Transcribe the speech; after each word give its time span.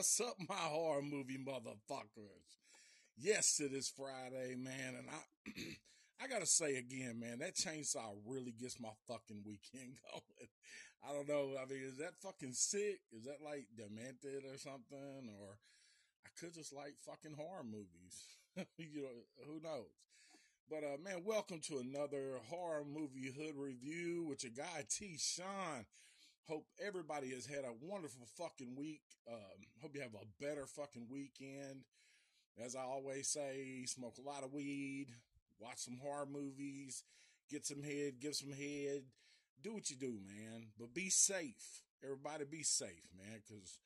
What's 0.00 0.18
up, 0.18 0.36
my 0.48 0.54
horror 0.54 1.02
movie 1.02 1.36
motherfuckers? 1.36 2.56
Yes, 3.18 3.60
it 3.60 3.74
is 3.74 3.92
Friday, 3.94 4.54
man, 4.56 4.94
and 4.96 5.06
I 5.10 5.50
I 6.24 6.26
gotta 6.26 6.46
say 6.46 6.76
again, 6.76 7.20
man, 7.20 7.40
that 7.40 7.54
chainsaw 7.54 8.16
really 8.26 8.52
gets 8.58 8.80
my 8.80 8.92
fucking 9.06 9.42
weekend 9.44 9.96
going. 10.10 10.48
I 11.06 11.12
don't 11.12 11.28
know. 11.28 11.54
I 11.60 11.66
mean, 11.70 11.82
is 11.82 11.98
that 11.98 12.16
fucking 12.22 12.54
sick? 12.54 13.00
Is 13.12 13.24
that 13.24 13.44
like 13.44 13.66
demented 13.76 14.50
or 14.50 14.56
something? 14.56 15.28
Or 15.38 15.58
I 16.24 16.30
could 16.40 16.54
just 16.54 16.74
like 16.74 16.94
fucking 17.04 17.36
horror 17.36 17.62
movies. 17.62 18.24
you 18.78 19.02
know, 19.02 19.44
who 19.46 19.60
knows? 19.60 19.92
But 20.70 20.82
uh 20.82 20.96
man, 21.04 21.24
welcome 21.26 21.60
to 21.64 21.76
another 21.76 22.38
horror 22.48 22.84
movie 22.90 23.34
hood 23.36 23.54
review 23.54 24.24
with 24.26 24.44
your 24.44 24.52
guy 24.56 24.86
T 24.88 25.18
Sean. 25.18 25.84
Hope 26.48 26.66
everybody 26.84 27.30
has 27.30 27.46
had 27.46 27.64
a 27.64 27.72
wonderful 27.80 28.26
fucking 28.36 28.74
week. 28.76 29.02
Um, 29.28 29.66
hope 29.80 29.94
you 29.94 30.00
have 30.00 30.14
a 30.14 30.42
better 30.42 30.66
fucking 30.66 31.06
weekend. 31.10 31.84
As 32.58 32.74
I 32.74 32.80
always 32.80 33.28
say, 33.28 33.84
smoke 33.86 34.16
a 34.18 34.28
lot 34.28 34.42
of 34.42 34.52
weed, 34.52 35.06
watch 35.60 35.78
some 35.78 35.98
horror 36.02 36.26
movies, 36.26 37.04
get 37.48 37.64
some 37.66 37.82
head, 37.82 38.14
give 38.20 38.34
some 38.34 38.52
head, 38.52 39.02
do 39.62 39.72
what 39.72 39.90
you 39.90 39.96
do, 39.96 40.18
man. 40.26 40.66
But 40.78 40.94
be 40.94 41.08
safe. 41.08 41.82
Everybody 42.02 42.44
be 42.50 42.62
safe, 42.62 43.08
man, 43.16 43.40
because 43.46 43.78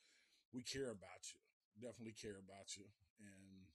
we 0.52 0.62
care 0.62 0.91
about 0.91 1.33
you. 1.33 1.86
Definitely 1.86 2.14
care 2.20 2.39
about 2.39 2.77
you. 2.77 2.84
And 3.20 3.66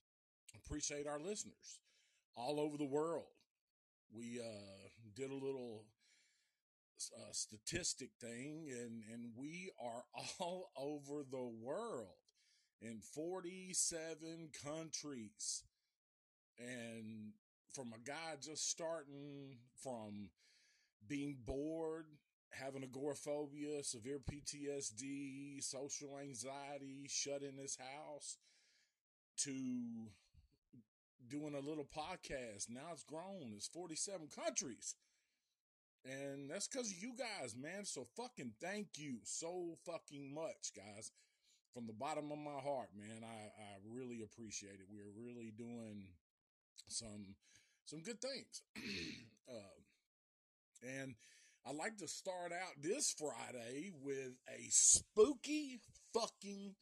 appreciate 0.64 1.06
our 1.06 1.20
listeners 1.20 1.78
all 2.36 2.58
over 2.58 2.76
the 2.76 2.84
world. 2.84 3.26
We 4.12 4.40
uh, 4.40 4.88
did 5.14 5.30
a 5.30 5.34
little 5.34 5.84
uh, 7.16 7.32
statistic 7.32 8.10
thing, 8.20 8.68
and 8.70 9.02
and 9.12 9.32
we 9.36 9.70
are 9.82 10.04
all 10.38 10.70
over 10.76 11.22
the 11.30 11.50
world 11.62 12.16
in 12.80 13.00
47 13.00 14.50
countries, 14.64 15.64
and 16.58 17.32
from 17.72 17.92
a 17.94 17.98
guy 17.98 18.36
just 18.40 18.68
starting 18.70 19.58
from 19.82 20.30
being 21.06 21.36
bored, 21.44 22.06
having 22.50 22.82
agoraphobia, 22.82 23.82
severe 23.82 24.18
PTSD, 24.18 25.62
social 25.62 26.18
anxiety, 26.18 27.06
shut 27.08 27.42
in 27.42 27.56
his 27.56 27.76
house, 27.76 28.38
to 29.38 30.08
doing 31.28 31.54
a 31.54 31.66
little 31.66 31.86
podcast. 31.86 32.68
Now 32.68 32.90
it's 32.92 33.04
grown. 33.04 33.52
It's 33.56 33.68
47 33.68 34.28
countries. 34.34 34.94
And 36.04 36.50
that's 36.50 36.66
because 36.66 36.90
of 36.90 37.02
you 37.02 37.12
guys, 37.16 37.54
man. 37.56 37.84
So 37.84 38.06
fucking 38.16 38.52
thank 38.60 38.88
you 38.96 39.18
so 39.22 39.76
fucking 39.84 40.34
much, 40.34 40.72
guys. 40.74 41.12
From 41.74 41.86
the 41.86 41.92
bottom 41.92 42.32
of 42.32 42.38
my 42.38 42.58
heart, 42.60 42.88
man. 42.96 43.22
I, 43.22 43.46
I 43.46 43.76
really 43.88 44.22
appreciate 44.22 44.80
it. 44.80 44.88
We're 44.90 45.12
really 45.14 45.52
doing 45.56 46.08
some 46.88 47.36
some 47.84 48.00
good 48.00 48.20
things. 48.20 48.62
uh, 49.48 49.80
and 50.82 51.14
I'd 51.66 51.76
like 51.76 51.98
to 51.98 52.08
start 52.08 52.52
out 52.52 52.82
this 52.82 53.14
Friday 53.18 53.90
with 54.02 54.32
a 54.48 54.66
spooky 54.70 55.80
fucking 56.14 56.74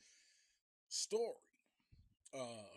story. 0.89 1.35
Uh, 2.35 2.69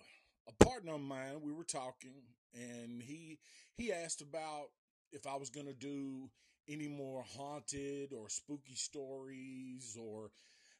a 0.47 0.63
partner 0.63 0.95
of 0.95 1.01
mine, 1.01 1.41
we 1.43 1.51
were 1.51 1.63
talking, 1.63 2.23
and 2.53 3.01
he 3.03 3.37
he 3.75 3.91
asked 3.91 4.21
about 4.21 4.69
if 5.11 5.27
I 5.27 5.35
was 5.35 5.49
going 5.49 5.67
to 5.67 5.73
do 5.73 6.29
any 6.69 6.87
more 6.87 7.23
haunted 7.37 8.13
or 8.13 8.29
spooky 8.29 8.75
stories 8.75 9.97
or 9.99 10.31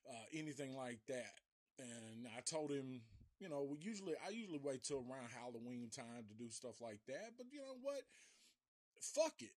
uh, 0.09 0.25
anything 0.33 0.75
like 0.75 0.99
that. 1.07 1.33
And 1.79 2.27
I 2.37 2.41
told 2.41 2.71
him, 2.71 3.01
you 3.39 3.49
know, 3.49 3.75
usually 3.79 4.13
I 4.25 4.29
usually 4.29 4.59
wait 4.63 4.83
till 4.83 4.97
around 4.97 5.29
Halloween 5.33 5.89
time 5.93 6.25
to 6.29 6.35
do 6.35 6.49
stuff 6.49 6.81
like 6.81 6.99
that. 7.07 7.31
But 7.37 7.47
you 7.51 7.59
know 7.59 7.77
what? 7.81 8.01
Fuck 9.01 9.41
it. 9.41 9.55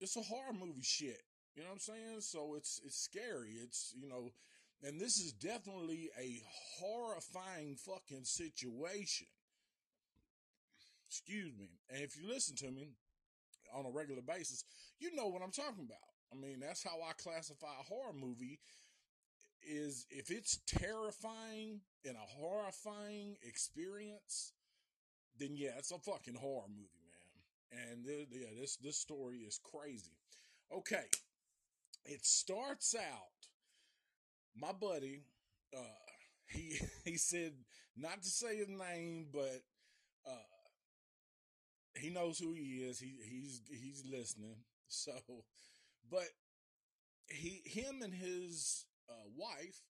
It's 0.00 0.16
a 0.16 0.20
horror 0.20 0.52
movie 0.52 0.82
shit. 0.82 1.22
You 1.54 1.62
know 1.62 1.70
what 1.70 1.74
I'm 1.74 1.80
saying? 1.80 2.20
So 2.20 2.54
it's 2.54 2.80
it's 2.84 2.98
scary. 2.98 3.52
It's 3.62 3.94
you 3.98 4.08
know, 4.08 4.30
and 4.82 5.00
this 5.00 5.18
is 5.18 5.32
definitely 5.32 6.10
a 6.20 6.42
horrifying 6.78 7.76
fucking 7.76 8.24
situation. 8.24 9.28
Excuse 11.08 11.56
me. 11.58 11.70
And 11.88 12.02
if 12.02 12.16
you 12.20 12.28
listen 12.28 12.56
to 12.56 12.70
me, 12.70 12.96
on 13.76 13.86
a 13.86 13.90
regular 13.90 14.22
basis, 14.22 14.64
you 14.98 15.14
know 15.14 15.26
what 15.28 15.42
I'm 15.42 15.52
talking 15.52 15.84
about. 15.84 15.98
I 16.32 16.36
mean, 16.36 16.60
that's 16.60 16.82
how 16.82 16.98
I 17.02 17.12
classify 17.12 17.68
a 17.78 17.84
horror 17.84 18.12
movie 18.14 18.58
is 19.66 20.06
if 20.10 20.30
it's 20.30 20.58
terrifying 20.66 21.80
and 22.04 22.16
a 22.16 22.40
horrifying 22.40 23.36
experience, 23.42 24.52
then 25.38 25.50
yeah, 25.54 25.70
it's 25.78 25.90
a 25.90 25.98
fucking 25.98 26.34
horror 26.34 26.68
movie, 26.68 27.02
man. 27.72 27.90
And 27.90 28.06
th- 28.06 28.28
yeah, 28.30 28.48
this 28.60 28.76
this 28.76 28.96
story 28.96 29.38
is 29.38 29.58
crazy. 29.62 30.16
Okay, 30.74 31.06
it 32.04 32.24
starts 32.24 32.94
out. 32.94 33.48
My 34.56 34.72
buddy, 34.72 35.24
uh, 35.76 35.80
he 36.48 36.78
he 37.04 37.16
said 37.16 37.52
not 37.96 38.22
to 38.22 38.28
say 38.28 38.56
his 38.56 38.68
name, 38.68 39.26
but 39.32 39.62
he 41.96 42.10
knows 42.10 42.38
who 42.38 42.52
he 42.54 42.84
is. 42.84 42.98
He 43.00 43.14
he's 43.28 43.60
he's 43.70 44.04
listening. 44.10 44.56
So, 44.88 45.10
but 46.12 46.28
he 47.26 47.60
him 47.64 48.00
and 48.00 48.14
his 48.14 48.84
uh, 49.10 49.28
wife, 49.36 49.80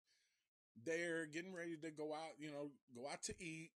they're 0.87 1.27
getting 1.27 1.55
ready 1.55 1.77
to 1.77 1.91
go 1.91 2.15
out. 2.15 2.33
You 2.39 2.50
know, 2.50 2.71
go 2.95 3.06
out 3.06 3.22
to 3.25 3.34
eat, 3.39 3.72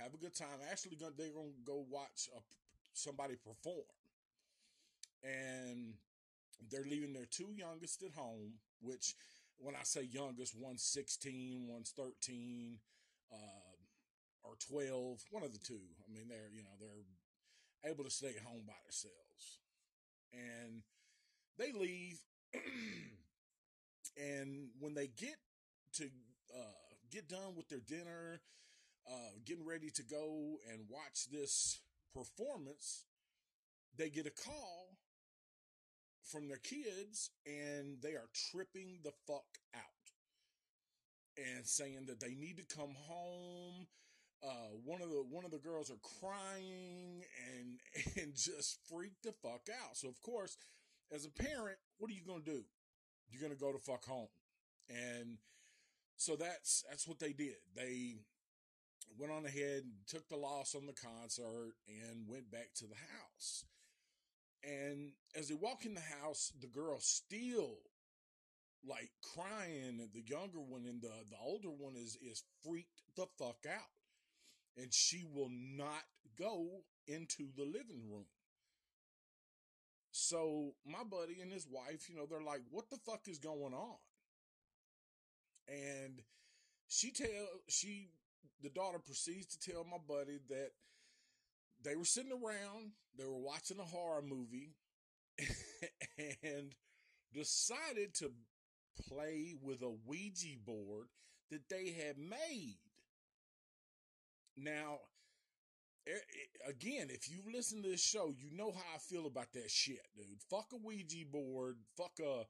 have 0.00 0.14
a 0.14 0.16
good 0.16 0.34
time. 0.34 0.64
Actually, 0.70 0.96
they're 0.98 1.28
gonna 1.28 1.50
go 1.66 1.84
watch 1.90 2.30
a, 2.34 2.40
somebody 2.94 3.34
perform, 3.34 3.84
and 5.22 5.92
they're 6.70 6.88
leaving 6.88 7.12
their 7.12 7.26
two 7.30 7.52
youngest 7.54 8.02
at 8.02 8.12
home. 8.12 8.54
Which, 8.80 9.14
when 9.58 9.74
I 9.74 9.82
say 9.82 10.08
youngest, 10.10 10.54
one's 10.58 10.82
sixteen, 10.82 11.68
one's 11.68 11.90
thirteen. 11.90 12.78
Uh, 13.30 13.72
or 14.44 14.54
12, 14.58 15.22
one 15.30 15.44
of 15.44 15.52
the 15.52 15.58
two. 15.58 15.80
I 16.02 16.12
mean, 16.12 16.26
they're, 16.28 16.50
you 16.52 16.62
know, 16.62 16.74
they're 16.80 17.06
able 17.84 18.04
to 18.04 18.10
stay 18.10 18.34
home 18.44 18.62
by 18.66 18.74
themselves. 18.84 19.60
And 20.32 20.82
they 21.58 21.72
leave. 21.72 22.18
and 24.16 24.68
when 24.78 24.94
they 24.94 25.06
get 25.06 25.36
to 25.94 26.04
uh, 26.04 26.94
get 27.10 27.28
done 27.28 27.54
with 27.56 27.68
their 27.68 27.80
dinner, 27.80 28.40
uh, 29.06 29.32
getting 29.44 29.66
ready 29.66 29.90
to 29.90 30.02
go 30.02 30.56
and 30.70 30.86
watch 30.88 31.28
this 31.30 31.80
performance, 32.14 33.04
they 33.96 34.10
get 34.10 34.26
a 34.26 34.30
call 34.30 34.96
from 36.24 36.48
their 36.48 36.58
kids 36.58 37.30
and 37.46 38.00
they 38.02 38.12
are 38.12 38.28
tripping 38.50 39.00
the 39.02 39.12
fuck 39.26 39.44
out 39.74 39.82
and 41.36 41.66
saying 41.66 42.06
that 42.06 42.20
they 42.20 42.34
need 42.34 42.56
to 42.56 42.76
come 42.76 42.94
home 43.08 43.86
uh, 44.44 44.74
one 44.84 45.00
of 45.00 45.08
the 45.08 45.24
one 45.30 45.44
of 45.44 45.50
the 45.50 45.58
girls 45.58 45.90
are 45.90 46.20
crying 46.20 47.22
and 47.48 47.78
and 48.22 48.34
just 48.34 48.78
freaked 48.88 49.22
the 49.22 49.32
fuck 49.42 49.68
out. 49.82 49.96
So 49.96 50.08
of 50.08 50.20
course, 50.22 50.56
as 51.12 51.24
a 51.24 51.30
parent, 51.30 51.78
what 51.98 52.10
are 52.10 52.14
you 52.14 52.24
gonna 52.26 52.42
do? 52.44 52.64
You're 53.28 53.42
gonna 53.42 53.54
go 53.54 53.72
to 53.72 53.78
fuck 53.78 54.04
home, 54.04 54.28
and 54.90 55.38
so 56.16 56.36
that's 56.36 56.84
that's 56.88 57.06
what 57.06 57.18
they 57.18 57.32
did. 57.32 57.56
They 57.74 58.16
went 59.18 59.32
on 59.32 59.44
ahead 59.44 59.82
took 60.06 60.28
the 60.28 60.36
loss 60.36 60.74
on 60.74 60.86
the 60.86 60.92
concert 60.92 61.74
and 61.86 62.26
went 62.26 62.50
back 62.50 62.70
to 62.76 62.86
the 62.86 62.94
house. 62.94 63.64
And 64.64 65.12
as 65.36 65.48
they 65.48 65.54
walk 65.54 65.84
in 65.84 65.94
the 65.94 66.00
house, 66.00 66.52
the 66.60 66.68
girl 66.68 66.98
still 67.00 67.78
like 68.88 69.10
crying. 69.34 70.08
The 70.14 70.22
younger 70.26 70.60
one 70.60 70.86
and 70.86 71.00
the 71.00 71.12
the 71.30 71.36
older 71.40 71.70
one 71.70 71.94
is 71.96 72.16
is 72.16 72.42
freaked 72.64 73.02
the 73.16 73.26
fuck 73.38 73.64
out 73.68 74.01
and 74.76 74.92
she 74.92 75.24
will 75.24 75.50
not 75.50 76.02
go 76.38 76.84
into 77.06 77.48
the 77.56 77.64
living 77.64 78.08
room. 78.10 78.26
So 80.10 80.74
my 80.86 81.04
buddy 81.04 81.40
and 81.40 81.50
his 81.50 81.66
wife, 81.66 82.08
you 82.08 82.16
know, 82.16 82.26
they're 82.26 82.42
like, 82.42 82.62
"What 82.70 82.90
the 82.90 82.98
fuck 82.98 83.28
is 83.28 83.38
going 83.38 83.74
on?" 83.74 83.96
And 85.68 86.22
she 86.88 87.10
tell 87.10 87.48
she 87.68 88.10
the 88.62 88.68
daughter 88.70 88.98
proceeds 88.98 89.56
to 89.56 89.70
tell 89.70 89.84
my 89.84 89.98
buddy 89.98 90.38
that 90.48 90.72
they 91.82 91.96
were 91.96 92.04
sitting 92.04 92.32
around, 92.32 92.92
they 93.16 93.24
were 93.24 93.38
watching 93.38 93.80
a 93.80 93.84
horror 93.84 94.22
movie, 94.22 94.76
and 96.42 96.74
decided 97.32 98.14
to 98.14 98.30
play 99.08 99.54
with 99.60 99.82
a 99.82 99.90
Ouija 100.06 100.58
board 100.64 101.08
that 101.50 101.68
they 101.68 101.90
had 101.90 102.18
made. 102.18 102.78
Now, 104.62 104.98
eh, 106.06 106.12
eh, 106.12 106.70
again, 106.70 107.08
if 107.10 107.28
you 107.28 107.40
listen 107.52 107.82
to 107.82 107.88
this 107.88 108.02
show, 108.02 108.32
you 108.36 108.56
know 108.56 108.72
how 108.72 108.94
I 108.94 108.98
feel 108.98 109.26
about 109.26 109.52
that 109.54 109.70
shit, 109.70 110.06
dude. 110.16 110.42
Fuck 110.50 110.66
a 110.72 110.76
Ouija 110.76 111.26
board. 111.30 111.76
Fuck 111.96 112.18
a 112.24 112.44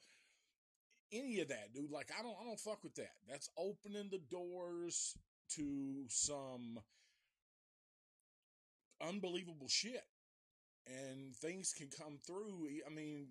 any 1.12 1.40
of 1.40 1.48
that, 1.48 1.72
dude. 1.74 1.90
Like 1.90 2.10
I 2.18 2.22
don't 2.22 2.36
I 2.40 2.44
don't 2.44 2.60
fuck 2.60 2.82
with 2.82 2.94
that. 2.96 3.12
That's 3.28 3.50
opening 3.56 4.08
the 4.10 4.20
doors 4.30 5.16
to 5.56 6.04
some 6.08 6.78
unbelievable 9.00 9.68
shit. 9.68 10.04
And 10.86 11.36
things 11.36 11.72
can 11.72 11.88
come 11.88 12.18
through. 12.26 12.66
I 12.84 12.92
mean, 12.92 13.26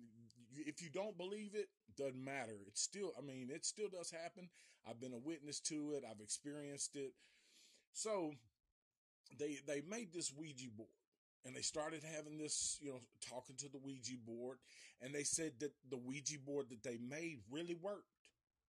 if 0.54 0.80
you 0.80 0.88
don't 0.88 1.18
believe 1.18 1.54
it, 1.54 1.68
doesn't 1.96 2.24
matter. 2.24 2.56
It 2.66 2.78
still, 2.78 3.12
I 3.18 3.20
mean, 3.20 3.50
it 3.52 3.66
still 3.66 3.88
does 3.92 4.10
happen. 4.10 4.48
I've 4.88 5.00
been 5.00 5.12
a 5.12 5.18
witness 5.18 5.60
to 5.60 5.92
it. 5.92 6.04
I've 6.08 6.22
experienced 6.22 6.96
it. 6.96 7.12
So 7.92 8.32
they 9.38 9.58
they 9.66 9.82
made 9.88 10.12
this 10.12 10.32
Ouija 10.36 10.68
board 10.76 10.88
and 11.44 11.56
they 11.56 11.62
started 11.62 12.02
having 12.16 12.38
this, 12.38 12.78
you 12.80 12.90
know, 12.90 13.00
talking 13.28 13.56
to 13.56 13.68
the 13.68 13.78
Ouija 13.78 14.14
board, 14.24 14.58
and 15.00 15.14
they 15.14 15.24
said 15.24 15.52
that 15.60 15.72
the 15.90 15.96
Ouija 15.96 16.38
board 16.38 16.66
that 16.70 16.82
they 16.82 16.98
made 16.98 17.40
really 17.50 17.74
worked, 17.74 18.06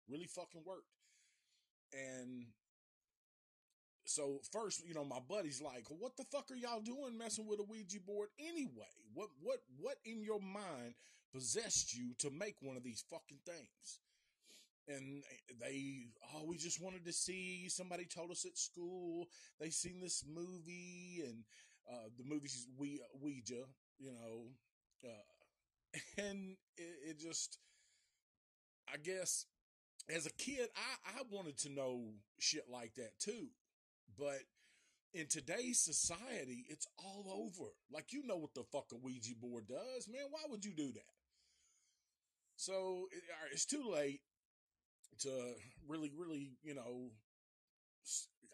really 0.10 0.26
fucking 0.26 0.64
worked. 0.66 0.90
And 1.94 2.48
so 4.06 4.40
first, 4.52 4.86
you 4.88 4.94
know, 4.94 5.06
my 5.06 5.20
buddy's 5.20 5.62
like, 5.62 5.86
"What 5.90 6.18
the 6.18 6.26
fuck 6.26 6.50
are 6.52 6.56
y'all 6.56 6.82
doing 6.82 7.18
messing 7.18 7.48
with 7.48 7.60
a 7.60 7.64
Ouija 7.64 8.00
board 8.00 8.30
anyway? 8.40 8.94
What 9.14 9.30
what 9.42 9.60
what 9.78 9.98
in 10.06 10.24
your 10.24 10.42
mind 10.42 10.96
possessed 11.32 11.96
you 11.96 12.14
to 12.20 12.30
make 12.32 12.56
one 12.62 12.78
of 12.78 12.84
these 12.84 13.04
fucking 13.10 13.40
things?" 13.46 14.00
And 14.88 15.24
they, 15.60 16.08
oh, 16.34 16.46
we 16.46 16.58
just 16.58 16.82
wanted 16.82 17.06
to 17.06 17.14
see. 17.14 17.68
Somebody 17.70 18.06
told 18.06 18.32
us 18.32 18.46
at 18.46 18.58
school 18.58 19.28
they 19.60 19.70
seen 19.70 20.00
this 20.00 20.24
movie, 20.28 21.24
and 21.26 21.44
uh, 21.92 22.10
the 22.18 22.24
movie's 22.24 22.68
we 22.78 23.02
Ouija, 23.20 23.64
you 23.98 24.12
know, 24.12 24.52
uh, 25.04 25.98
and 26.22 26.56
it, 26.78 27.10
it, 27.10 27.20
just, 27.20 27.58
I 28.92 28.98
guess, 28.98 29.46
as 30.14 30.28
a 30.28 30.32
kid, 30.34 30.70
I 30.76 31.20
I 31.20 31.22
wanted 31.32 31.58
to 31.60 31.70
know 31.70 32.14
shit 32.40 32.66
like 32.72 32.94
that 32.96 33.18
too, 33.20 33.48
but 34.20 34.42
in 35.16 35.28
today's 35.28 35.80
society, 35.80 36.66
it's 36.70 36.88
all 36.98 37.26
over. 37.32 37.72
Like 37.92 38.12
you 38.14 38.26
know 38.28 38.38
what 38.38 38.54
the 38.54 38.64
fuck 38.72 38.92
a 38.92 38.98
Ouija 38.98 39.34
board 39.42 39.68
does, 39.68 40.08
man. 40.08 40.26
Why 40.30 40.42
would 40.50 40.66
you 40.66 40.74
do 40.74 40.92
that? 40.92 41.14
So 42.58 43.08
it, 43.12 43.24
it's 43.52 43.66
too 43.66 43.90
late 43.92 44.22
to 45.20 45.54
really, 45.88 46.12
really, 46.16 46.52
you 46.64 46.76
know, 46.76 47.12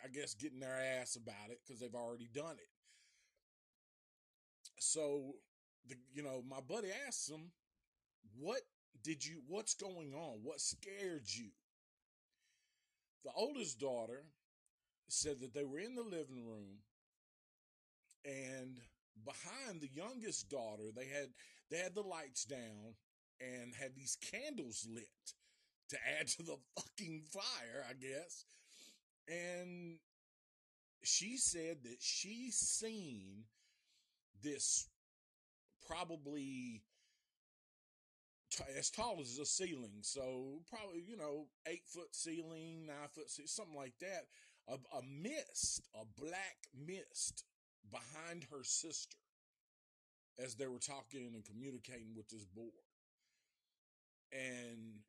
I 0.03 0.07
guess 0.07 0.33
getting 0.33 0.59
their 0.59 0.79
ass 0.99 1.15
about 1.15 1.51
it 1.51 1.59
because 1.63 1.79
they've 1.79 1.93
already 1.93 2.29
done 2.33 2.55
it. 2.57 2.69
So, 4.79 5.35
the, 5.87 5.95
you 6.13 6.23
know, 6.23 6.43
my 6.47 6.59
buddy 6.59 6.89
asked 7.07 7.29
him, 7.29 7.51
what 8.39 8.61
did 9.03 9.25
you, 9.25 9.41
what's 9.47 9.75
going 9.75 10.13
on? 10.13 10.39
What 10.43 10.59
scared 10.59 11.23
you? 11.27 11.49
The 13.23 13.31
oldest 13.35 13.79
daughter 13.79 14.23
said 15.07 15.39
that 15.41 15.53
they 15.53 15.63
were 15.63 15.79
in 15.79 15.95
the 15.95 16.01
living 16.01 16.45
room 16.45 16.79
and 18.25 18.79
behind 19.23 19.81
the 19.81 19.89
youngest 19.93 20.49
daughter, 20.49 20.83
they 20.95 21.05
had, 21.05 21.29
they 21.69 21.77
had 21.77 21.93
the 21.93 22.01
lights 22.01 22.45
down 22.45 22.95
and 23.39 23.73
had 23.75 23.95
these 23.95 24.17
candles 24.31 24.87
lit 24.89 25.33
to 25.91 25.97
add 26.19 26.27
to 26.27 26.43
the 26.43 26.57
fucking 26.75 27.23
fire, 27.31 27.85
I 27.89 27.93
guess. 27.93 28.45
And 29.27 29.97
she 31.03 31.37
said 31.37 31.77
that 31.83 31.97
she 31.99 32.49
seen 32.51 33.45
this 34.43 34.87
probably 35.87 36.81
t- 38.51 38.63
as 38.77 38.89
tall 38.89 39.19
as 39.21 39.37
the 39.37 39.45
ceiling. 39.45 39.99
So 40.01 40.61
probably, 40.69 41.03
you 41.07 41.17
know, 41.17 41.47
eight 41.67 41.83
foot 41.87 42.15
ceiling, 42.15 42.85
nine 42.87 43.09
foot 43.13 43.29
ceiling, 43.29 43.47
something 43.47 43.75
like 43.75 43.97
that. 44.01 44.25
A, 44.67 44.73
a 44.73 45.01
mist, 45.03 45.81
a 45.95 46.05
black 46.19 46.57
mist 46.73 47.43
behind 47.89 48.45
her 48.51 48.63
sister 48.63 49.17
as 50.39 50.55
they 50.55 50.67
were 50.67 50.79
talking 50.79 51.31
and 51.33 51.43
communicating 51.43 52.13
with 52.15 52.29
this 52.29 52.45
board. 52.45 52.69
And 54.31 55.01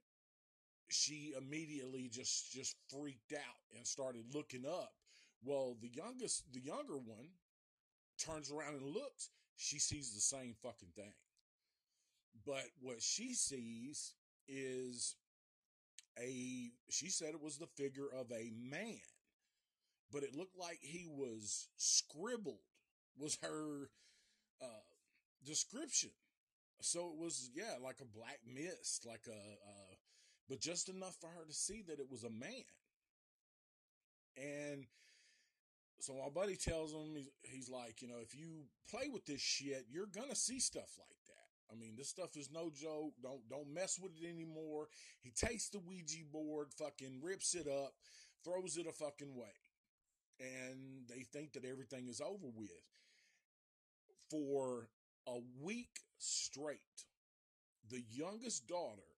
she 0.93 1.33
immediately 1.37 2.09
just 2.13 2.53
just 2.53 2.77
freaked 2.91 3.33
out 3.33 3.77
and 3.77 3.87
started 3.87 4.25
looking 4.35 4.65
up. 4.67 4.93
Well, 5.45 5.77
the 5.81 5.89
youngest, 5.89 6.53
the 6.53 6.61
younger 6.61 6.99
one, 6.99 7.29
turns 8.19 8.51
around 8.51 8.77
and 8.77 8.87
looks. 8.87 9.31
She 9.57 9.79
sees 9.79 10.15
the 10.15 10.21
same 10.21 10.55
fucking 10.63 10.91
thing, 10.95 11.15
but 12.47 12.65
what 12.81 13.03
she 13.03 13.35
sees 13.35 14.15
is 14.49 15.17
a. 16.19 16.71
She 16.91 17.11
said 17.11 17.31
it 17.31 17.43
was 17.43 17.59
the 17.59 17.67
figure 17.67 18.09
of 18.13 18.31
a 18.31 18.51
man, 18.55 19.01
but 20.13 20.23
it 20.23 20.37
looked 20.37 20.59
like 20.59 20.79
he 20.81 21.07
was 21.09 21.69
scribbled. 21.77 22.61
Was 23.19 23.39
her 23.43 23.91
uh, 24.63 24.67
description? 25.45 26.11
So 26.81 27.07
it 27.11 27.17
was, 27.17 27.51
yeah, 27.55 27.77
like 27.83 28.01
a 28.01 28.05
black 28.05 28.41
mist, 28.45 29.07
like 29.07 29.27
a, 29.29 29.31
a 29.31 29.92
but 30.53 30.61
just 30.61 30.91
enough 30.91 31.17
for 31.19 31.29
her 31.29 31.47
to 31.49 31.55
see 31.55 31.83
that 31.89 31.99
it 31.99 32.11
was 32.11 32.25
a 32.25 32.29
man. 32.29 32.69
And 34.37 34.85
so 35.99 36.13
my 36.13 36.29
buddy 36.29 36.57
tells 36.57 36.93
him, 36.93 37.15
he's, 37.17 37.31
he's 37.41 37.71
like, 37.71 38.03
you 38.03 38.09
know, 38.09 38.19
if 38.21 38.35
you 38.35 38.65
play 38.91 39.09
with 39.11 39.25
this 39.25 39.41
shit, 39.41 39.87
you're 39.91 40.11
gonna 40.15 40.35
see 40.35 40.61
stuff 40.61 40.99
like 40.99 41.17
that. 41.29 41.73
I 41.75 41.81
mean, 41.81 41.95
this 41.97 42.11
stuff 42.11 42.37
is 42.37 42.51
no 42.53 42.69
joke. 42.69 43.15
Don't 43.23 43.49
don't 43.49 43.73
mess 43.73 43.99
with 43.99 44.13
it 44.23 44.29
anymore. 44.29 44.89
He 45.23 45.31
takes 45.31 45.71
the 45.71 45.79
Ouija 45.79 46.23
board, 46.31 46.67
fucking 46.79 47.21
rips 47.23 47.55
it 47.55 47.67
up, 47.67 47.95
throws 48.45 48.77
it 48.77 48.87
a 48.87 48.93
fucking 48.93 49.35
way, 49.35 49.57
and 50.39 51.09
they 51.09 51.23
think 51.23 51.55
that 51.55 51.65
everything 51.65 52.09
is 52.09 52.21
over 52.21 52.51
with. 52.55 52.69
For 54.31 54.91
a 55.27 55.39
week 55.63 56.01
straight, 56.19 57.07
the 57.91 58.03
youngest 58.11 58.67
daughter 58.67 59.12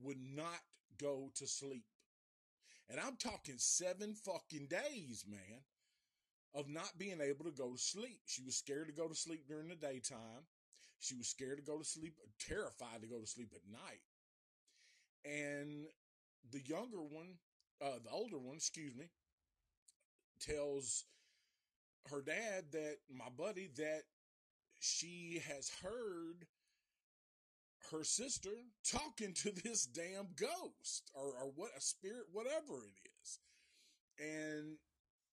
would 0.00 0.18
not 0.34 0.60
go 0.98 1.30
to 1.36 1.46
sleep. 1.46 1.84
And 2.88 3.00
I'm 3.00 3.16
talking 3.16 3.54
seven 3.58 4.14
fucking 4.14 4.66
days, 4.68 5.24
man, 5.28 5.60
of 6.54 6.68
not 6.68 6.98
being 6.98 7.20
able 7.20 7.44
to 7.44 7.50
go 7.50 7.72
to 7.72 7.78
sleep. 7.78 8.20
She 8.26 8.42
was 8.42 8.56
scared 8.56 8.88
to 8.88 8.92
go 8.92 9.08
to 9.08 9.14
sleep 9.14 9.46
during 9.48 9.68
the 9.68 9.74
daytime. 9.74 10.46
She 11.00 11.14
was 11.16 11.28
scared 11.28 11.58
to 11.58 11.62
go 11.62 11.78
to 11.78 11.84
sleep, 11.84 12.14
terrified 12.38 13.00
to 13.00 13.08
go 13.08 13.18
to 13.20 13.26
sleep 13.26 13.52
at 13.54 13.72
night. 13.72 14.02
And 15.24 15.86
the 16.50 16.60
younger 16.60 17.02
one, 17.02 17.38
uh, 17.80 17.98
the 18.04 18.10
older 18.10 18.38
one, 18.38 18.56
excuse 18.56 18.94
me, 18.94 19.06
tells 20.40 21.04
her 22.10 22.20
dad 22.20 22.64
that 22.72 22.96
my 23.12 23.28
buddy 23.36 23.70
that 23.76 24.02
she 24.80 25.40
has 25.48 25.70
heard 25.82 26.46
her 27.92 28.04
sister 28.04 28.50
talking 28.90 29.34
to 29.34 29.52
this 29.64 29.86
damn 29.86 30.28
ghost 30.36 31.10
or, 31.14 31.26
or 31.26 31.52
what 31.54 31.70
a 31.76 31.80
spirit, 31.80 32.26
whatever 32.32 32.84
it 32.84 33.08
is. 33.22 33.38
And 34.18 34.76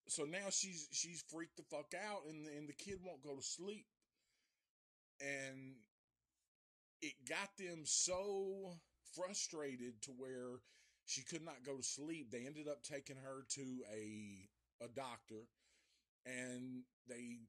so 0.07 0.23
now 0.23 0.49
she's 0.49 0.87
she's 0.91 1.23
freaked 1.29 1.57
the 1.57 1.63
fuck 1.63 1.93
out 1.93 2.21
and 2.27 2.45
the, 2.45 2.51
and 2.57 2.67
the 2.67 2.73
kid 2.73 2.99
won't 3.03 3.23
go 3.23 3.35
to 3.35 3.41
sleep. 3.41 3.85
And 5.21 5.75
it 7.01 7.13
got 7.27 7.49
them 7.57 7.81
so 7.85 8.73
frustrated 9.15 10.01
to 10.03 10.11
where 10.11 10.61
she 11.05 11.23
could 11.23 11.43
not 11.43 11.65
go 11.65 11.77
to 11.77 11.83
sleep. 11.83 12.31
They 12.31 12.45
ended 12.45 12.67
up 12.67 12.83
taking 12.83 13.17
her 13.17 13.45
to 13.55 13.83
a 13.93 14.49
a 14.83 14.87
doctor 14.87 15.47
and 16.25 16.83
they 17.07 17.39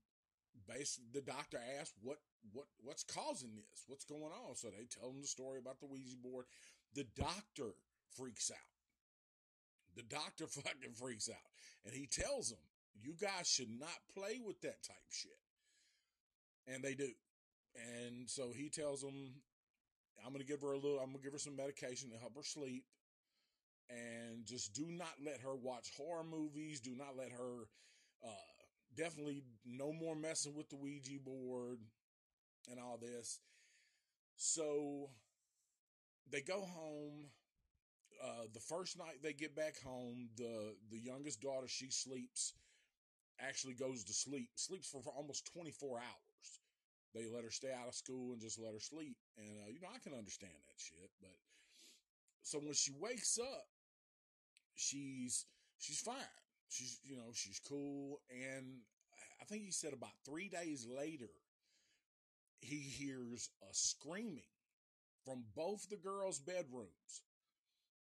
basically 0.69 1.09
the 1.13 1.21
doctor 1.21 1.59
asked 1.81 1.95
what 2.03 2.19
what 2.53 2.67
what's 2.83 3.05
causing 3.05 3.55
this? 3.57 3.85
What's 3.87 4.05
going 4.05 4.33
on? 4.49 4.55
So 4.57 4.69
they 4.69 4.87
tell 4.87 5.11
him 5.11 5.21
the 5.21 5.27
story 5.27 5.59
about 5.59 5.81
the 5.81 5.87
Ouija 5.87 6.17
board. 6.17 6.47
The 6.95 7.07
doctor 7.17 7.75
freaks 8.17 8.51
out. 8.51 8.71
The 9.97 10.03
doctor 10.03 10.47
fucking 10.49 10.95
freaks 10.95 11.29
out. 11.29 11.51
And 11.85 11.95
he 11.95 12.07
tells 12.07 12.51
them, 12.51 12.59
you 13.01 13.15
guys 13.21 13.49
should 13.49 13.71
not 13.79 13.89
play 14.15 14.41
with 14.45 14.61
that 14.63 14.83
type 14.83 15.09
shit. 15.11 15.39
And 16.67 16.83
they 16.83 16.95
do. 16.95 17.11
And 17.75 18.29
so 18.29 18.53
he 18.55 18.69
tells 18.69 19.01
them, 19.01 19.33
I'm 20.27 20.35
to 20.35 20.45
give 20.45 20.61
her 20.61 20.73
a 20.73 20.79
little, 20.79 20.99
I'm 20.99 21.13
to 21.13 21.19
give 21.19 21.33
her 21.33 21.39
some 21.39 21.57
medication 21.57 22.11
to 22.11 22.19
help 22.19 22.37
her 22.37 22.43
sleep. 22.43 22.85
And 23.89 24.45
just 24.45 24.75
do 24.75 24.87
not 24.89 25.15
let 25.25 25.41
her 25.41 25.55
watch 25.55 25.91
horror 25.97 26.25
movies. 26.25 26.81
Do 26.81 26.95
not 26.97 27.17
let 27.17 27.33
her, 27.33 27.67
uh, 28.25 28.50
definitely 28.97 29.43
no 29.65 29.93
more 29.93 30.15
messing 30.15 30.55
with 30.55 30.69
the 30.69 30.77
Ouija 30.77 31.19
board 31.25 31.79
and 32.71 32.79
all 32.79 32.99
this. 33.01 33.41
So 34.37 35.11
they 36.31 36.41
go 36.41 36.61
home. 36.61 37.31
Uh, 38.23 38.45
the 38.53 38.61
first 38.61 38.99
night 38.99 39.23
they 39.23 39.33
get 39.33 39.57
back 39.57 39.81
home, 39.83 40.29
the 40.37 40.75
the 40.91 40.99
youngest 40.99 41.41
daughter 41.41 41.69
she 41.69 41.91
sleeps, 41.91 42.53
actually 43.41 43.75
goes 43.75 44.05
to 44.05 44.13
sleep, 44.13 44.51
sleeps 44.57 44.89
for, 44.89 45.03
for 45.03 45.13
almost 45.17 45.51
twenty 45.53 45.71
four 45.71 45.99
hours. 45.99 46.61
They 47.15 47.27
let 47.33 47.45
her 47.45 47.51
stay 47.51 47.73
out 47.73 47.89
of 47.89 47.95
school 47.95 48.33
and 48.33 48.41
just 48.41 48.59
let 48.59 48.75
her 48.75 48.81
sleep, 48.81 49.17
and 49.39 49.49
uh, 49.65 49.69
you 49.73 49.81
know 49.81 49.89
I 49.95 49.99
can 49.99 50.13
understand 50.13 50.53
that 50.53 50.79
shit, 50.79 51.11
but 51.21 51.33
so 52.43 52.59
when 52.59 52.75
she 52.75 52.93
wakes 52.99 53.39
up, 53.39 53.67
she's 54.75 55.47
she's 55.79 56.01
fine. 56.01 56.40
She's 56.71 57.01
you 57.05 57.17
know 57.17 57.33
she's 57.35 57.61
cool, 57.69 58.21
and 58.31 58.81
I 59.41 59.45
think 59.45 59.65
he 59.65 59.73
said 59.73 59.93
about 59.93 60.15
three 60.25 60.49
days 60.49 60.87
later, 60.87 61.31
he 62.61 62.77
hears 62.77 63.51
a 63.63 63.73
screaming 63.75 64.49
from 65.25 65.45
both 65.57 65.89
the 65.89 65.97
girls' 65.97 66.39
bedrooms, 66.39 67.23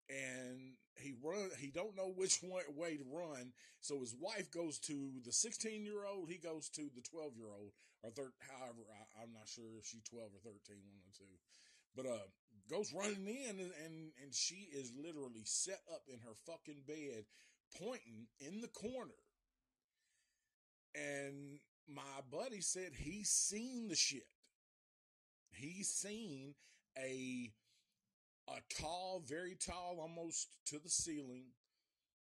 and 0.10 0.74
he 0.96 1.14
run. 1.24 1.52
He 1.60 1.70
don't 1.70 1.96
know 1.96 2.12
which 2.16 2.42
way 2.42 2.98
to 2.98 3.06
run, 3.12 3.54
so 3.80 4.00
his 4.00 4.16
wife 4.20 4.50
goes 4.52 4.80
to 4.80 5.12
the 5.24 5.32
16 5.32 5.86
year 5.86 6.06
old. 6.06 6.30
He 6.30 6.38
goes 6.38 6.68
to 6.70 6.90
the 6.96 7.02
12 7.02 7.38
year 7.38 7.54
old, 7.54 7.72
or 8.04 8.10
thir- 8.10 8.34
however 8.58 8.82
I, 9.20 9.24
am 9.24 9.34
not 9.34 9.48
sure 9.48 9.78
if 9.78 9.86
she's 9.86 10.04
12 10.10 10.30
or 10.34 10.42
13, 10.44 10.82
one 10.90 11.06
or 11.06 11.14
two. 11.16 11.38
But 11.96 12.06
uh, 12.06 12.26
goes 12.70 12.94
running 12.94 13.28
in, 13.28 13.60
and, 13.60 13.72
and 13.86 14.12
and 14.22 14.34
she 14.34 14.70
is 14.74 14.92
literally 14.98 15.46
set 15.46 15.82
up 15.94 16.04
in 16.08 16.20
her 16.20 16.36
fucking 16.46 16.84
bed, 16.88 17.26
pointing 17.82 18.28
in 18.40 18.62
the 18.62 18.68
corner. 18.68 19.12
And 20.96 21.60
my 21.88 22.22
buddy 22.32 22.62
said 22.62 22.92
he's 22.96 23.30
seen 23.30 23.88
the 23.88 23.96
shit. 23.96 24.28
He's 25.52 25.90
seen 25.90 26.56
a 26.98 27.52
a 28.50 28.82
tall, 28.82 29.22
very 29.26 29.56
tall, 29.56 29.98
almost 30.00 30.48
to 30.68 30.80
the 30.80 30.90
ceiling 30.90 31.48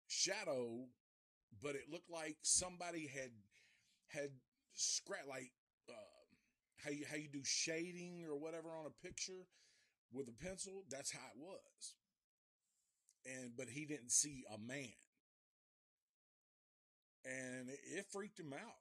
shadow, 0.08 0.88
but 1.64 1.76
it 1.76 1.90
looked 1.90 2.12
like 2.12 2.38
somebody 2.42 3.08
had 3.08 3.32
had 4.10 4.32
scratched 4.74 5.28
like 5.28 5.52
uh, 5.90 5.94
how 6.84 6.92
you 6.92 7.06
how 7.10 7.16
you 7.16 7.30
do 7.32 7.44
shading 7.44 8.26
or 8.30 8.38
whatever 8.38 8.70
on 8.70 8.86
a 8.86 9.06
picture 9.06 9.48
with 10.12 10.28
a 10.28 10.44
pencil. 10.44 10.84
That's 10.90 11.12
how 11.12 11.28
it 11.34 11.40
was. 11.40 11.96
And 13.26 13.52
but 13.56 13.68
he 13.70 13.86
didn't 13.86 14.12
see 14.12 14.44
a 14.54 14.58
man, 14.58 14.94
and 17.26 17.70
it, 17.70 18.06
freaked 18.12 18.40
him 18.40 18.54
out. 18.54 18.80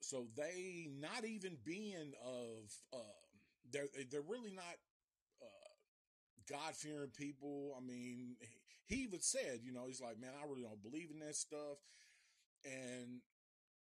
So 0.00 0.26
they 0.36 0.88
not 1.00 1.24
even 1.24 1.56
being 1.64 2.12
of 2.24 2.72
uh, 2.92 3.20
they're 3.72 3.88
they're 4.10 4.22
really 4.22 4.52
not 4.52 4.76
God 6.48 6.74
fearing 6.74 7.10
people. 7.10 7.74
I 7.76 7.80
mean, 7.80 8.36
he 8.86 8.96
even 8.96 9.20
said, 9.20 9.60
you 9.62 9.72
know, 9.72 9.86
he's 9.86 10.00
like, 10.00 10.18
man, 10.18 10.30
I 10.40 10.48
really 10.48 10.62
don't 10.62 10.82
believe 10.82 11.10
in 11.12 11.20
that 11.20 11.36
stuff. 11.36 11.78
And 12.64 13.20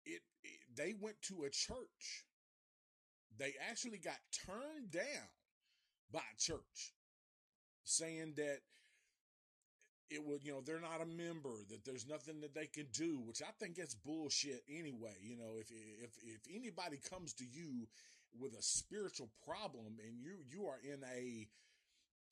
it, 0.04 0.20
it 0.42 0.58
they 0.76 0.94
went 0.98 1.22
to 1.22 1.44
a 1.44 1.50
church. 1.50 2.24
They 3.38 3.54
actually 3.70 3.98
got 3.98 4.18
turned 4.46 4.90
down 4.90 5.28
by 6.12 6.20
church 6.38 6.94
saying 7.84 8.34
that 8.36 8.58
it 10.10 10.24
would, 10.24 10.42
you 10.44 10.52
know, 10.52 10.62
they're 10.64 10.80
not 10.80 11.02
a 11.02 11.06
member, 11.06 11.52
that 11.70 11.84
there's 11.84 12.08
nothing 12.08 12.40
that 12.40 12.54
they 12.54 12.66
can 12.66 12.86
do, 12.92 13.20
which 13.26 13.42
I 13.42 13.50
think 13.60 13.76
that's 13.76 13.94
bullshit 13.94 14.62
anyway. 14.68 15.16
You 15.20 15.36
know, 15.36 15.58
if 15.58 15.70
if 15.70 16.10
if 16.22 16.40
anybody 16.54 16.98
comes 17.10 17.32
to 17.34 17.44
you 17.44 17.86
with 18.38 18.52
a 18.54 18.62
spiritual 18.62 19.28
problem 19.44 19.98
and 20.06 20.18
you 20.20 20.38
you 20.48 20.66
are 20.66 20.80
in 20.82 21.02
a 21.04 21.48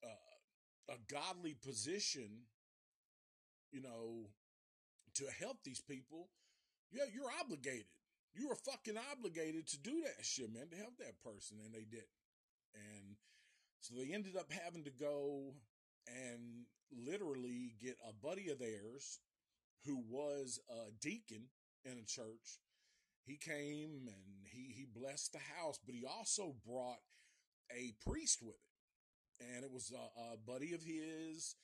uh, 0.04 0.95
a 0.95 1.12
godly 1.12 1.54
position, 1.54 2.47
you 3.73 3.83
know, 3.83 4.30
to 5.14 5.25
help 5.40 5.59
these 5.64 5.80
people, 5.80 6.28
yeah, 6.92 7.04
you're 7.12 7.30
obligated. 7.40 7.87
You 8.35 8.50
are 8.50 8.56
fucking 8.56 8.97
obligated 9.12 9.66
to 9.68 9.78
do 9.78 10.02
that 10.02 10.25
shit, 10.25 10.52
man, 10.52 10.68
to 10.71 10.76
help 10.76 10.99
that 10.99 11.23
person, 11.25 11.56
and 11.64 11.75
they 11.75 11.85
didn't. 11.85 12.04
And 12.75 13.16
so 13.80 13.95
they 13.97 14.12
ended 14.12 14.37
up 14.37 14.52
having 14.52 14.85
to 14.85 14.90
go 14.90 15.54
and 16.06 16.66
literally 16.93 17.75
get 17.81 17.97
a 18.09 18.12
buddy 18.12 18.49
of 18.50 18.59
theirs 18.59 19.21
who 19.85 20.02
was 20.09 20.61
a 20.71 20.90
deacon 21.00 21.45
in 21.85 21.93
a 21.93 22.07
church. 22.07 22.61
He 23.25 23.37
came 23.37 24.09
and 24.09 24.47
he 24.47 24.73
he 24.76 24.87
blessed 24.87 25.33
the 25.33 25.38
house, 25.59 25.78
but 25.85 25.95
he 25.95 26.05
also 26.05 26.55
brought 26.66 27.00
a 27.71 27.95
priest 28.05 28.40
with 28.43 28.55
him 28.55 28.76
and 29.40 29.64
it 29.64 29.73
was 29.73 29.93
a, 29.93 30.33
a 30.33 30.37
buddy 30.37 30.73
of 30.73 30.83
his. 30.83 31.57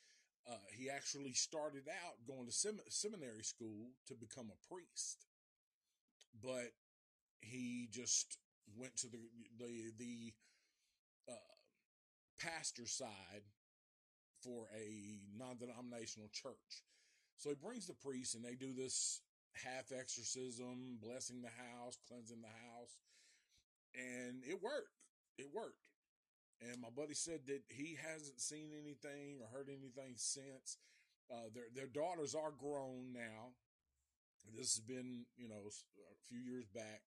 Uh, 0.48 0.54
he 0.76 0.90
actually 0.90 1.32
started 1.32 1.84
out 1.88 2.14
going 2.26 2.46
to 2.46 2.52
sem- 2.52 2.80
seminary 2.88 3.44
school 3.44 3.90
to 4.08 4.14
become 4.14 4.50
a 4.50 4.74
priest, 4.74 5.26
but 6.42 6.72
he 7.40 7.88
just 7.90 8.38
went 8.76 8.96
to 8.96 9.06
the 9.06 9.18
the 9.58 9.92
the 9.98 10.32
uh, 11.30 11.34
pastor 12.40 12.86
side 12.86 13.42
for 14.42 14.66
a 14.74 15.20
non-denominational 15.36 16.28
church. 16.32 16.82
So 17.36 17.50
he 17.50 17.56
brings 17.56 17.86
the 17.86 17.94
priest, 17.94 18.34
and 18.34 18.44
they 18.44 18.54
do 18.54 18.72
this 18.72 19.20
half 19.54 19.92
exorcism, 19.92 20.98
blessing 21.00 21.42
the 21.42 21.48
house, 21.48 21.98
cleansing 22.08 22.40
the 22.40 22.56
house, 22.70 22.96
and 23.94 24.42
it 24.44 24.62
worked. 24.62 24.94
It 25.38 25.48
worked. 25.52 25.80
And 26.60 26.80
my 26.80 26.90
buddy 26.90 27.14
said 27.14 27.40
that 27.46 27.62
he 27.68 27.98
hasn't 28.00 28.40
seen 28.40 28.70
anything 28.72 29.40
or 29.40 29.48
heard 29.50 29.68
anything 29.68 30.14
since. 30.16 30.78
Uh, 31.30 31.50
their 31.54 31.66
their 31.74 31.86
daughters 31.86 32.34
are 32.34 32.52
grown 32.52 33.12
now. 33.12 33.54
This 34.54 34.76
has 34.76 34.84
been 34.84 35.24
you 35.36 35.48
know 35.48 35.66
a 35.66 36.16
few 36.28 36.38
years 36.38 36.66
back. 36.74 37.02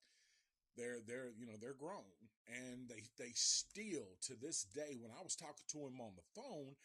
They're 0.75 0.99
they're 1.05 1.31
you 1.37 1.45
know 1.45 1.55
they're 1.61 1.73
grown 1.73 2.03
and 2.47 2.89
they 2.89 3.03
they 3.17 3.31
still 3.33 4.05
to 4.21 4.33
this 4.35 4.65
day 4.75 4.97
when 4.99 5.11
I 5.11 5.23
was 5.23 5.35
talking 5.35 5.65
to 5.69 5.79
him 5.79 5.99
on 5.99 6.13
the 6.15 6.27
phone, 6.35 6.75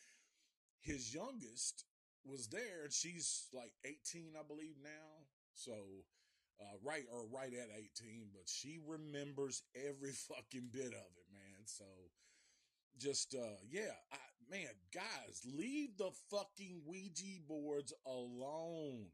his 0.81 1.15
youngest 1.15 1.85
was 2.25 2.49
there 2.49 2.91
she's 2.91 3.47
like 3.53 3.73
18 3.85 4.33
I 4.39 4.43
believe 4.47 4.77
now. 4.83 5.27
So 5.55 5.73
uh, 6.61 6.77
right 6.85 7.05
or 7.11 7.25
right 7.33 7.53
at 7.53 7.69
18, 7.75 8.29
but 8.33 8.47
she 8.47 8.79
remembers 8.87 9.63
every 9.75 10.13
fucking 10.29 10.69
bit 10.73 10.89
of 10.89 11.11
it, 11.17 11.29
man. 11.33 11.65
So 11.65 11.85
just 12.99 13.35
uh 13.35 13.57
yeah 13.71 13.93
I, 14.13 14.17
man 14.51 14.69
guys 14.93 15.43
leave 15.57 15.97
the 15.97 16.11
fucking 16.31 16.83
ouija 16.87 17.41
boards 17.49 17.93
alone 18.07 19.07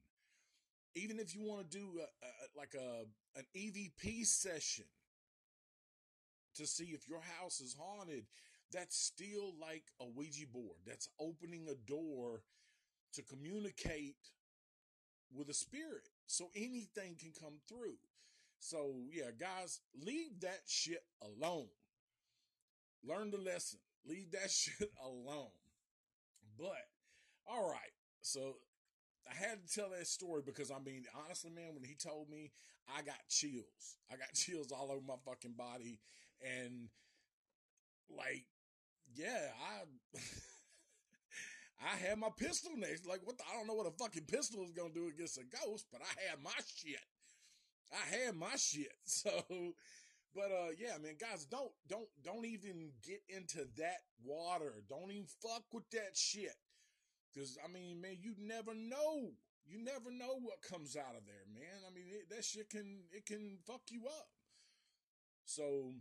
even 0.95 1.21
if 1.21 1.35
you 1.35 1.43
want 1.43 1.71
to 1.71 1.79
do 1.79 2.01
a, 2.01 2.27
a, 2.27 2.31
like 2.57 2.75
a 2.75 3.05
an 3.39 3.45
evp 3.55 4.27
session 4.27 4.87
to 6.55 6.67
see 6.67 6.87
if 6.87 7.07
your 7.07 7.21
house 7.39 7.61
is 7.61 7.77
haunted 7.79 8.25
that's 8.77 8.97
still 8.97 9.55
like 9.61 9.85
a 10.01 10.05
ouija 10.05 10.47
board 10.53 10.77
that's 10.87 11.09
opening 11.19 11.67
a 11.69 11.91
door 11.91 12.43
to 13.13 13.23
communicate 13.23 14.17
with 15.35 15.49
a 15.49 15.55
spirit 15.55 16.09
so 16.27 16.51
anything 16.55 17.17
can 17.19 17.33
come 17.41 17.55
through 17.69 17.97
so 18.59 18.95
yeah 19.11 19.31
guys 19.39 19.81
leave 20.05 20.41
that 20.41 20.61
shit 20.67 21.03
alone 21.23 21.69
Learn 23.07 23.31
the 23.31 23.39
lesson. 23.39 23.79
Leave 24.05 24.33
that 24.33 24.51
shit 24.51 24.91
alone. 25.05 25.51
But, 26.59 26.89
all 27.47 27.69
right. 27.69 27.93
So 28.23 28.57
I 29.31 29.35
had 29.35 29.67
to 29.67 29.75
tell 29.75 29.91
that 29.91 30.07
story 30.07 30.43
because 30.45 30.71
I 30.71 30.79
mean, 30.85 31.05
honestly, 31.25 31.51
man, 31.51 31.75
when 31.75 31.85
he 31.85 31.95
told 31.95 32.29
me, 32.29 32.53
I 32.89 33.03
got 33.03 33.17
chills. 33.29 33.99
I 34.11 34.17
got 34.17 34.33
chills 34.35 34.73
all 34.73 34.91
over 34.91 35.05
my 35.07 35.15
fucking 35.25 35.55
body. 35.57 36.01
And 36.43 36.89
like, 38.11 38.45
yeah, 39.17 39.51
I. 39.61 40.19
I 41.77 41.95
had 41.95 42.19
my 42.19 42.31
pistol 42.39 42.73
next. 42.75 43.07
Like, 43.07 43.21
what 43.25 43.37
the, 43.37 43.45
I 43.53 43.55
don't 43.55 43.67
know 43.67 43.75
what 43.75 43.87
a 43.87 43.91
fucking 44.03 44.25
pistol 44.25 44.65
is 44.65 44.73
gonna 44.73 44.95
do 44.95 45.09
against 45.09 45.37
a 45.37 45.45
ghost, 45.45 45.85
but 45.93 46.01
I 46.01 46.31
had 46.31 46.43
my 46.43 46.57
shit. 46.75 47.05
I 47.93 48.17
had 48.17 48.35
my 48.35 48.57
shit. 48.57 48.93
So 49.05 49.31
but 50.37 50.53
uh 50.53 50.77
yeah, 50.79 50.99
man, 51.03 51.17
guys, 51.19 51.47
don't 51.47 51.73
don't 51.89 52.09
don't 52.23 52.45
even 52.45 52.93
get 53.03 53.23
into 53.29 53.67
that 53.79 54.05
water. 54.23 54.83
Don't 54.89 55.11
even 55.11 55.27
fuck 55.43 55.65
with 55.73 55.89
that 55.91 56.15
shit. 56.15 56.55
Cause 57.35 57.57
I 57.65 57.73
mean, 57.73 58.01
man, 58.01 58.19
you 58.21 58.35
never 58.39 58.75
know. 58.75 59.33
You 59.67 59.83
never 59.83 60.13
know 60.13 60.39
what 60.43 60.63
comes 60.63 60.95
out 60.95 61.17
of 61.17 61.27
there, 61.27 61.45
man. 61.53 61.83
I 61.89 61.93
mean, 61.93 62.05
it, 62.09 62.31
that 62.31 62.45
shit 62.45 62.69
can 62.69 63.05
it 63.13 63.25
can 63.25 63.59
fuck 63.67 63.83
you 63.91 64.03
up. 64.07 64.29
So 65.47 65.95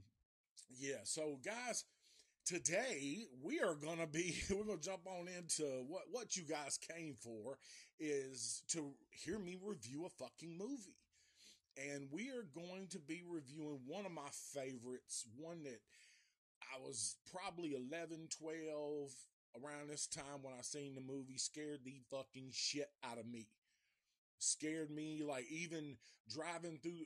yeah, 0.69 1.03
so 1.03 1.39
guys, 1.43 1.86
today 2.46 3.25
we 3.44 3.60
are 3.60 3.75
gonna 3.75 4.08
be 4.08 4.36
we're 4.52 4.64
gonna 4.64 4.80
jump 4.80 5.08
on 5.08 5.28
into 5.28 5.64
what 5.88 6.04
what 6.12 6.36
you 6.38 6.44
guys 6.44 6.78
came 6.78 7.16
for 7.16 7.58
is 8.00 8.64
to 8.68 8.92
hear 9.10 9.40
me 9.40 9.58
review 9.64 10.06
a 10.06 10.10
fucking 10.10 10.58
movie 10.58 10.96
and 11.78 12.08
we 12.12 12.30
are 12.30 12.46
going 12.54 12.88
to 12.90 13.00
be 13.00 13.24
reviewing 13.28 13.80
one 13.86 14.06
of 14.06 14.12
my 14.12 14.30
favorites, 14.54 15.25
one 15.38 15.64
that 15.64 15.80
I 16.74 16.80
was 16.80 17.18
probably 17.32 17.74
11, 17.74 18.30
12 18.40 19.12
around 19.62 19.90
this 19.90 20.08
time 20.08 20.42
when 20.42 20.54
I 20.58 20.62
seen 20.62 20.96
the 20.96 21.02
movie, 21.02 21.38
scared 21.38 21.80
the 21.84 22.02
fucking 22.10 22.50
shit 22.52 22.90
out 23.04 23.20
of 23.20 23.28
me. 23.28 23.48
Scared 24.40 24.92
me 24.92 25.24
like 25.28 25.46
even 25.50 25.98
driving 26.30 26.80
through 26.82 27.06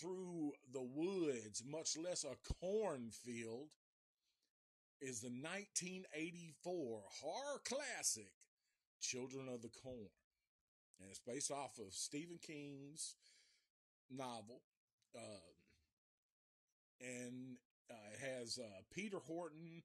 through 0.00 0.50
the 0.72 0.82
woods, 0.82 1.62
much 1.66 1.96
less 1.96 2.24
a 2.24 2.34
cornfield. 2.60 3.68
Is 5.00 5.20
the 5.20 5.28
1984 5.28 7.02
horror 7.20 7.60
classic 7.64 8.32
Children 9.00 9.48
of 9.48 9.62
the 9.62 9.68
Corn. 9.68 10.08
And 11.00 11.10
it's 11.10 11.20
based 11.20 11.50
off 11.50 11.78
of 11.78 11.92
Stephen 11.92 12.38
King's 12.40 13.16
novel. 14.10 14.62
Uh, 15.14 15.52
and 17.00 17.56
uh, 17.90 18.14
it 18.14 18.40
has 18.40 18.58
uh, 18.58 18.80
Peter 18.92 19.18
Horton, 19.18 19.82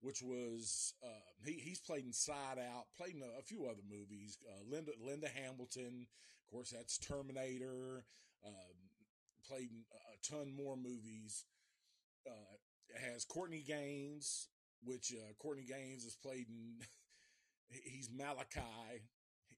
which 0.00 0.22
was 0.22 0.94
uh, 1.02 1.44
he, 1.44 1.52
he's 1.52 1.80
played 1.80 2.04
Inside 2.04 2.58
Out, 2.58 2.84
played 2.96 3.14
in 3.14 3.22
a, 3.22 3.38
a 3.38 3.42
few 3.42 3.66
other 3.66 3.82
movies. 3.88 4.38
Uh, 4.46 4.62
Linda 4.70 4.92
Linda 5.04 5.28
Hamilton, 5.28 6.06
of 6.44 6.52
course, 6.52 6.70
that's 6.70 6.98
Terminator. 6.98 8.04
Um, 8.46 8.76
played 9.46 9.70
in 9.70 9.84
a 9.92 10.28
ton 10.30 10.54
more 10.54 10.76
movies. 10.76 11.44
Has 12.94 13.24
Courtney 13.24 13.64
Gains, 13.66 14.48
which 14.84 15.12
uh, 15.12 15.32
Courtney 15.38 15.64
Gains 15.64 16.04
is 16.04 16.16
played 16.16 16.46
in. 16.48 16.80
he's 17.84 18.10
Malachi 18.10 19.04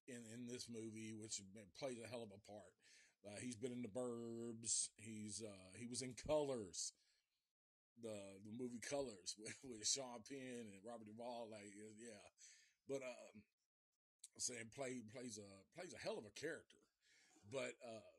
in 0.09 0.23
in 0.35 0.47
this 0.47 0.69
movie, 0.69 1.15
which 1.19 1.41
plays 1.79 1.99
a 2.05 2.09
hell 2.09 2.23
of 2.23 2.31
a 2.31 2.41
part. 2.51 2.73
Uh, 3.27 3.39
he's 3.41 3.57
been 3.57 3.73
in 3.73 3.83
the 3.83 3.89
Burbs. 3.89 4.89
He's 4.97 5.43
uh, 5.45 5.71
he 5.79 5.87
was 5.87 6.03
in 6.03 6.15
Colors, 6.27 6.93
the 8.03 8.19
the 8.45 8.53
movie 8.53 8.81
Colors 8.81 9.37
with, 9.39 9.57
with 9.63 9.87
Sean 9.87 10.23
Penn 10.29 10.67
and 10.73 10.83
Robert 10.85 11.07
Duvall. 11.07 11.49
Like 11.51 11.71
yeah, 11.99 12.27
but 12.89 13.03
um, 13.03 13.43
saying 14.39 14.71
play 14.75 15.03
plays 15.15 15.39
a 15.39 15.79
plays 15.79 15.95
a 15.95 16.03
hell 16.03 16.19
of 16.19 16.27
a 16.27 16.41
character, 16.41 16.83
but 17.51 17.79
uh, 17.85 18.13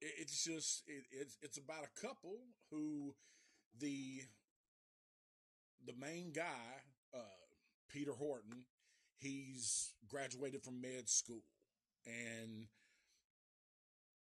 it, 0.00 0.12
it's 0.18 0.44
just 0.44 0.82
it, 0.86 1.04
it's 1.12 1.36
it's 1.42 1.58
about 1.58 1.84
a 1.84 2.00
couple 2.00 2.38
who 2.70 3.14
the 3.80 4.22
the 5.84 5.94
main 5.98 6.32
guy 6.32 6.82
uh, 7.14 7.18
Peter 7.88 8.12
Horton 8.12 8.64
he's 9.18 9.92
graduated 10.08 10.62
from 10.62 10.80
med 10.80 11.08
school 11.08 11.42
and 12.06 12.66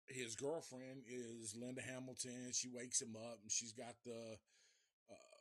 his 0.09 0.35
girlfriend 0.35 1.03
is 1.07 1.55
Linda 1.55 1.81
Hamilton. 1.81 2.51
She 2.53 2.67
wakes 2.67 3.01
him 3.01 3.15
up 3.15 3.39
and 3.41 3.51
she's 3.51 3.73
got 3.73 3.93
the 4.05 4.37
uh, 5.09 5.39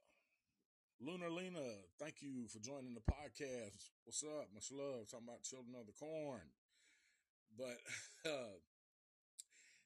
Lunar 1.00 1.30
Lena. 1.30 1.64
Thank 1.98 2.16
you 2.20 2.46
for 2.48 2.58
joining 2.58 2.94
the 2.94 3.12
podcast. 3.12 3.90
What's 4.04 4.22
up? 4.22 4.48
Much 4.52 4.70
love. 4.70 5.08
Talking 5.10 5.26
about 5.26 5.42
Children 5.42 5.74
of 5.80 5.86
the 5.86 5.92
Corn. 5.92 6.52
But 7.56 7.78
uh, 8.30 8.60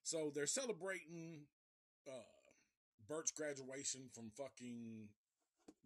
so 0.02 0.32
they're 0.34 0.46
celebrating 0.46 1.46
uh, 2.08 2.41
Bert's 3.08 3.32
graduation 3.32 4.08
from 4.14 4.30
fucking 4.36 5.08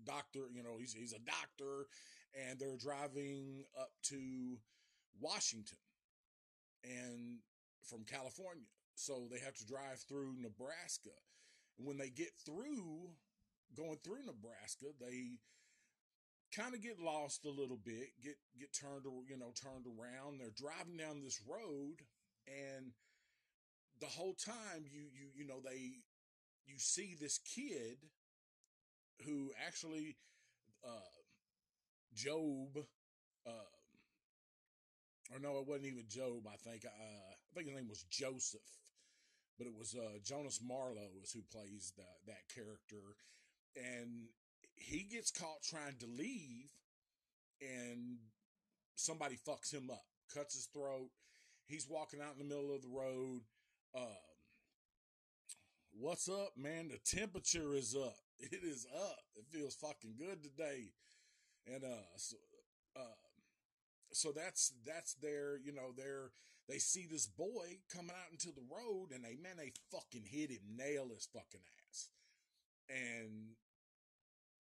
doctor. 0.05 0.49
You 0.53 0.63
know, 0.63 0.77
he's 0.79 0.93
he's 0.93 1.13
a 1.13 1.19
doctor, 1.21 1.87
and 2.35 2.59
they're 2.59 2.77
driving 2.77 3.65
up 3.79 3.91
to 4.05 4.59
Washington 5.21 5.79
and 6.85 7.39
from 7.89 8.05
California. 8.05 8.69
So 8.95 9.29
they 9.31 9.39
have 9.41 9.55
to 9.55 9.67
drive 9.67 10.01
through 10.09 10.37
Nebraska. 10.41 11.11
And 11.79 11.87
when 11.87 11.99
they 11.99 12.09
get 12.09 12.33
through, 12.45 13.11
going 13.77 13.99
through 14.03 14.25
Nebraska, 14.25 14.87
they 14.99 15.39
kind 16.55 16.75
of 16.75 16.83
get 16.83 16.99
lost 16.99 17.45
a 17.45 17.51
little 17.51 17.79
bit, 17.85 18.17
get 18.23 18.37
get 18.59 18.73
turned 18.73 19.05
you 19.29 19.37
know 19.37 19.53
turned 19.55 19.87
around. 19.87 20.41
They're 20.41 20.55
driving 20.57 20.97
down 20.97 21.23
this 21.23 21.41
road, 21.47 22.01
and 22.47 22.93
the 24.01 24.07
whole 24.07 24.35
time 24.35 24.85
you 24.91 25.09
you 25.13 25.29
you 25.35 25.47
know 25.47 25.61
they 25.65 26.01
you 26.67 26.79
see 26.79 27.17
this 27.21 27.39
kid 27.39 27.99
who 29.25 29.51
actually 29.67 30.17
uh, 30.85 31.23
Job 32.15 32.79
uh, 33.47 33.73
or 35.35 35.41
no, 35.41 35.59
it 35.59 35.67
wasn't 35.67 35.87
even 35.87 36.05
Job. 36.09 36.47
I 36.47 36.57
think 36.57 36.85
uh, 36.85 36.89
I 36.91 37.55
think 37.55 37.67
his 37.69 37.77
name 37.77 37.89
was 37.89 38.05
Joseph 38.11 38.61
but 39.59 39.67
it 39.67 39.75
was 39.77 39.95
uh, 39.95 40.19
Jonas 40.23 40.61
Marlowe 40.63 41.17
is 41.23 41.33
who 41.33 41.43
plays 41.51 41.93
the, 41.97 42.05
that 42.27 42.49
character, 42.55 43.17
and 43.75 44.29
he 44.75 45.05
gets 45.11 45.31
caught 45.31 45.63
trying 45.63 45.97
to 46.01 46.07
leave, 46.07 46.69
and 47.61 48.19
somebody 48.95 49.37
fucks 49.49 49.73
him 49.73 49.91
up, 49.91 50.05
cuts 50.33 50.55
his 50.55 50.67
throat. 50.67 51.09
He's 51.67 51.89
walking 51.89 52.21
out 52.21 52.35
in 52.39 52.47
the 52.47 52.55
middle 52.55 52.75
of 52.75 52.83
the 52.83 52.89
road. 52.89 53.41
Um, 53.97 54.36
what's 55.99 56.29
up, 56.29 56.53
man? 56.57 56.89
The 56.89 56.99
temperature 57.17 57.75
is 57.75 57.97
up. 57.97 58.17
It 58.39 58.61
is 58.63 58.87
up. 58.95 59.25
It 59.35 59.47
feels 59.51 59.75
fucking 59.77 60.17
good 60.19 60.43
today, 60.43 60.93
and 61.67 61.83
uh, 61.83 62.05
so, 62.17 62.37
uh, 62.95 63.17
so 64.13 64.31
that's 64.31 64.75
that's 64.87 65.15
their 65.15 65.57
you 65.57 65.73
know 65.73 65.93
their 65.97 66.33
they 66.69 66.77
see 66.77 67.07
this 67.11 67.27
boy 67.27 67.79
coming 67.89 68.11
out 68.11 68.33
into 68.33 68.49
the 68.49 68.67
road 68.69 69.15
and 69.15 69.25
they, 69.25 69.39
man, 69.41 69.57
they 69.57 69.73
fucking 69.91 70.27
hit 70.27 70.51
him, 70.51 70.77
nail 70.77 71.09
his 71.15 71.29
fucking 71.33 71.63
ass. 71.89 72.11
And 72.91 73.55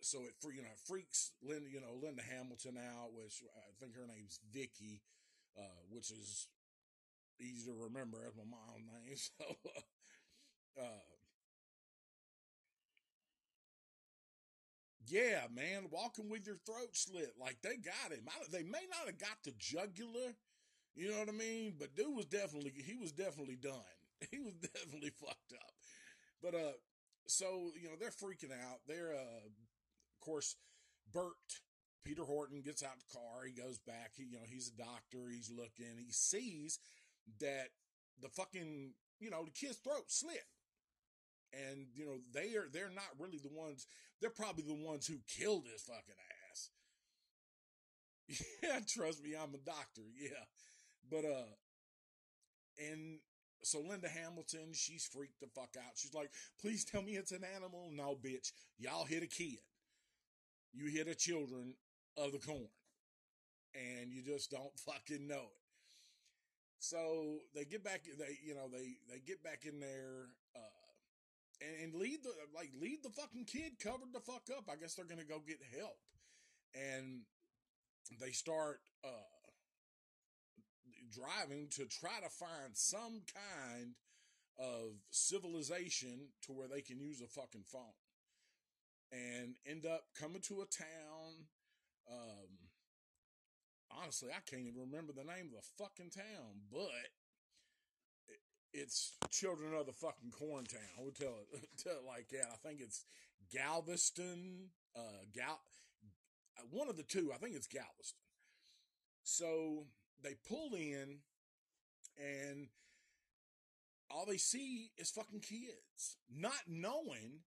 so 0.01 0.21
it, 0.23 0.35
you 0.55 0.63
know, 0.63 0.77
freaks 0.87 1.33
Linda, 1.43 1.69
you 1.69 1.81
know, 1.81 1.99
Linda 2.01 2.23
Hamilton 2.23 2.79
out, 2.79 3.11
which 3.13 3.43
I 3.43 3.75
think 3.81 3.97
her 3.97 4.07
name's 4.07 4.39
Vicky, 4.55 5.03
uh, 5.59 5.83
which 5.91 6.11
is 6.11 6.47
easy 7.41 7.71
to 7.71 7.77
remember 7.77 8.19
as 8.27 8.37
my 8.37 8.47
mom's 8.49 8.87
name. 8.87 9.17
So, 10.77 10.83
uh, 10.83 11.16
yeah, 15.09 15.47
man, 15.55 15.89
walking 15.91 16.29
with 16.29 16.47
your 16.47 16.59
throat 16.67 16.95
slit, 16.95 17.35
like 17.41 17.59
they 17.63 17.77
got 17.77 18.13
him. 18.13 18.25
I, 18.29 18.45
they 18.51 18.63
may 18.63 18.85
not 18.91 19.07
have 19.07 19.19
got 19.19 19.39
the 19.45 19.53
jugular, 19.59 20.35
you 20.95 21.11
know 21.11 21.19
what 21.19 21.29
I 21.29 21.33
mean? 21.33 21.75
But 21.79 21.95
dude 21.95 22.17
was 22.17 22.27
definitely 22.27 22.73
he 22.75 22.97
was 22.97 23.13
definitely 23.13 23.57
done. 23.57 23.73
He 24.31 24.39
was 24.39 24.55
definitely 24.55 25.11
fucked 25.11 25.53
up. 25.53 25.75
But 26.43 26.55
uh 26.55 26.73
so, 27.27 27.71
you 27.81 27.89
know, 27.89 27.97
they're 28.01 28.09
freaking 28.09 28.51
out. 28.51 28.81
They're 28.89 29.13
uh 29.13 29.45
of 29.45 30.21
course 30.21 30.57
Bert 31.13 31.61
Peter 32.03 32.25
Horton 32.25 32.63
gets 32.63 32.83
out 32.83 32.97
the 32.99 33.19
car, 33.19 33.45
he 33.45 33.53
goes 33.53 33.79
back, 33.79 34.13
he 34.17 34.25
you 34.25 34.39
know, 34.39 34.47
he's 34.47 34.73
a 34.73 34.83
doctor, 34.83 35.29
he's 35.31 35.51
looking, 35.51 35.99
he 35.99 36.13
sees 36.13 36.79
that 37.41 37.69
the 38.23 38.29
fucking, 38.29 38.95
you 39.21 39.31
know, 39.31 39.45
the 39.45 39.51
kid's 39.51 39.77
throat 39.77 40.05
slit. 40.07 40.45
And, 41.57 41.87
you 41.95 42.05
know, 42.05 42.19
they 42.35 42.55
are 42.57 42.69
they're 42.73 42.91
not 42.91 43.17
really 43.19 43.39
the 43.39 43.55
ones 43.57 43.87
they're 44.21 44.31
probably 44.31 44.65
the 44.65 44.75
ones 44.87 45.07
who 45.07 45.17
killed 45.29 45.65
his 45.73 45.83
fucking 45.83 46.21
ass. 46.51 46.71
Yeah, 48.63 48.81
trust 48.87 49.23
me, 49.23 49.35
I'm 49.41 49.55
a 49.55 49.59
doctor. 49.59 50.03
Yeah. 50.19 50.45
But 51.11 51.25
uh 51.25 51.55
and 52.79 53.21
so 53.63 53.81
Linda 53.81 54.09
Hamilton, 54.09 54.73
she's 54.73 55.07
freaked 55.07 55.41
the 55.41 55.49
fuck 55.49 55.75
out. 55.79 55.93
She's 55.97 56.15
like, 56.15 56.31
please 56.61 56.85
tell 56.85 57.03
me 57.03 57.13
it's 57.13 57.33
an 57.33 57.43
animal. 57.57 57.91
No, 57.93 58.15
bitch. 58.15 58.53
Y'all 58.79 59.05
hit 59.05 59.23
a 59.23 59.27
kid. 59.27 59.59
You 60.73 60.87
hit 60.91 61.09
a 61.09 61.15
children 61.15 61.75
of 62.17 62.33
the 62.33 62.39
corn. 62.39 62.69
And 63.75 64.13
you 64.13 64.23
just 64.23 64.51
don't 64.51 64.79
fucking 64.87 65.27
know 65.27 65.35
it. 65.35 65.63
So 66.79 67.39
they 67.55 67.65
get 67.65 67.83
back, 67.83 68.03
they, 68.19 68.39
you 68.45 68.55
know, 68.55 68.69
they, 68.71 68.99
they 69.11 69.21
get 69.27 69.43
back 69.43 69.65
in 69.65 69.81
there, 69.81 70.29
and, 71.87 71.95
leave 71.95 72.23
the, 72.23 72.33
like, 72.55 72.71
leave 72.81 73.03
the 73.03 73.11
fucking 73.11 73.45
kid 73.45 73.79
covered 73.79 74.13
the 74.13 74.21
fuck 74.21 74.49
up. 74.57 74.69
I 74.71 74.77
guess 74.77 74.95
they're 74.95 75.05
to 75.05 75.25
go 75.25 75.41
get 75.47 75.61
help. 75.79 75.99
And 76.75 77.23
they 78.21 78.33
start, 78.33 78.81
uh, 79.05 79.09
driving 81.15 81.69
to 81.71 81.87
try 81.87 82.19
to 82.21 82.29
find 82.29 82.75
some 82.75 83.23
kind 83.33 83.95
of 84.59 84.99
civilization 85.11 86.29
to 86.43 86.53
where 86.53 86.69
they 86.69 86.81
can 86.81 87.01
use 87.01 87.21
a 87.21 87.27
fucking 87.27 87.65
phone 87.65 87.83
and 89.13 89.55
end 89.67 89.87
up 89.87 90.05
coming 90.19 90.43
to 90.43 90.63
a 90.63 90.67
town. 90.67 91.47
Um, 92.11 92.49
honestly, 93.91 94.31
I 94.31 94.41
can't 94.49 94.67
even 94.67 94.81
remember 94.81 95.13
the 95.13 95.25
name 95.25 95.47
of 95.47 95.63
the 95.63 95.85
fucking 95.85 96.11
town, 96.11 96.67
but 96.71 96.91
it's 98.77 99.15
Children 99.31 99.75
of 99.75 99.87
the 99.87 99.93
fucking 99.93 100.31
Corn 100.31 100.65
Town. 100.65 100.81
We'll 100.99 101.13
tell 101.13 101.35
it, 101.53 101.69
tell 101.83 101.95
it 101.95 102.07
like 102.07 102.29
that. 102.29 102.47
I 102.53 102.57
think 102.69 102.81
it's 102.81 103.05
Galveston, 103.53 104.69
uh, 104.95 105.25
Gal, 105.35 105.61
one 106.71 106.89
of 106.89 106.97
the 106.97 107.03
two. 107.03 107.33
I 107.35 107.39
think 107.39 107.57
it's 107.57 107.67
Galveston. 107.67 108.21
So 109.23 109.87
they 110.23 110.35
pull 110.49 110.75
in 110.75 111.19
and 112.19 112.69
all 114.11 114.27
they 114.27 114.37
see 114.37 114.91
is 114.97 115.11
fucking 115.11 115.41
kids, 115.41 116.17
not 116.33 116.53
knowing 116.69 117.41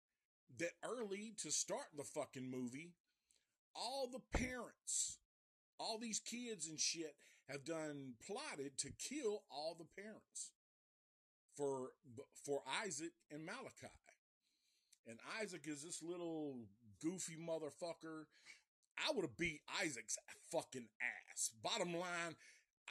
that 0.58 0.72
early 0.84 1.34
to 1.42 1.52
start 1.52 1.86
the 1.96 2.04
fucking 2.04 2.50
movie, 2.50 2.94
all 3.76 4.10
the 4.12 4.38
parents, 4.38 5.20
all 5.80 5.98
these 5.98 6.20
kids 6.20 6.68
and 6.68 6.80
shit 6.80 7.15
have 7.48 7.63
done 7.63 8.13
plotted 8.26 8.78
to 8.80 8.92
kill 8.92 9.44
all 9.50 9.76
the 9.78 10.02
parents 10.02 10.52
for 11.60 11.91
for 12.45 12.62
Isaac 12.86 13.12
and 13.30 13.45
Malachi. 13.45 13.93
and 15.06 15.19
Isaac 15.41 15.63
is 15.65 15.84
this 15.84 16.02
little 16.02 16.56
goofy 17.04 17.36
motherfucker. 17.36 18.26
I 18.98 19.12
would 19.13 19.26
have 19.26 19.38
beat 19.38 19.60
Isaac's 19.84 20.17
fucking 20.52 20.88
ass. 21.32 21.52
Bottom 21.62 21.93
line, 21.93 22.36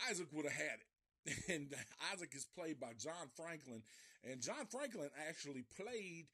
Isaac 0.08 0.28
would 0.32 0.44
have 0.44 0.54
had 0.54 0.80
it. 0.80 0.86
And 1.48 1.74
Isaac 2.12 2.34
is 2.34 2.46
played 2.56 2.80
by 2.80 2.92
John 2.98 3.28
Franklin. 3.36 3.82
And 4.24 4.40
John 4.40 4.66
Franklin 4.70 5.10
actually 5.28 5.64
played 5.76 6.26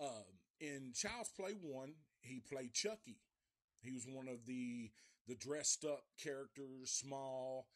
uh, 0.00 0.26
in 0.60 0.92
Child's 0.94 1.30
Play 1.30 1.52
1, 1.60 1.92
he 2.22 2.40
played 2.40 2.72
Chucky. 2.74 3.18
He 3.82 3.92
was 3.92 4.06
one 4.06 4.28
of 4.28 4.46
the 4.46 4.90
the 5.28 5.36
dressed 5.36 5.84
up 5.84 6.02
characters, 6.20 6.90
small, 6.90 7.66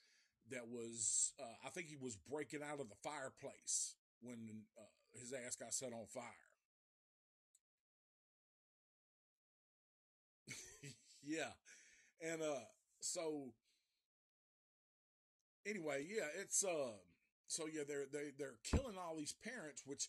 that 0.51 0.69
was, 0.69 1.33
uh, 1.41 1.57
I 1.65 1.71
think 1.71 1.87
he 1.87 1.97
was 1.97 2.17
breaking 2.17 2.61
out 2.63 2.81
of 2.81 2.89
the 2.89 2.97
fireplace 3.03 3.95
when 4.21 4.65
uh, 4.79 4.83
his 5.19 5.33
ass 5.33 5.57
got 5.57 5.75
set 5.75 5.93
on 5.93 6.07
fire. 6.07 6.25
yeah. 11.23 11.53
And 12.21 12.43
uh 12.43 12.65
so 13.01 13.53
anyway, 15.67 16.07
yeah, 16.09 16.29
it's 16.41 16.65
uh 16.65 16.93
so 17.47 17.67
yeah, 17.73 17.83
they're 17.87 18.07
they 18.13 18.31
they're 18.39 18.59
killing 18.65 18.97
all 18.99 19.17
these 19.17 19.35
parents, 19.45 19.83
which 19.87 20.09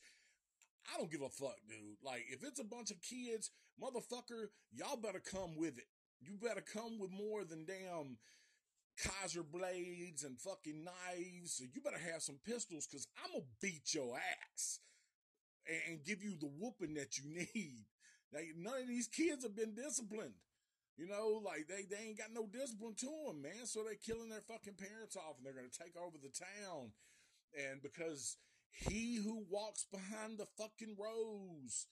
I 0.94 0.98
don't 0.98 1.12
give 1.12 1.22
a 1.22 1.30
fuck, 1.30 1.58
dude. 1.68 1.98
Like 2.04 2.26
if 2.30 2.44
it's 2.44 2.60
a 2.60 2.64
bunch 2.64 2.92
of 2.92 3.02
kids, 3.02 3.52
motherfucker, 3.82 4.48
y'all 4.72 4.98
better 4.98 5.20
come 5.22 5.56
with 5.58 5.78
it. 5.78 5.88
You 6.22 6.38
better 6.42 6.62
come 6.62 7.00
with 7.00 7.12
more 7.12 7.44
than 7.44 7.66
damn 7.66 8.18
Kaiser 9.02 9.44
blades 9.44 10.24
and 10.24 10.40
fucking 10.40 10.84
knives. 10.84 11.54
So 11.54 11.66
you 11.74 11.82
better 11.82 12.12
have 12.12 12.22
some 12.22 12.40
pistols 12.46 12.88
because 12.88 13.08
I'm 13.24 13.32
gonna 13.32 13.46
beat 13.62 13.94
your 13.94 14.18
ass 14.18 14.80
and, 15.68 16.04
give 16.06 16.24
you 16.24 16.36
the 16.40 16.50
whooping 16.60 16.94
that 16.96 17.18
you 17.18 17.24
need. 17.56 17.86
Now, 18.32 18.40
none 18.58 18.82
of 18.82 18.88
these 18.88 19.08
kids 19.08 19.44
have 19.44 19.56
been 19.56 19.76
disciplined. 19.76 20.34
You 20.98 21.08
know, 21.08 21.42
like 21.44 21.68
they, 21.68 21.84
they 21.90 22.08
ain't 22.08 22.18
got 22.18 22.32
no 22.34 22.48
discipline 22.48 22.96
to 23.00 23.12
them, 23.28 23.42
man. 23.42 23.66
So 23.66 23.84
they're 23.84 23.96
killing 24.00 24.30
their 24.30 24.42
fucking 24.42 24.80
parents 24.80 25.18
off 25.18 25.36
and 25.38 25.46
they're 25.46 25.54
going 25.54 25.70
to 25.70 25.80
take 25.84 25.98
over 25.98 26.16
the 26.16 26.32
town. 26.32 26.92
And 27.52 27.82
because 27.82 28.38
he 28.72 29.16
who 29.16 29.44
walks 29.50 29.86
behind 29.92 30.38
the 30.38 30.48
fucking 30.58 30.96
rose 30.98 31.88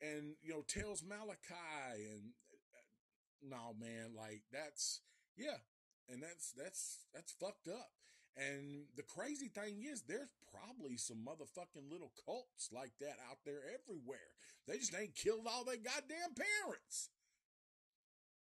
and, 0.00 0.34
you 0.42 0.50
know, 0.50 0.64
tells 0.66 1.04
Malachi 1.04 2.02
and 2.02 2.34
uh, 2.50 3.56
no, 3.56 3.74
man, 3.78 4.14
like 4.16 4.42
that's, 4.52 5.02
yeah. 5.36 5.62
And 6.10 6.22
that's, 6.22 6.52
that's, 6.52 7.04
that's 7.14 7.32
fucked 7.32 7.68
up. 7.68 7.90
And 8.36 8.84
the 8.96 9.02
crazy 9.02 9.48
thing 9.48 9.84
is, 9.84 10.02
there's 10.02 10.30
probably 10.52 10.96
some 10.96 11.18
motherfucking 11.18 11.90
little 11.90 12.12
cults 12.24 12.70
like 12.72 12.92
that 13.00 13.16
out 13.30 13.38
there 13.44 13.60
everywhere. 13.74 14.30
They 14.66 14.78
just 14.78 14.94
ain't 14.94 15.14
killed 15.14 15.46
all 15.48 15.64
their 15.64 15.76
goddamn 15.76 16.34
parents. 16.64 17.10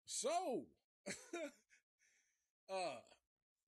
So, 0.06 0.66
uh, 2.70 3.00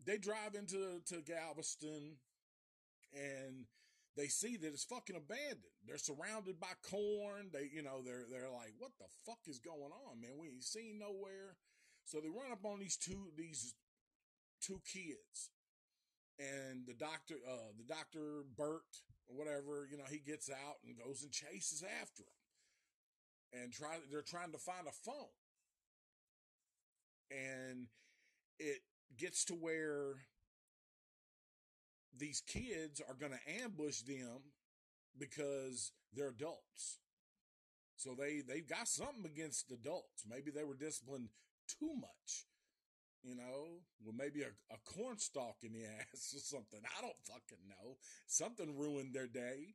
they 0.04 0.18
drive 0.18 0.54
into 0.54 1.00
to 1.06 1.22
Galveston 1.22 2.16
and 3.14 3.66
they 4.16 4.26
see 4.26 4.56
that 4.56 4.66
it's 4.68 4.84
fucking 4.84 5.16
abandoned. 5.16 5.72
They're 5.86 5.98
surrounded 5.98 6.60
by 6.60 6.74
corn. 6.82 7.50
They, 7.52 7.70
you 7.72 7.82
know, 7.82 8.02
they're 8.04 8.24
they're 8.30 8.50
like, 8.50 8.74
what 8.78 8.92
the 8.98 9.06
fuck 9.24 9.38
is 9.46 9.58
going 9.58 9.92
on, 10.08 10.20
man? 10.20 10.32
We 10.38 10.48
ain't 10.48 10.64
seen 10.64 10.98
nowhere. 10.98 11.56
So 12.04 12.20
they 12.20 12.28
run 12.28 12.52
up 12.52 12.64
on 12.64 12.78
these 12.78 12.96
two 12.96 13.30
these 13.36 13.74
two 14.62 14.80
kids. 14.90 15.50
And 16.38 16.86
the 16.86 16.94
doctor, 16.94 17.34
uh, 17.46 17.72
the 17.76 17.84
doctor 17.84 18.44
Bert 18.56 18.88
or 19.28 19.36
whatever, 19.36 19.86
you 19.90 19.98
know, 19.98 20.08
he 20.10 20.18
gets 20.18 20.50
out 20.50 20.76
and 20.86 20.96
goes 20.96 21.22
and 21.22 21.30
chases 21.30 21.84
after 22.00 22.22
him, 22.22 23.62
And 23.62 23.72
try 23.72 23.98
they're 24.10 24.22
trying 24.22 24.52
to 24.52 24.58
find 24.58 24.86
a 24.86 24.92
phone 24.92 25.28
and 27.32 27.86
it 28.58 28.80
gets 29.16 29.44
to 29.46 29.54
where 29.54 30.14
these 32.18 32.42
kids 32.46 33.00
are 33.08 33.14
going 33.14 33.32
to 33.32 33.62
ambush 33.62 34.00
them 34.02 34.40
because 35.18 35.92
they're 36.14 36.28
adults. 36.28 36.98
So 37.96 38.14
they 38.18 38.42
they've 38.46 38.68
got 38.68 38.88
something 38.88 39.24
against 39.24 39.70
adults. 39.70 40.24
Maybe 40.28 40.50
they 40.50 40.64
were 40.64 40.74
disciplined 40.74 41.28
too 41.68 41.94
much. 41.94 42.46
You 43.22 43.36
know, 43.36 43.82
well, 44.02 44.14
maybe 44.16 44.42
a, 44.42 44.48
a 44.74 44.78
corn 44.84 45.18
stalk 45.18 45.58
in 45.62 45.72
the 45.72 45.84
ass 46.12 46.34
or 46.34 46.40
something. 46.40 46.80
I 46.82 47.00
don't 47.00 47.22
fucking 47.24 47.68
know. 47.68 47.96
Something 48.26 48.76
ruined 48.76 49.14
their 49.14 49.28
day. 49.28 49.74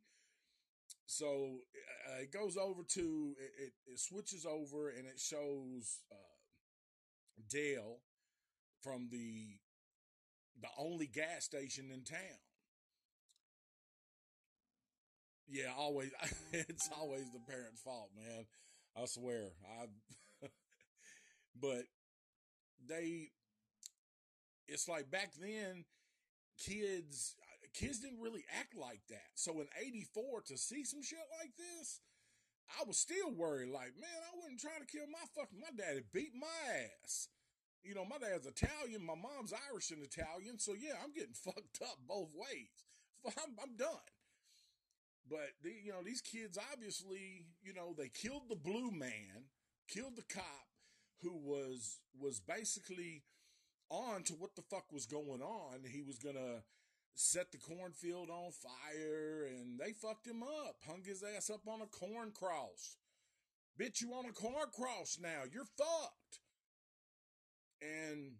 So 1.06 1.60
uh, 2.10 2.22
it 2.22 2.32
goes 2.32 2.56
over 2.56 2.82
to 2.82 3.34
it, 3.40 3.52
it, 3.64 3.72
it, 3.92 3.98
switches 3.98 4.44
over 4.44 4.90
and 4.90 5.06
it 5.06 5.18
shows 5.18 6.00
uh, 6.12 6.16
Dale 7.48 8.00
from 8.82 9.08
the 9.10 9.58
the 10.60 10.68
only 10.78 11.06
gas 11.06 11.44
station 11.44 11.90
in 11.92 12.04
town. 12.04 12.38
Yeah, 15.48 15.72
always 15.76 16.10
it's 16.52 16.88
always 16.98 17.30
the 17.32 17.40
parents' 17.40 17.80
fault, 17.80 18.10
man. 18.16 18.44
I 18.96 19.06
swear. 19.06 19.52
I 19.80 19.86
but 21.60 21.84
they 22.86 23.30
it's 24.68 24.88
like 24.88 25.10
back 25.10 25.32
then 25.40 25.84
kids 26.58 27.34
kids 27.74 28.00
didn't 28.00 28.20
really 28.20 28.44
act 28.58 28.76
like 28.76 29.00
that. 29.08 29.34
So 29.34 29.60
in 29.60 29.68
84 29.78 30.42
to 30.48 30.56
see 30.58 30.84
some 30.84 31.02
shit 31.02 31.18
like 31.38 31.52
this, 31.56 32.00
I 32.78 32.84
was 32.84 32.98
still 32.98 33.30
worried, 33.30 33.70
like, 33.70 33.96
man, 33.96 34.20
I 34.28 34.36
wasn't 34.36 34.60
trying 34.60 34.80
to 34.80 34.86
kill 34.86 35.06
my 35.06 35.24
fucking, 35.34 35.60
my 35.60 35.72
daddy 35.76 36.02
beat 36.12 36.32
my 36.34 36.58
ass. 36.74 37.28
You 37.82 37.94
know, 37.94 38.04
my 38.04 38.18
dad's 38.18 38.46
Italian, 38.46 39.06
my 39.06 39.14
mom's 39.14 39.54
Irish 39.70 39.90
and 39.90 40.02
Italian, 40.02 40.58
so 40.58 40.74
yeah, 40.74 41.00
I'm 41.02 41.12
getting 41.12 41.32
fucked 41.44 41.80
up 41.82 41.96
both 42.06 42.28
ways. 42.34 42.84
I'm, 43.24 43.54
I'm 43.62 43.76
done. 43.76 44.12
But, 45.28 45.52
the, 45.62 45.70
you 45.70 45.92
know, 45.92 46.02
these 46.04 46.20
kids 46.20 46.58
obviously, 46.72 47.46
you 47.62 47.72
know, 47.74 47.94
they 47.96 48.08
killed 48.08 48.48
the 48.48 48.56
blue 48.56 48.90
man, 48.90 49.48
killed 49.88 50.16
the 50.16 50.34
cop 50.34 50.68
who 51.22 51.36
was, 51.36 51.98
was 52.18 52.40
basically 52.40 53.22
on 53.90 54.22
to 54.24 54.34
what 54.34 54.56
the 54.56 54.62
fuck 54.62 54.92
was 54.92 55.06
going 55.06 55.42
on. 55.42 55.80
He 55.90 56.02
was 56.02 56.18
gonna 56.18 56.62
set 57.14 57.50
the 57.50 57.58
cornfield 57.58 58.30
on 58.30 58.52
fire 58.52 59.44
and 59.48 59.78
they 59.78 59.92
fucked 59.92 60.26
him 60.26 60.42
up, 60.42 60.76
hung 60.86 61.02
his 61.04 61.22
ass 61.22 61.50
up 61.50 61.66
on 61.66 61.80
a 61.80 61.86
corn 61.86 62.30
cross. 62.32 62.96
Bitch, 63.78 64.00
you 64.00 64.12
on 64.12 64.26
a 64.26 64.32
corn 64.32 64.68
cross 64.74 65.18
now. 65.20 65.42
You're 65.52 65.64
fucked. 65.64 66.40
And 67.80 68.32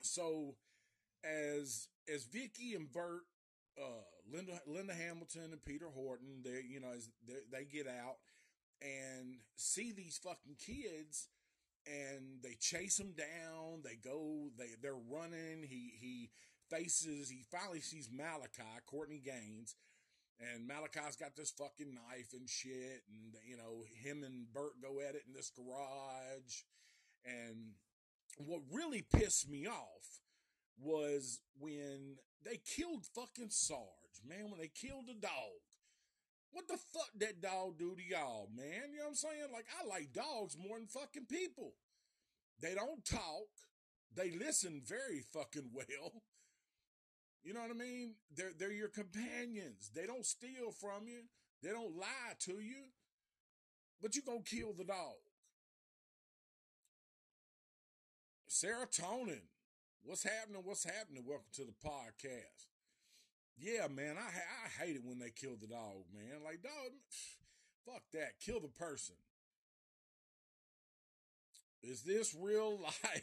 so 0.00 0.56
as 1.24 1.88
as 2.12 2.24
Vicky 2.24 2.74
and 2.74 2.92
Bert, 2.92 3.22
uh, 3.80 4.04
Linda 4.32 4.60
Linda 4.66 4.94
Hamilton 4.94 5.52
and 5.52 5.64
Peter 5.64 5.88
Horton, 5.92 6.42
they 6.44 6.62
you 6.68 6.80
know 6.80 6.92
as 6.94 7.08
they, 7.26 7.58
they 7.58 7.64
get 7.64 7.86
out 7.86 8.16
and 8.82 9.36
see 9.56 9.92
these 9.92 10.18
fucking 10.18 10.56
kids 10.58 11.28
and 11.86 12.42
they 12.42 12.54
chase 12.60 12.98
him 12.98 13.12
down. 13.16 13.82
They 13.84 13.96
go, 13.96 14.50
they 14.56 14.70
they're 14.80 14.94
running. 14.94 15.62
He 15.62 15.92
he 15.98 16.30
faces. 16.70 17.30
He 17.30 17.44
finally 17.50 17.80
sees 17.80 18.08
Malachi, 18.10 18.62
Courtney 18.86 19.20
Gains, 19.24 19.76
and 20.40 20.66
Malachi's 20.66 21.16
got 21.16 21.36
this 21.36 21.50
fucking 21.50 21.94
knife 21.94 22.32
and 22.32 22.48
shit. 22.48 23.02
And 23.08 23.34
you 23.46 23.56
know, 23.56 23.84
him 24.02 24.22
and 24.22 24.52
Bert 24.52 24.80
go 24.82 25.00
at 25.00 25.14
it 25.14 25.24
in 25.26 25.34
this 25.34 25.50
garage. 25.50 26.62
And 27.24 27.74
what 28.38 28.62
really 28.72 29.02
pissed 29.02 29.48
me 29.48 29.66
off 29.66 30.20
was 30.78 31.40
when 31.58 32.16
they 32.44 32.58
killed 32.76 33.06
fucking 33.14 33.50
Sarge, 33.50 34.22
man. 34.26 34.50
When 34.50 34.60
they 34.60 34.70
killed 34.74 35.06
the 35.06 35.14
dog. 35.14 35.63
What 36.54 36.68
the 36.68 36.76
fuck 36.76 37.10
that 37.18 37.42
dog 37.42 37.78
do 37.78 37.96
to 37.96 38.02
y'all, 38.08 38.48
man? 38.56 38.92
You 38.92 38.98
know 38.98 39.04
what 39.04 39.08
I'm 39.08 39.14
saying? 39.16 39.52
Like, 39.52 39.66
I 39.74 39.84
like 39.88 40.12
dogs 40.12 40.56
more 40.56 40.78
than 40.78 40.86
fucking 40.86 41.26
people. 41.26 41.72
They 42.62 42.74
don't 42.74 43.04
talk. 43.04 43.50
They 44.14 44.30
listen 44.30 44.80
very 44.86 45.20
fucking 45.32 45.70
well. 45.74 46.22
You 47.42 47.54
know 47.54 47.60
what 47.60 47.72
I 47.72 47.74
mean? 47.74 48.14
They're, 48.34 48.52
they're 48.56 48.72
your 48.72 48.88
companions. 48.88 49.90
They 49.92 50.06
don't 50.06 50.24
steal 50.24 50.70
from 50.70 51.08
you. 51.08 51.22
They 51.60 51.70
don't 51.70 51.96
lie 51.98 52.34
to 52.42 52.52
you. 52.52 52.84
But 54.00 54.14
you 54.14 54.22
gonna 54.22 54.38
kill 54.44 54.72
the 54.72 54.84
dog. 54.84 55.18
Serotonin. 58.48 59.42
What's 60.04 60.22
happening? 60.22 60.62
What's 60.64 60.84
happening? 60.84 61.24
Welcome 61.26 61.46
to 61.54 61.64
the 61.64 61.74
podcast. 61.84 62.73
Yeah, 63.56 63.86
man, 63.88 64.16
I 64.18 64.26
I 64.26 64.84
hate 64.84 64.96
it 64.96 65.04
when 65.04 65.18
they 65.18 65.30
kill 65.30 65.56
the 65.60 65.66
dog, 65.66 66.04
man. 66.12 66.42
Like, 66.44 66.62
dog, 66.62 66.92
fuck 67.86 68.02
that. 68.12 68.40
Kill 68.44 68.60
the 68.60 68.68
person. 68.68 69.16
Is 71.82 72.02
this 72.02 72.34
real 72.34 72.80
life? 72.82 73.22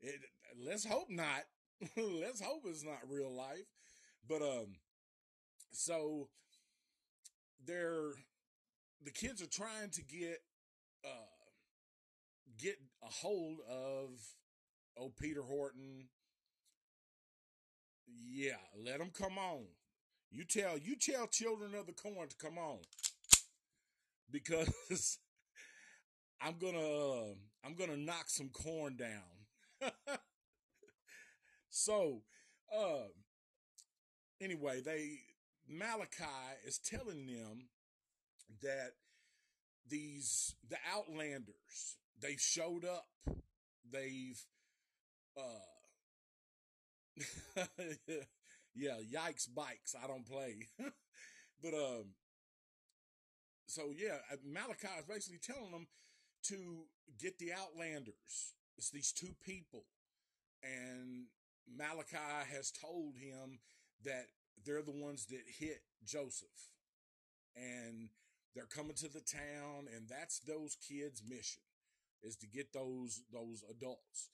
it, 0.00 0.20
let's 0.64 0.84
hope 0.84 1.08
not. 1.10 1.44
let's 1.96 2.40
hope 2.40 2.62
it's 2.66 2.84
not 2.84 3.08
real 3.08 3.34
life. 3.34 3.66
But 4.28 4.42
um, 4.42 4.76
so 5.72 6.28
they're 7.64 8.12
the 9.04 9.10
kids 9.10 9.42
are 9.42 9.46
trying 9.46 9.90
to 9.90 10.02
get 10.02 10.38
uh 11.04 11.08
get 12.58 12.76
a 13.02 13.08
hold 13.08 13.58
of 13.68 14.10
oh 14.98 15.12
Peter 15.18 15.42
Horton. 15.42 16.08
Yeah, 18.24 18.56
let 18.84 18.98
them 18.98 19.10
come 19.10 19.38
on. 19.38 19.64
You 20.30 20.44
tell 20.44 20.78
you 20.78 20.96
tell 20.96 21.26
children 21.26 21.74
of 21.74 21.86
the 21.86 21.92
corn 21.92 22.28
to 22.28 22.36
come 22.36 22.58
on 22.58 22.78
because 24.30 24.70
I'm 26.40 26.58
gonna 26.58 26.78
uh, 26.78 27.34
I'm 27.64 27.74
gonna 27.74 27.96
knock 27.96 28.28
some 28.28 28.50
corn 28.50 28.96
down. 28.96 29.90
so, 31.70 32.22
uh, 32.76 33.08
anyway, 34.40 34.80
they 34.84 35.18
Malachi 35.68 36.24
is 36.66 36.78
telling 36.78 37.26
them 37.26 37.68
that 38.62 38.92
these 39.88 40.54
the 40.68 40.76
Outlanders 40.92 41.96
they've 42.20 42.40
showed 42.40 42.84
up. 42.84 43.06
They've 43.90 44.40
uh 45.36 45.75
yeah, 48.74 48.98
yikes 49.12 49.48
bikes. 49.54 49.94
I 50.02 50.06
don't 50.06 50.26
play. 50.26 50.68
but 51.62 51.74
um 51.74 52.14
so 53.66 53.92
yeah, 53.96 54.18
uh, 54.32 54.36
Malachi 54.44 54.88
is 54.98 55.04
basically 55.06 55.40
telling 55.42 55.72
them 55.72 55.86
to 56.44 56.84
get 57.18 57.38
the 57.38 57.52
Outlanders. 57.52 58.54
It's 58.78 58.90
these 58.90 59.12
two 59.12 59.34
people. 59.44 59.84
And 60.62 61.26
Malachi 61.68 62.46
has 62.52 62.70
told 62.70 63.16
him 63.16 63.58
that 64.04 64.26
they're 64.64 64.82
the 64.82 64.92
ones 64.92 65.26
that 65.26 65.42
hit 65.58 65.80
Joseph. 66.04 66.72
And 67.56 68.10
they're 68.54 68.66
coming 68.66 68.94
to 68.96 69.08
the 69.08 69.20
town, 69.20 69.86
and 69.94 70.08
that's 70.08 70.40
those 70.40 70.76
kids' 70.76 71.22
mission 71.26 71.62
is 72.22 72.36
to 72.36 72.46
get 72.46 72.72
those 72.72 73.22
those 73.32 73.64
adults. 73.70 74.30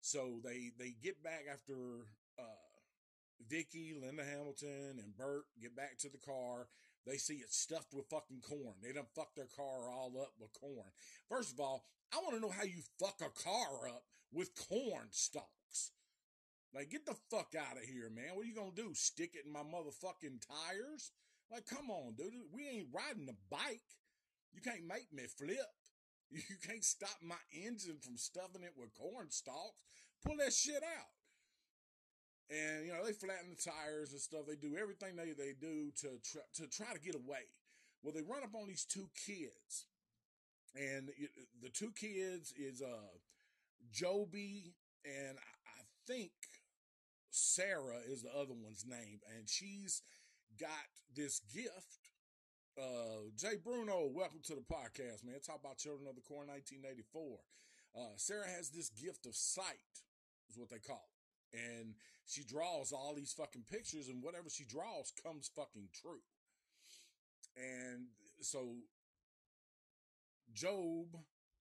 So 0.00 0.40
they 0.42 0.70
they 0.78 0.94
get 1.02 1.22
back 1.22 1.44
after 1.50 2.06
uh 2.38 2.68
Vicky, 3.48 3.94
Linda 3.98 4.24
Hamilton, 4.24 4.98
and 4.98 5.16
Bert 5.16 5.44
get 5.60 5.76
back 5.76 5.98
to 5.98 6.08
the 6.08 6.18
car. 6.18 6.68
They 7.06 7.16
see 7.16 7.34
it 7.34 7.52
stuffed 7.52 7.94
with 7.94 8.10
fucking 8.10 8.42
corn. 8.42 8.74
They 8.82 8.92
done 8.92 9.06
fucked 9.14 9.36
their 9.36 9.48
car 9.56 9.88
all 9.88 10.12
up 10.20 10.32
with 10.38 10.52
corn. 10.52 10.90
First 11.28 11.52
of 11.54 11.60
all, 11.60 11.84
I 12.12 12.18
want 12.18 12.34
to 12.34 12.40
know 12.40 12.50
how 12.50 12.64
you 12.64 12.82
fuck 12.98 13.20
a 13.20 13.30
car 13.42 13.88
up 13.88 14.02
with 14.32 14.54
corn 14.68 15.08
stalks. 15.10 15.92
Like, 16.74 16.90
get 16.90 17.06
the 17.06 17.16
fuck 17.30 17.54
out 17.58 17.78
of 17.78 17.84
here, 17.84 18.10
man. 18.10 18.34
What 18.34 18.44
are 18.44 18.48
you 18.48 18.54
gonna 18.54 18.76
do? 18.76 18.90
Stick 18.92 19.32
it 19.34 19.46
in 19.46 19.52
my 19.52 19.60
motherfucking 19.64 20.44
tires? 20.44 21.12
Like, 21.50 21.64
come 21.64 21.90
on, 21.90 22.14
dude. 22.14 22.34
We 22.52 22.68
ain't 22.68 22.92
riding 22.92 23.28
a 23.28 23.38
bike. 23.50 23.80
You 24.52 24.60
can't 24.60 24.86
make 24.86 25.12
me 25.12 25.24
flip. 25.24 25.58
You 26.30 26.56
can't 26.62 26.84
stop 26.84 27.16
my 27.22 27.40
engine 27.52 27.96
from 28.02 28.18
stuffing 28.18 28.62
it 28.62 28.74
with 28.76 28.92
corn 28.92 29.30
stalks. 29.30 29.80
Pull 30.22 30.36
that 30.36 30.52
shit 30.52 30.82
out. 30.82 31.08
And 32.50 32.86
you 32.86 32.92
know 32.92 33.04
they 33.04 33.12
flatten 33.12 33.50
the 33.50 33.70
tires 33.70 34.12
and 34.12 34.20
stuff. 34.20 34.46
They 34.48 34.56
do 34.56 34.76
everything 34.80 35.16
they 35.16 35.32
they 35.32 35.52
do 35.60 35.92
to 36.00 36.18
try, 36.24 36.42
to 36.54 36.66
try 36.66 36.92
to 36.94 37.00
get 37.00 37.14
away. 37.14 37.44
Well, 38.02 38.14
they 38.14 38.22
run 38.22 38.42
up 38.42 38.54
on 38.54 38.68
these 38.68 38.84
two 38.84 39.10
kids, 39.26 39.86
and 40.74 41.10
it, 41.18 41.30
the 41.60 41.68
two 41.68 41.92
kids 41.92 42.54
is 42.56 42.80
uh 42.80 43.12
Joby 43.92 44.74
and 45.04 45.36
I 45.38 45.82
think 46.06 46.32
Sarah 47.30 48.00
is 48.08 48.22
the 48.22 48.30
other 48.30 48.54
one's 48.54 48.86
name, 48.86 49.20
and 49.36 49.48
she's 49.48 50.02
got 50.58 50.88
this 51.14 51.40
gift. 51.52 52.10
Uh, 52.78 53.28
Jay 53.36 53.56
Bruno, 53.62 54.08
welcome 54.10 54.40
to 54.44 54.54
the 54.54 54.62
podcast, 54.62 55.24
man. 55.24 55.40
Talk 55.44 55.60
about 55.60 55.78
Children 55.78 56.08
of 56.08 56.14
the 56.14 56.22
Corn 56.22 56.48
1984. 56.48 57.38
Uh, 57.96 58.00
Sarah 58.16 58.46
has 58.46 58.70
this 58.70 58.88
gift 58.88 59.26
of 59.26 59.34
sight, 59.34 60.00
is 60.48 60.56
what 60.56 60.70
they 60.70 60.78
call 60.78 61.02
it 61.04 61.17
and 61.52 61.94
she 62.26 62.42
draws 62.42 62.92
all 62.92 63.14
these 63.14 63.32
fucking 63.32 63.64
pictures 63.70 64.08
and 64.08 64.22
whatever 64.22 64.50
she 64.50 64.64
draws 64.64 65.12
comes 65.24 65.50
fucking 65.54 65.88
true. 65.92 66.20
And 67.56 68.06
so 68.40 68.74
Job 70.54 71.16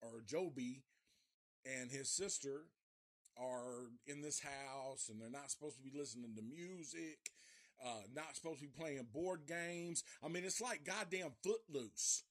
or 0.02 0.22
Joby 0.26 0.84
and 1.66 1.92
his 1.92 2.10
sister 2.10 2.64
are 3.38 3.92
in 4.08 4.22
this 4.22 4.42
house 4.42 5.10
and 5.10 5.22
they're 5.22 5.30
not 5.30 5.52
supposed 5.52 5.78
to 5.78 5.84
be 5.84 5.98
listening 5.98 6.36
to 6.36 6.42
music, 6.42 7.20
uh, 7.86 8.02
not 8.14 8.36
supposed 8.36 8.60
to 8.60 8.66
be 8.66 8.74
playing 8.78 9.08
board 9.14 9.42
games. 9.48 10.04
I 10.24 10.28
mean, 10.28 10.44
it's 10.44 10.62
like 10.62 10.84
goddamn 10.84 11.32
footloose. 11.44 12.24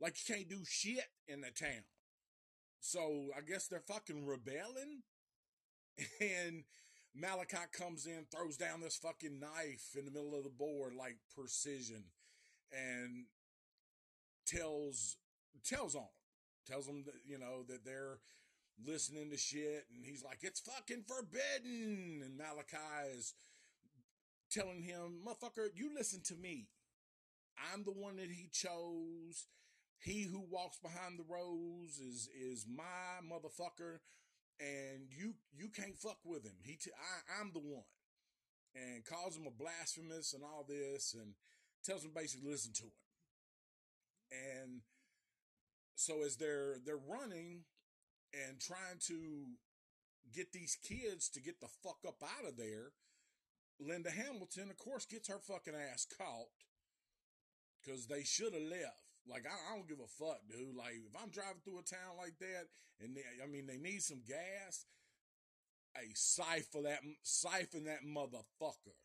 Like 0.00 0.16
you 0.16 0.34
can't 0.34 0.48
do 0.48 0.60
shit 0.66 1.08
in 1.28 1.40
the 1.40 1.50
town. 1.50 1.84
So 2.80 3.28
I 3.36 3.42
guess 3.42 3.68
they're 3.68 3.80
fucking 3.80 4.26
rebelling 4.26 5.02
and 6.20 6.64
Malachi 7.14 7.58
comes 7.72 8.06
in, 8.06 8.26
throws 8.30 8.56
down 8.56 8.80
this 8.80 8.96
fucking 8.96 9.40
knife 9.40 9.96
in 9.98 10.04
the 10.04 10.10
middle 10.10 10.36
of 10.36 10.44
the 10.44 10.50
board, 10.50 10.94
like 10.94 11.16
precision, 11.34 12.04
and 12.72 13.26
tells 14.46 15.16
tells 15.64 15.94
on 15.94 16.02
them, 16.02 16.10
tells 16.66 16.86
him 16.86 17.04
that 17.04 17.14
you 17.26 17.38
know 17.38 17.64
that 17.68 17.84
they're 17.84 18.18
listening 18.86 19.30
to 19.30 19.36
shit, 19.36 19.86
and 19.94 20.04
he's 20.04 20.22
like, 20.22 20.38
"It's 20.42 20.60
fucking 20.60 21.04
forbidden," 21.04 22.22
and 22.24 22.36
Malachi 22.36 23.10
is 23.10 23.34
telling 24.50 24.82
him, 24.82 25.24
"Motherfucker, 25.26 25.70
you 25.74 25.92
listen 25.94 26.22
to 26.22 26.36
me. 26.36 26.68
I'm 27.72 27.84
the 27.84 27.92
one 27.92 28.16
that 28.16 28.30
he 28.30 28.48
chose." 28.48 29.48
He 30.02 30.22
who 30.22 30.40
walks 30.40 30.78
behind 30.78 31.18
the 31.18 31.24
rose 31.24 31.98
is 31.98 32.28
is 32.28 32.66
my 32.66 33.20
motherfucker 33.22 33.98
and 34.60 35.08
you 35.10 35.34
you 35.56 35.68
can't 35.68 35.96
fuck 35.96 36.18
with 36.24 36.44
him. 36.44 36.56
He 36.62 36.76
t- 36.76 36.90
I, 36.92 37.40
I'm 37.40 37.52
the 37.52 37.60
one, 37.60 37.88
and 38.74 39.04
calls 39.04 39.36
him 39.36 39.46
a 39.46 39.50
blasphemous 39.50 40.34
and 40.34 40.44
all 40.44 40.64
this, 40.68 41.14
and 41.14 41.34
tells 41.84 42.04
him 42.04 42.12
basically 42.14 42.50
listen 42.50 42.72
to 42.74 42.84
him. 42.84 43.00
And 44.30 44.80
so 45.94 46.22
as 46.24 46.36
they're 46.36 46.76
they're 46.84 46.96
running 46.96 47.64
and 48.32 48.60
trying 48.60 48.98
to 49.08 49.56
get 50.32 50.52
these 50.52 50.76
kids 50.76 51.28
to 51.30 51.40
get 51.40 51.60
the 51.60 51.68
fuck 51.82 51.98
up 52.06 52.22
out 52.22 52.48
of 52.48 52.56
there, 52.56 52.92
Linda 53.80 54.10
Hamilton, 54.10 54.70
of 54.70 54.76
course, 54.76 55.06
gets 55.06 55.28
her 55.28 55.38
fucking 55.38 55.74
ass 55.74 56.06
caught 56.16 56.52
because 57.82 58.06
they 58.06 58.22
should 58.22 58.52
have 58.52 58.62
left. 58.62 58.99
Like 59.28 59.44
I, 59.46 59.54
I, 59.72 59.76
don't 59.76 59.88
give 59.88 60.00
a 60.00 60.08
fuck, 60.08 60.40
dude. 60.48 60.76
Like 60.76 60.94
if 60.94 61.14
I'm 61.20 61.30
driving 61.30 61.60
through 61.64 61.78
a 61.78 61.82
town 61.82 62.16
like 62.18 62.38
that, 62.40 62.66
and 63.00 63.16
they, 63.16 63.22
I 63.42 63.46
mean 63.46 63.66
they 63.66 63.78
need 63.78 64.02
some 64.02 64.22
gas, 64.26 64.86
a 65.96 66.08
siphon 66.14 66.84
that 66.84 67.00
siphon 67.22 67.84
that 67.84 68.04
motherfucker. 68.04 68.96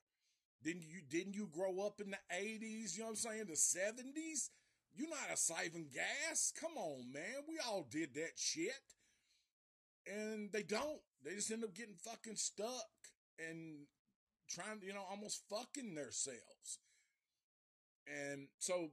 Didn't 0.63 0.83
you 0.83 1.01
didn't 1.07 1.35
you 1.35 1.47
grow 1.51 1.85
up 1.85 1.99
in 1.99 2.11
the 2.11 2.35
eighties? 2.35 2.97
You 2.97 3.03
know 3.03 3.09
what 3.09 3.19
I'm 3.25 3.31
saying? 3.31 3.45
The 3.49 3.55
seventies. 3.55 4.49
You 4.97 5.07
how 5.13 5.33
to 5.33 5.37
siphon 5.37 5.87
gas? 5.93 6.53
Come 6.59 6.77
on, 6.77 7.11
man. 7.11 7.43
We 7.49 7.59
all 7.59 7.85
did 7.89 8.13
that 8.13 8.31
shit. 8.37 8.71
And 10.07 10.51
they 10.53 10.63
don't. 10.63 11.01
They 11.23 11.35
just 11.35 11.51
end 11.51 11.65
up 11.65 11.73
getting 11.75 11.95
fucking 11.95 12.37
stuck 12.37 12.87
and 13.37 13.87
trying, 14.47 14.79
you 14.83 14.93
know, 14.93 15.03
almost 15.09 15.43
fucking 15.49 15.95
themselves. 15.95 16.79
And 18.07 18.47
so 18.59 18.91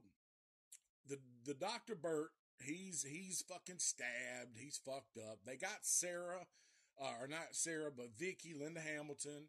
the 1.45 1.53
Dr. 1.53 1.95
Bert, 1.95 2.29
he's 2.63 3.03
he's 3.03 3.43
fucking 3.47 3.79
stabbed. 3.79 4.57
He's 4.57 4.79
fucked 4.83 5.17
up. 5.17 5.39
They 5.45 5.55
got 5.55 5.79
Sarah, 5.81 6.47
uh, 7.01 7.13
or 7.21 7.27
not 7.27 7.49
Sarah, 7.51 7.91
but 7.95 8.17
Vicky, 8.17 8.53
Linda 8.53 8.81
Hamilton. 8.81 9.47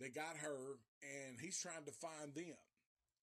They 0.00 0.08
got 0.08 0.36
her, 0.38 0.78
and 1.02 1.40
he's 1.40 1.60
trying 1.60 1.84
to 1.84 1.92
find 1.92 2.34
them. 2.34 2.56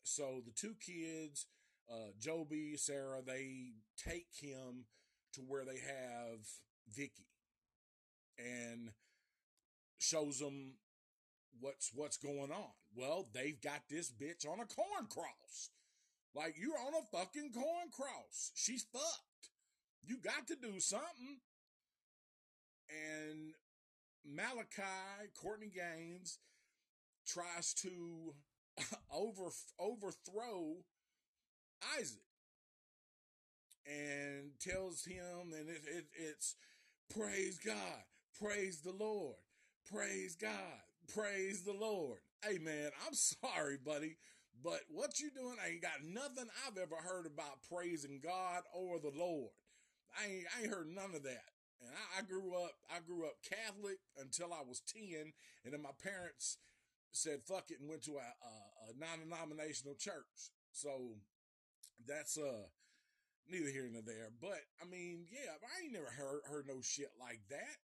So 0.03 0.41
the 0.45 0.51
two 0.51 0.75
kids, 0.79 1.47
uh, 1.91 2.11
Joby, 2.19 2.77
Sarah, 2.77 3.21
they 3.25 3.73
take 3.97 4.27
him 4.39 4.85
to 5.33 5.41
where 5.41 5.65
they 5.65 5.79
have 5.79 6.39
Vicky, 6.87 7.27
and 8.37 8.91
shows 9.97 10.39
them 10.39 10.75
what's 11.59 11.91
what's 11.93 12.17
going 12.17 12.51
on. 12.51 12.71
Well, 12.95 13.27
they've 13.33 13.59
got 13.61 13.81
this 13.89 14.11
bitch 14.11 14.47
on 14.47 14.59
a 14.59 14.65
corn 14.65 15.07
cross. 15.09 15.69
Like 16.35 16.55
you're 16.59 16.77
on 16.77 16.93
a 16.93 17.17
fucking 17.17 17.51
corn 17.53 17.89
cross. 17.91 18.51
She's 18.55 18.85
fucked. 18.93 19.49
You 20.03 20.17
got 20.17 20.47
to 20.47 20.55
do 20.55 20.79
something. 20.79 21.39
And 22.89 23.53
Malachi, 24.25 25.29
Courtney 25.35 25.71
Gains, 25.73 26.39
tries 27.27 27.73
to 27.75 28.33
over 29.13 29.49
overthrow 29.79 30.77
Isaac 31.97 32.19
and 33.85 34.51
tells 34.59 35.05
him, 35.05 35.53
and 35.57 35.69
it, 35.69 35.81
it, 35.85 36.05
it's 36.13 36.55
praise 37.13 37.59
God, 37.63 37.75
praise 38.39 38.81
the 38.81 38.91
Lord, 38.91 39.35
praise 39.91 40.35
God, 40.35 40.51
praise 41.13 41.63
the 41.63 41.73
Lord. 41.73 42.19
Hey 42.43 42.57
man, 42.57 42.91
I'm 43.05 43.13
sorry, 43.13 43.77
buddy 43.83 44.17
But 44.63 44.81
what 44.89 45.19
you 45.19 45.29
doing 45.31 45.57
ain't 45.65 45.81
got 45.81 46.03
nothing 46.03 46.49
I've 46.65 46.77
ever 46.77 46.95
heard 46.95 47.25
about 47.25 47.63
praising 47.71 48.19
God 48.21 48.63
or 48.73 48.99
the 48.99 49.11
Lord. 49.15 49.51
I 50.17 50.27
ain't, 50.27 50.45
I 50.57 50.63
ain't 50.63 50.71
heard 50.71 50.87
none 50.87 51.15
of 51.15 51.23
that. 51.23 51.53
And 51.81 51.91
I, 51.91 52.19
I 52.19 52.21
grew 52.23 52.55
up, 52.55 52.73
I 52.89 52.99
grew 52.99 53.25
up 53.25 53.37
Catholic 53.47 53.99
until 54.19 54.51
I 54.53 54.63
was 54.67 54.81
10. 54.81 55.33
And 55.63 55.73
then 55.73 55.81
my 55.81 55.95
parents 56.03 56.57
said, 57.11 57.39
fuck 57.47 57.71
it, 57.71 57.79
and 57.79 57.89
went 57.89 58.03
to 58.03 58.17
a, 58.17 58.27
a, 58.27 58.91
a 58.91 58.99
non-denominational 58.99 59.95
church. 59.95 60.51
So 60.71 61.15
that's, 62.05 62.37
uh, 62.37 62.67
neither 63.49 63.69
here 63.69 63.89
nor 63.91 64.01
there. 64.01 64.29
But 64.41 64.61
I 64.81 64.85
mean, 64.89 65.25
yeah, 65.31 65.57
I 65.61 65.83
ain't 65.83 65.93
never 65.93 66.11
heard, 66.11 66.41
heard 66.45 66.67
no 66.67 66.81
shit 66.81 67.11
like 67.19 67.41
that. 67.49 67.77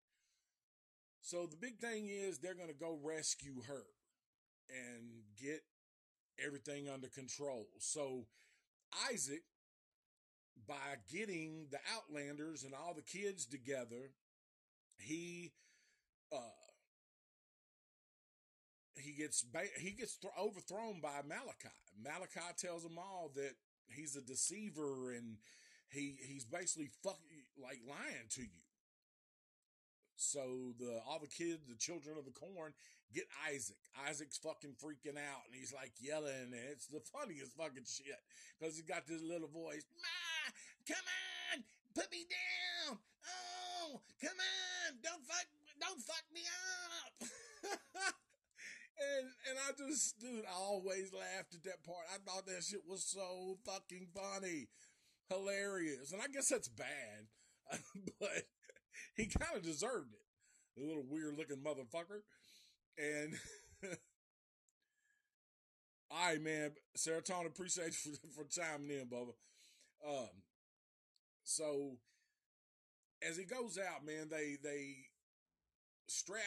So 1.21 1.47
the 1.47 1.57
big 1.57 1.79
thing 1.79 2.09
is 2.09 2.37
they're 2.37 2.53
going 2.53 2.67
to 2.67 2.75
go 2.75 2.99
rescue 3.01 3.63
her 3.67 3.85
and 4.69 5.23
get 5.41 5.63
everything 6.43 6.89
under 6.89 7.07
control. 7.07 7.67
So 7.79 8.25
Isaac, 9.11 9.43
by 10.67 10.97
getting 11.11 11.67
the 11.71 11.79
Outlanders 11.95 12.63
and 12.63 12.73
all 12.73 12.93
the 12.93 13.01
kids 13.01 13.45
together, 13.45 14.11
he 14.97 15.51
uh 16.31 16.37
he 18.95 19.11
gets 19.13 19.45
he 19.79 19.91
gets 19.91 20.17
th- 20.17 20.33
overthrown 20.39 21.01
by 21.01 21.21
Malachi. 21.27 21.73
Malachi 22.01 22.53
tells 22.57 22.83
them 22.83 22.97
all 22.97 23.31
that 23.35 23.53
he's 23.87 24.15
a 24.15 24.21
deceiver 24.21 25.13
and 25.13 25.37
he 25.89 26.15
he's 26.27 26.45
basically 26.45 26.89
fucking 27.03 27.43
like 27.61 27.79
lying 27.87 28.27
to 28.31 28.41
you. 28.41 28.62
So 30.23 30.73
the 30.79 31.01
all 31.07 31.19
the 31.19 31.27
kids, 31.27 31.67
the 31.67 31.75
children 31.75 32.17
of 32.17 32.25
the 32.25 32.31
corn, 32.31 32.73
get 33.13 33.27
Isaac. 33.51 33.77
Isaac's 34.07 34.37
fucking 34.37 34.79
freaking 34.79 35.19
out 35.19 35.43
and 35.45 35.53
he's 35.53 35.73
like 35.73 35.91
yelling 35.99 36.55
and 36.55 36.65
it's 36.71 36.87
the 36.87 37.03
funniest 37.13 37.53
fucking 37.57 37.85
shit 37.85 38.23
because 38.57 38.75
he's 38.75 38.87
got 38.87 39.05
this 39.05 39.21
little 39.21 39.51
voice. 39.51 39.85
Ma, 39.99 40.51
come 40.87 41.05
on, 41.53 41.63
put 41.93 42.09
me 42.11 42.25
down. 42.25 42.97
Oh, 42.97 44.01
come 44.21 44.39
on, 44.39 44.97
don't 45.03 45.23
fuck, 45.27 45.47
don't 45.79 46.01
fuck 46.01 46.25
me 46.33 46.41
up. 46.47 47.29
and 48.97 49.27
and 49.49 49.57
I 49.59 49.71
just, 49.77 50.19
dude, 50.19 50.45
I 50.47 50.55
always 50.55 51.13
laughed 51.13 51.53
at 51.53 51.63
that 51.63 51.83
part. 51.83 52.07
I 52.09 52.17
thought 52.25 52.47
that 52.47 52.63
shit 52.63 52.87
was 52.87 53.03
so 53.03 53.57
fucking 53.65 54.07
funny, 54.15 54.67
hilarious, 55.29 56.11
and 56.11 56.21
I 56.21 56.27
guess 56.27 56.49
that's 56.49 56.69
bad, 56.69 57.27
but 58.19 58.47
he 59.17 59.25
kind 59.27 59.55
of 59.55 59.63
deserved 59.63 60.13
it. 60.13 60.19
The 60.77 60.87
little 60.87 61.05
weird 61.07 61.37
looking 61.37 61.57
motherfucker. 61.57 62.21
And 62.97 63.33
all 66.11 66.29
right, 66.29 66.41
man. 66.41 66.71
Serotonin, 66.97 67.47
appreciate 67.47 67.93
for, 67.93 68.09
for 68.35 68.45
chiming 68.49 68.89
in, 68.89 69.07
Bubba. 69.07 69.33
Um, 70.07 70.29
so 71.43 71.97
as 73.27 73.37
he 73.37 73.43
goes 73.43 73.77
out, 73.77 74.05
man, 74.05 74.27
they 74.29 74.57
they 74.61 74.95
strap 76.07 76.41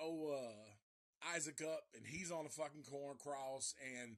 oh 0.00 0.32
uh 0.32 1.34
Isaac 1.34 1.60
up 1.62 1.84
and 1.94 2.06
he's 2.06 2.30
on 2.30 2.46
a 2.46 2.50
fucking 2.50 2.84
corn 2.88 3.16
cross 3.18 3.74
and 3.98 4.16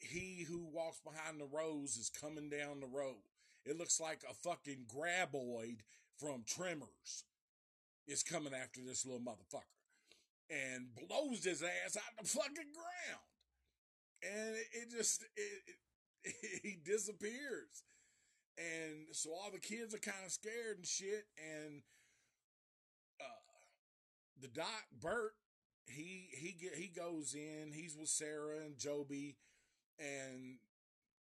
he 0.00 0.44
who 0.48 0.66
walks 0.72 1.00
behind 1.00 1.40
the 1.40 1.46
rows 1.46 1.96
is 1.96 2.10
coming 2.10 2.48
down 2.48 2.80
the 2.80 2.86
road. 2.86 3.22
It 3.64 3.76
looks 3.78 4.00
like 4.00 4.22
a 4.28 4.34
fucking 4.34 4.86
graboid 4.88 5.80
from 6.20 6.44
Tremors 6.46 7.24
is 8.06 8.22
coming 8.22 8.52
after 8.54 8.80
this 8.80 9.06
little 9.06 9.20
motherfucker 9.20 9.62
and 10.50 10.88
blows 10.94 11.44
his 11.44 11.62
ass 11.62 11.96
out 11.96 12.22
the 12.22 12.28
fucking 12.28 12.54
ground. 12.54 13.26
And 14.22 14.56
it, 14.56 14.66
it 14.72 14.90
just, 14.90 15.24
it, 15.36 15.62
it, 16.24 16.60
he 16.62 16.76
disappears. 16.84 17.84
And 18.58 19.06
so 19.12 19.30
all 19.30 19.50
the 19.52 19.60
kids 19.60 19.94
are 19.94 19.98
kind 19.98 20.26
of 20.26 20.32
scared 20.32 20.76
and 20.76 20.86
shit. 20.86 21.24
And, 21.38 21.82
uh, 23.20 24.42
the 24.42 24.48
doc, 24.48 24.84
Burt, 25.00 25.32
he, 25.86 26.28
he 26.32 26.52
get, 26.52 26.74
he 26.74 26.88
goes 26.88 27.34
in, 27.34 27.72
he's 27.72 27.96
with 27.96 28.08
Sarah 28.08 28.58
and 28.64 28.76
Joby 28.76 29.36
and 29.98 30.56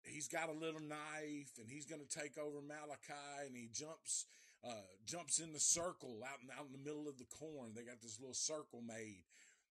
he's 0.04 0.28
got 0.28 0.50
a 0.50 0.54
little 0.54 0.82
knife 0.82 1.52
and 1.58 1.70
he's 1.70 1.86
to 1.86 2.20
take 2.20 2.38
over 2.38 2.62
Malachi 2.62 3.48
and 3.48 3.56
he 3.56 3.70
jumps 3.74 4.26
uh, 4.66 4.86
jumps 5.06 5.40
in 5.40 5.54
the 5.54 5.60
circle 5.60 6.22
out 6.26 6.40
in, 6.42 6.50
out 6.50 6.66
in 6.66 6.72
the 6.72 6.84
middle 6.84 7.08
of 7.08 7.18
the 7.18 7.26
corn. 7.26 7.74
They 7.76 7.84
got 7.84 8.02
this 8.02 8.20
little 8.20 8.34
circle 8.34 8.82
made. 8.86 9.24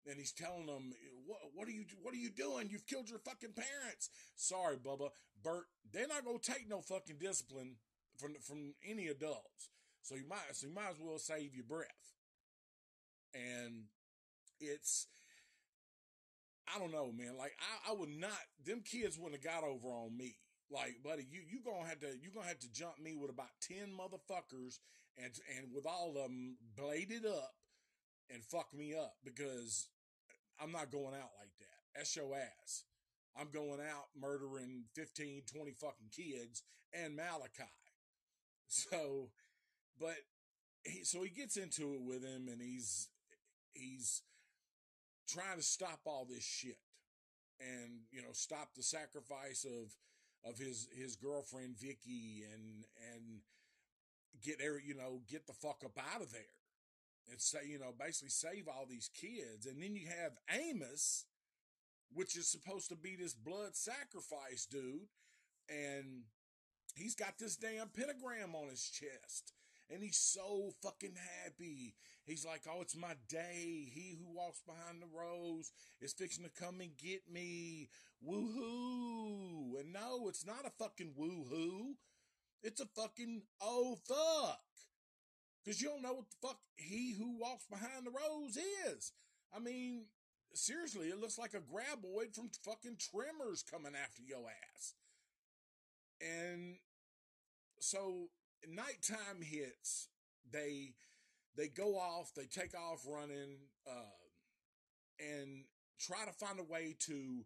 And 0.06 0.18
he's 0.18 0.32
telling 0.32 0.66
them, 0.66 0.92
what, 1.26 1.38
what 1.54 1.66
are 1.66 1.72
you, 1.72 1.84
what 2.02 2.12
are 2.12 2.18
you 2.18 2.30
doing? 2.30 2.68
You've 2.70 2.86
killed 2.86 3.08
your 3.08 3.18
fucking 3.18 3.54
parents. 3.56 4.10
Sorry, 4.36 4.76
Bubba. 4.76 5.08
Burt, 5.42 5.64
they're 5.92 6.06
not 6.06 6.24
going 6.24 6.38
to 6.38 6.52
take 6.52 6.68
no 6.68 6.80
fucking 6.80 7.16
discipline 7.18 7.76
from, 8.18 8.34
from 8.42 8.74
any 8.88 9.08
adults. 9.08 9.70
So 10.02 10.14
you 10.14 10.28
might, 10.28 10.52
so 10.52 10.66
you 10.66 10.74
might 10.74 10.90
as 10.90 11.00
well 11.00 11.18
save 11.18 11.54
your 11.54 11.64
breath. 11.64 11.88
And 13.34 13.84
it's, 14.60 15.06
I 16.74 16.78
don't 16.78 16.92
know, 16.92 17.10
man. 17.10 17.36
Like 17.38 17.56
I, 17.58 17.92
I 17.92 17.94
would 17.94 18.10
not, 18.10 18.38
them 18.64 18.82
kids 18.84 19.18
wouldn't 19.18 19.42
have 19.42 19.52
got 19.52 19.64
over 19.66 19.88
on 19.88 20.16
me. 20.16 20.36
Like, 20.74 20.96
buddy, 21.04 21.24
you 21.30 21.40
you 21.48 21.60
gonna 21.64 21.88
have 21.88 22.00
to 22.00 22.08
you 22.20 22.30
gonna 22.34 22.48
have 22.48 22.58
to 22.58 22.72
jump 22.72 22.98
me 23.00 23.14
with 23.14 23.30
about 23.30 23.54
ten 23.60 23.94
motherfuckers 23.96 24.80
and 25.16 25.32
and 25.56 25.72
with 25.72 25.86
all 25.86 26.08
of 26.08 26.14
them 26.14 26.56
bladed 26.76 27.24
up 27.24 27.54
and 28.28 28.42
fuck 28.42 28.74
me 28.74 28.94
up 28.94 29.14
because 29.24 29.88
I'm 30.60 30.72
not 30.72 30.90
going 30.90 31.14
out 31.14 31.30
like 31.38 31.54
that. 31.60 31.78
That's 31.94 32.16
your 32.16 32.34
ass. 32.34 32.84
I'm 33.36 33.48
going 33.52 33.80
out 33.80 34.08
murdering 34.18 34.84
15, 34.94 35.42
20 35.52 35.70
fucking 35.72 36.10
kids 36.14 36.62
and 36.92 37.16
Malachi. 37.16 37.64
So, 38.66 39.28
but 40.00 40.16
he, 40.84 41.04
so 41.04 41.22
he 41.22 41.28
gets 41.28 41.58
into 41.58 41.92
it 41.92 42.00
with 42.00 42.24
him 42.24 42.48
and 42.50 42.62
he's, 42.62 43.10
he's 43.74 44.22
trying 45.28 45.58
to 45.58 45.62
stop 45.62 46.00
all 46.06 46.26
this 46.28 46.42
shit 46.42 46.78
and, 47.60 48.00
you 48.10 48.22
know, 48.22 48.32
stop 48.32 48.70
the 48.74 48.82
sacrifice 48.82 49.66
of, 49.66 49.92
of 50.44 50.58
his 50.58 50.88
his 50.94 51.16
girlfriend 51.16 51.78
Vicky 51.78 52.44
and 52.52 52.84
and 53.12 53.40
get 54.42 54.58
there, 54.58 54.78
you 54.78 54.94
know, 54.94 55.20
get 55.28 55.46
the 55.46 55.52
fuck 55.52 55.82
up 55.84 55.98
out 56.14 56.20
of 56.20 56.32
there 56.32 56.42
and 57.30 57.40
say, 57.40 57.60
you 57.66 57.78
know, 57.78 57.92
basically 57.98 58.28
save 58.28 58.68
all 58.68 58.86
these 58.88 59.10
kids. 59.14 59.66
And 59.66 59.80
then 59.80 59.94
you 59.94 60.06
have 60.08 60.32
Amos, 60.50 61.24
which 62.12 62.36
is 62.36 62.46
supposed 62.46 62.88
to 62.90 62.96
be 62.96 63.16
this 63.16 63.34
blood 63.34 63.74
sacrifice 63.74 64.66
dude, 64.70 65.08
and 65.68 66.24
he's 66.94 67.14
got 67.14 67.38
this 67.38 67.56
damn 67.56 67.88
pentagram 67.88 68.54
on 68.54 68.68
his 68.68 68.88
chest. 68.88 69.52
And 69.90 70.02
he's 70.02 70.16
so 70.16 70.72
fucking 70.82 71.16
happy. 71.44 71.94
He's 72.24 72.44
like, 72.44 72.62
oh, 72.68 72.80
it's 72.80 72.96
my 72.96 73.14
day. 73.28 73.90
He 73.92 74.16
who 74.18 74.34
walks 74.34 74.62
behind 74.66 75.02
the 75.02 75.06
rows 75.14 75.72
is 76.00 76.14
fixing 76.14 76.44
to 76.44 76.50
come 76.50 76.80
and 76.80 76.96
get 76.96 77.22
me. 77.30 77.90
Woohoo. 78.26 79.78
And 79.78 79.92
no, 79.92 80.28
it's 80.28 80.46
not 80.46 80.66
a 80.66 80.70
fucking 80.82 81.12
woohoo. 81.18 81.96
It's 82.62 82.80
a 82.80 82.86
fucking 82.96 83.42
oh 83.60 83.98
fuck. 84.08 84.60
Cause 85.66 85.80
you 85.80 85.88
don't 85.88 86.02
know 86.02 86.14
what 86.14 86.30
the 86.30 86.48
fuck 86.48 86.58
he 86.76 87.14
who 87.14 87.38
walks 87.38 87.66
behind 87.66 88.06
the 88.06 88.10
rows 88.10 88.58
is. 88.88 89.12
I 89.54 89.58
mean, 89.58 90.06
seriously, 90.54 91.08
it 91.08 91.20
looks 91.20 91.38
like 91.38 91.54
a 91.54 91.58
graboid 91.58 92.34
from 92.34 92.50
fucking 92.64 92.96
Tremors 92.98 93.62
coming 93.62 93.92
after 93.94 94.22
your 94.22 94.44
ass. 94.74 94.94
And 96.20 96.76
so 97.80 98.28
nighttime 98.68 99.42
hits, 99.42 100.08
they 100.50 100.94
they 101.56 101.68
go 101.68 101.96
off, 101.96 102.32
they 102.34 102.46
take 102.46 102.74
off 102.74 103.06
running, 103.08 103.58
uh, 103.86 104.18
and 105.20 105.64
try 106.00 106.24
to 106.24 106.32
find 106.32 106.58
a 106.58 106.64
way 106.64 106.96
to 107.06 107.44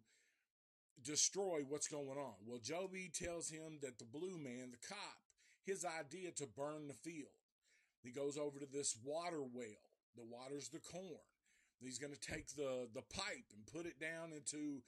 destroy 1.03 1.61
what's 1.67 1.87
going 1.87 2.17
on. 2.17 2.33
Well, 2.45 2.59
Joby 2.61 3.11
tells 3.13 3.49
him 3.49 3.79
that 3.81 3.99
the 3.99 4.05
blue 4.05 4.37
man, 4.37 4.71
the 4.71 4.87
cop, 4.87 5.17
his 5.63 5.85
idea 5.85 6.31
to 6.31 6.47
burn 6.47 6.87
the 6.87 6.93
field. 6.93 7.29
He 8.01 8.11
goes 8.11 8.37
over 8.37 8.59
to 8.59 8.65
this 8.65 8.97
water 9.03 9.41
well. 9.41 9.85
The 10.15 10.23
water's 10.23 10.69
the 10.69 10.79
corn. 10.79 11.27
He's 11.79 11.99
going 11.99 12.13
to 12.13 12.19
take 12.19 12.49
the 12.55 12.87
the 12.93 13.03
pipe 13.03 13.53
and 13.55 13.65
put 13.71 13.85
it 13.85 13.99
down 13.99 14.33
into 14.33 14.81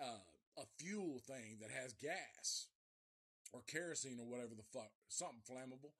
uh, 0.00 0.24
a 0.58 0.64
fuel 0.78 1.20
thing 1.26 1.58
that 1.60 1.70
has 1.70 1.92
gas 1.92 2.66
or 3.52 3.60
kerosene 3.66 4.18
or 4.20 4.26
whatever 4.26 4.54
the 4.54 4.62
fuck, 4.72 4.90
something 5.08 5.42
flammable, 5.48 5.92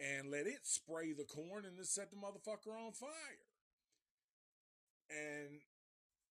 and 0.00 0.30
let 0.30 0.46
it 0.46 0.60
spray 0.62 1.12
the 1.12 1.24
corn 1.24 1.64
and 1.64 1.78
then 1.78 1.84
set 1.84 2.10
the 2.10 2.16
motherfucker 2.16 2.74
on 2.74 2.92
fire. 2.92 3.10
And 5.10 5.60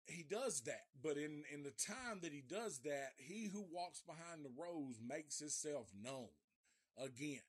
he 0.06 0.22
does 0.22 0.60
that, 0.62 0.86
but 1.02 1.16
in 1.16 1.44
in 1.52 1.62
the 1.62 1.72
time 1.72 2.20
that 2.22 2.32
he 2.32 2.42
does 2.42 2.80
that, 2.80 3.12
he 3.16 3.48
who 3.52 3.64
walks 3.72 4.02
behind 4.02 4.44
the 4.44 4.52
rows 4.56 5.00
makes 5.04 5.38
himself 5.38 5.88
known 6.00 6.28
again. 6.96 7.40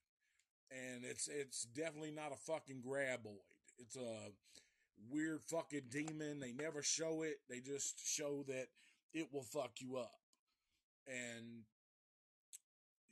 And 0.72 1.05
it's 1.05 1.28
it's 1.28 1.64
definitely 1.64 2.12
not 2.12 2.34
a 2.34 2.36
fucking 2.36 2.84
graboid. 2.86 3.45
It's 3.80 3.95
a 3.95 4.32
weird 5.10 5.41
fucking 5.43 5.89
demon. 5.89 6.39
They 6.39 6.51
never 6.51 6.82
show 6.82 7.22
it. 7.22 7.38
They 7.49 7.60
just 7.60 8.05
show 8.05 8.43
that 8.47 8.68
it 9.14 9.28
will 9.32 9.43
fuck 9.43 9.74
you 9.80 9.97
up. 9.97 10.20
And 11.08 11.64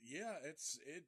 yeah, 0.06 0.34
it's 0.44 0.78
it 0.86 1.04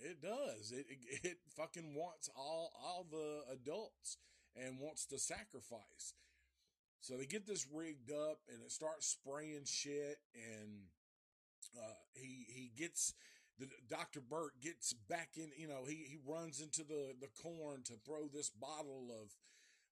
it 0.00 0.22
does. 0.22 0.72
It, 0.72 0.86
it, 0.88 1.20
it 1.22 1.38
fucking 1.56 1.94
wants 1.94 2.28
all 2.36 2.72
all 2.82 3.06
the 3.10 3.52
adults 3.52 4.18
and 4.56 4.78
wants 4.78 5.06
to 5.06 5.18
sacrifice. 5.18 6.14
So 7.00 7.16
they 7.16 7.26
get 7.26 7.46
this 7.46 7.66
rigged 7.72 8.10
up 8.10 8.40
and 8.52 8.62
it 8.62 8.70
starts 8.70 9.06
spraying 9.06 9.64
shit 9.64 10.18
and 10.34 10.82
uh, 11.78 12.00
he 12.14 12.46
he 12.48 12.72
gets 12.76 13.14
the 13.58 13.68
Dr. 13.88 14.20
Burt 14.20 14.52
gets 14.62 14.92
back 14.92 15.30
in, 15.36 15.50
you 15.56 15.68
know, 15.68 15.84
he 15.86 16.06
he 16.08 16.18
runs 16.26 16.60
into 16.60 16.82
the 16.82 17.14
the 17.20 17.28
corn 17.42 17.82
to 17.84 17.94
throw 18.04 18.28
this 18.32 18.50
bottle 18.50 19.08
of 19.10 19.30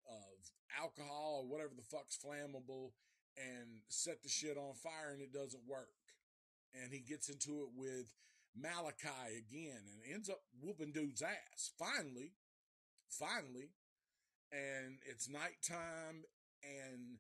of 0.08 0.50
alcohol 0.80 1.44
or 1.44 1.48
whatever 1.48 1.72
the 1.76 1.82
fuck's 1.82 2.16
flammable 2.16 2.92
and 3.36 3.82
set 3.88 4.22
the 4.22 4.28
shit 4.28 4.56
on 4.56 4.74
fire 4.74 5.12
and 5.12 5.22
it 5.22 5.32
doesn't 5.32 5.68
work. 5.68 5.90
And 6.74 6.92
he 6.92 7.00
gets 7.00 7.28
into 7.28 7.62
it 7.62 7.68
with 7.74 8.12
Malachi 8.56 9.38
again 9.38 9.82
and 9.86 10.14
ends 10.14 10.28
up 10.28 10.40
whooping 10.60 10.92
dude's 10.92 11.22
ass. 11.22 11.72
Finally, 11.78 12.32
finally, 13.08 13.70
and 14.52 14.98
it's 15.06 15.28
nighttime 15.28 16.24
and 16.62 17.18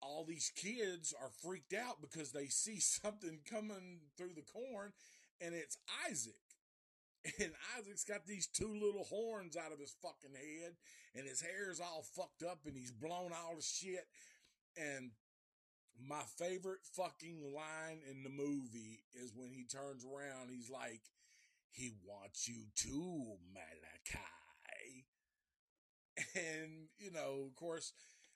all 0.00 0.24
these 0.24 0.52
kids 0.54 1.14
are 1.20 1.30
freaked 1.42 1.74
out 1.74 2.00
because 2.00 2.32
they 2.32 2.46
see 2.46 2.80
something 2.80 3.40
coming 3.50 4.00
through 4.16 4.34
the 4.34 4.42
corn 4.42 4.92
and 5.40 5.54
it's 5.54 5.78
Isaac. 6.08 6.34
And 7.40 7.52
Isaac's 7.76 8.04
got 8.04 8.26
these 8.26 8.46
two 8.46 8.72
little 8.72 9.04
horns 9.04 9.56
out 9.56 9.72
of 9.72 9.80
his 9.80 9.94
fucking 10.00 10.34
head 10.34 10.74
and 11.14 11.26
his 11.26 11.40
hair's 11.40 11.80
all 11.80 12.04
fucked 12.14 12.42
up 12.42 12.60
and 12.64 12.76
he's 12.76 12.92
blown 12.92 13.32
all 13.32 13.56
the 13.56 13.62
shit. 13.62 14.06
And 14.76 15.10
my 16.06 16.22
favorite 16.38 16.84
fucking 16.94 17.52
line 17.54 18.00
in 18.10 18.22
the 18.22 18.30
movie 18.30 19.00
is 19.14 19.32
when 19.34 19.52
he 19.52 19.64
turns 19.64 20.04
around, 20.04 20.50
he's 20.50 20.70
like, 20.70 21.02
he 21.70 21.92
wants 22.04 22.48
you 22.48 22.64
too, 22.74 23.36
Malachi. 23.52 25.04
And, 26.34 26.88
you 26.98 27.12
know, 27.12 27.44
of 27.46 27.54
course, 27.54 27.92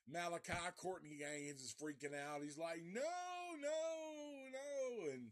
Malachi 0.09 0.53
Courtney 0.77 1.19
Gains 1.19 1.61
is 1.61 1.75
freaking 1.75 2.15
out. 2.15 2.43
He's 2.43 2.59
like, 2.59 2.81
no, 2.85 3.01
no, 3.61 4.51
no. 4.53 5.11
And 5.13 5.31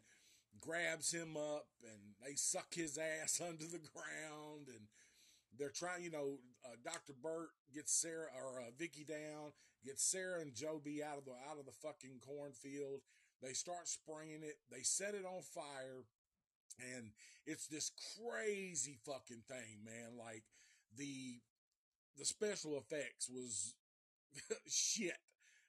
grabs 0.61 1.12
him 1.12 1.37
up 1.37 1.66
and 1.83 2.14
they 2.24 2.35
suck 2.35 2.74
his 2.74 2.99
ass 2.99 3.41
under 3.47 3.64
the 3.64 3.78
ground. 3.78 4.50
They're 5.61 5.69
trying, 5.69 6.03
you 6.03 6.11
know, 6.11 6.41
uh, 6.65 6.77
Dr. 6.83 7.13
Burt 7.13 7.51
gets 7.75 7.93
Sarah 7.93 8.33
or 8.35 8.61
uh, 8.61 8.71
Vicky 8.79 9.05
down, 9.05 9.53
gets 9.85 10.03
Sarah 10.03 10.41
and 10.41 10.55
Joby 10.55 11.05
out 11.05 11.19
of 11.19 11.27
the, 11.27 11.33
out 11.33 11.61
of 11.61 11.67
the 11.67 11.77
fucking 11.83 12.21
cornfield. 12.27 13.01
They 13.43 13.53
start 13.53 13.87
spraying 13.87 14.43
it. 14.43 14.57
They 14.73 14.81
set 14.81 15.15
it 15.15 15.27
on 15.27 15.43
fire. 15.43 16.09
And 16.97 17.11
it's 17.45 17.67
this 17.67 17.93
crazy 18.17 18.97
fucking 19.05 19.43
thing, 19.47 19.85
man. 19.85 20.17
Like 20.19 20.45
the, 20.97 21.41
the 22.17 22.25
special 22.25 22.79
effects 22.79 23.29
was 23.29 23.75
shit 24.67 25.13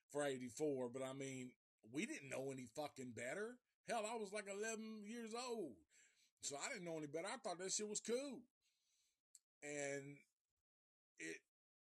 for 0.10 0.24
84, 0.24 0.90
but 0.94 1.02
I 1.04 1.12
mean, 1.12 1.52
we 1.92 2.06
didn't 2.06 2.30
know 2.30 2.50
any 2.50 2.68
fucking 2.78 3.12
better. 3.14 3.58
Hell, 3.90 4.06
I 4.10 4.16
was 4.16 4.32
like 4.32 4.46
11 4.48 5.04
years 5.06 5.32
old. 5.50 5.74
So 6.42 6.56
I 6.56 6.72
didn't 6.72 6.86
know 6.86 6.98
any 6.98 7.08
better. 7.08 7.28
I 7.28 7.38
thought 7.38 7.60
that 7.60 7.74
shit 7.74 7.90
was 7.90 8.00
cool. 8.00 8.40
And 9.64 10.18
it 11.20 11.38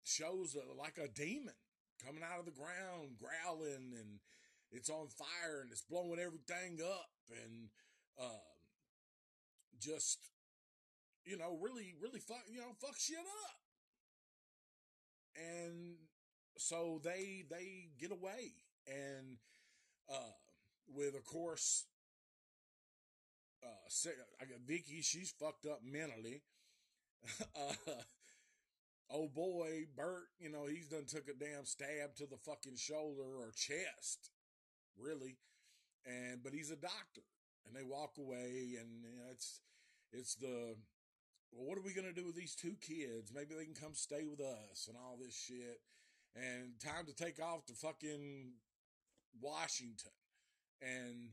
shows 0.03 0.55
a, 0.55 0.79
like 0.79 0.97
a 0.97 1.07
demon 1.07 1.55
coming 2.05 2.23
out 2.23 2.39
of 2.39 2.45
the 2.45 2.51
ground, 2.51 3.17
growling, 3.17 3.93
and 3.97 4.19
it's 4.71 4.89
on 4.89 5.07
fire 5.07 5.61
and 5.61 5.71
it's 5.71 5.81
blowing 5.81 6.19
everything 6.19 6.79
up 6.83 7.09
and 7.31 7.69
um, 8.19 8.57
just, 9.79 10.19
you 11.25 11.37
know, 11.37 11.57
really, 11.61 11.95
really 12.01 12.19
fuck, 12.19 12.43
you 12.51 12.59
know, 12.59 12.73
fuck 12.79 12.95
shit 12.97 13.17
up. 13.17 13.59
And 15.35 15.95
so 16.57 17.01
they 17.03 17.43
they 17.49 17.89
get 17.99 18.11
away 18.11 18.53
and 18.87 19.37
uh 20.09 20.33
with 20.87 21.15
of 21.15 21.25
course 21.25 21.85
uh 23.63 23.89
I 24.41 24.45
got 24.45 24.59
Vicky 24.67 25.01
she's 25.01 25.33
fucked 25.39 25.65
up 25.65 25.79
mentally 25.83 26.43
uh 27.55 27.91
oh 29.11 29.27
boy 29.27 29.85
Burt 29.95 30.27
you 30.39 30.49
know 30.49 30.65
he's 30.67 30.87
done 30.87 31.05
took 31.07 31.27
a 31.27 31.33
damn 31.33 31.65
stab 31.65 32.15
to 32.17 32.25
the 32.25 32.37
fucking 32.37 32.75
shoulder 32.75 33.23
or 33.39 33.51
chest 33.55 34.31
really 34.97 35.37
and 36.05 36.43
but 36.43 36.53
he's 36.53 36.71
a 36.71 36.75
doctor 36.75 37.23
and 37.65 37.75
they 37.75 37.83
walk 37.83 38.17
away 38.17 38.75
and 38.79 39.03
you 39.03 39.17
know, 39.17 39.31
it's 39.31 39.61
it's 40.11 40.35
the 40.35 40.75
well, 41.51 41.67
what 41.67 41.77
are 41.77 41.85
we 41.85 41.93
going 41.93 42.07
to 42.07 42.19
do 42.19 42.25
with 42.25 42.35
these 42.35 42.55
two 42.55 42.75
kids? 42.81 43.31
Maybe 43.33 43.53
they 43.55 43.65
can 43.65 43.75
come 43.75 43.93
stay 43.93 44.23
with 44.23 44.41
us 44.41 44.87
and 44.87 44.97
all 44.97 45.17
this 45.19 45.35
shit 45.35 45.81
and 46.35 46.79
time 46.79 47.05
to 47.05 47.13
take 47.13 47.41
off 47.41 47.65
to 47.67 47.73
fucking 47.73 48.53
Washington. 49.39 50.11
And 50.81 51.29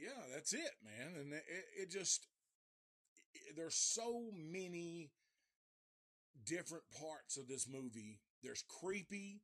yeah, 0.00 0.22
that's 0.32 0.52
it, 0.52 0.72
man. 0.82 1.12
And 1.20 1.32
it, 1.32 1.44
it 1.76 1.90
just, 1.90 2.26
there's 3.56 3.74
so 3.74 4.30
many 4.34 5.10
different 6.44 6.84
parts 6.98 7.36
of 7.36 7.48
this 7.48 7.68
movie. 7.68 8.20
There's 8.42 8.64
creepy, 8.68 9.42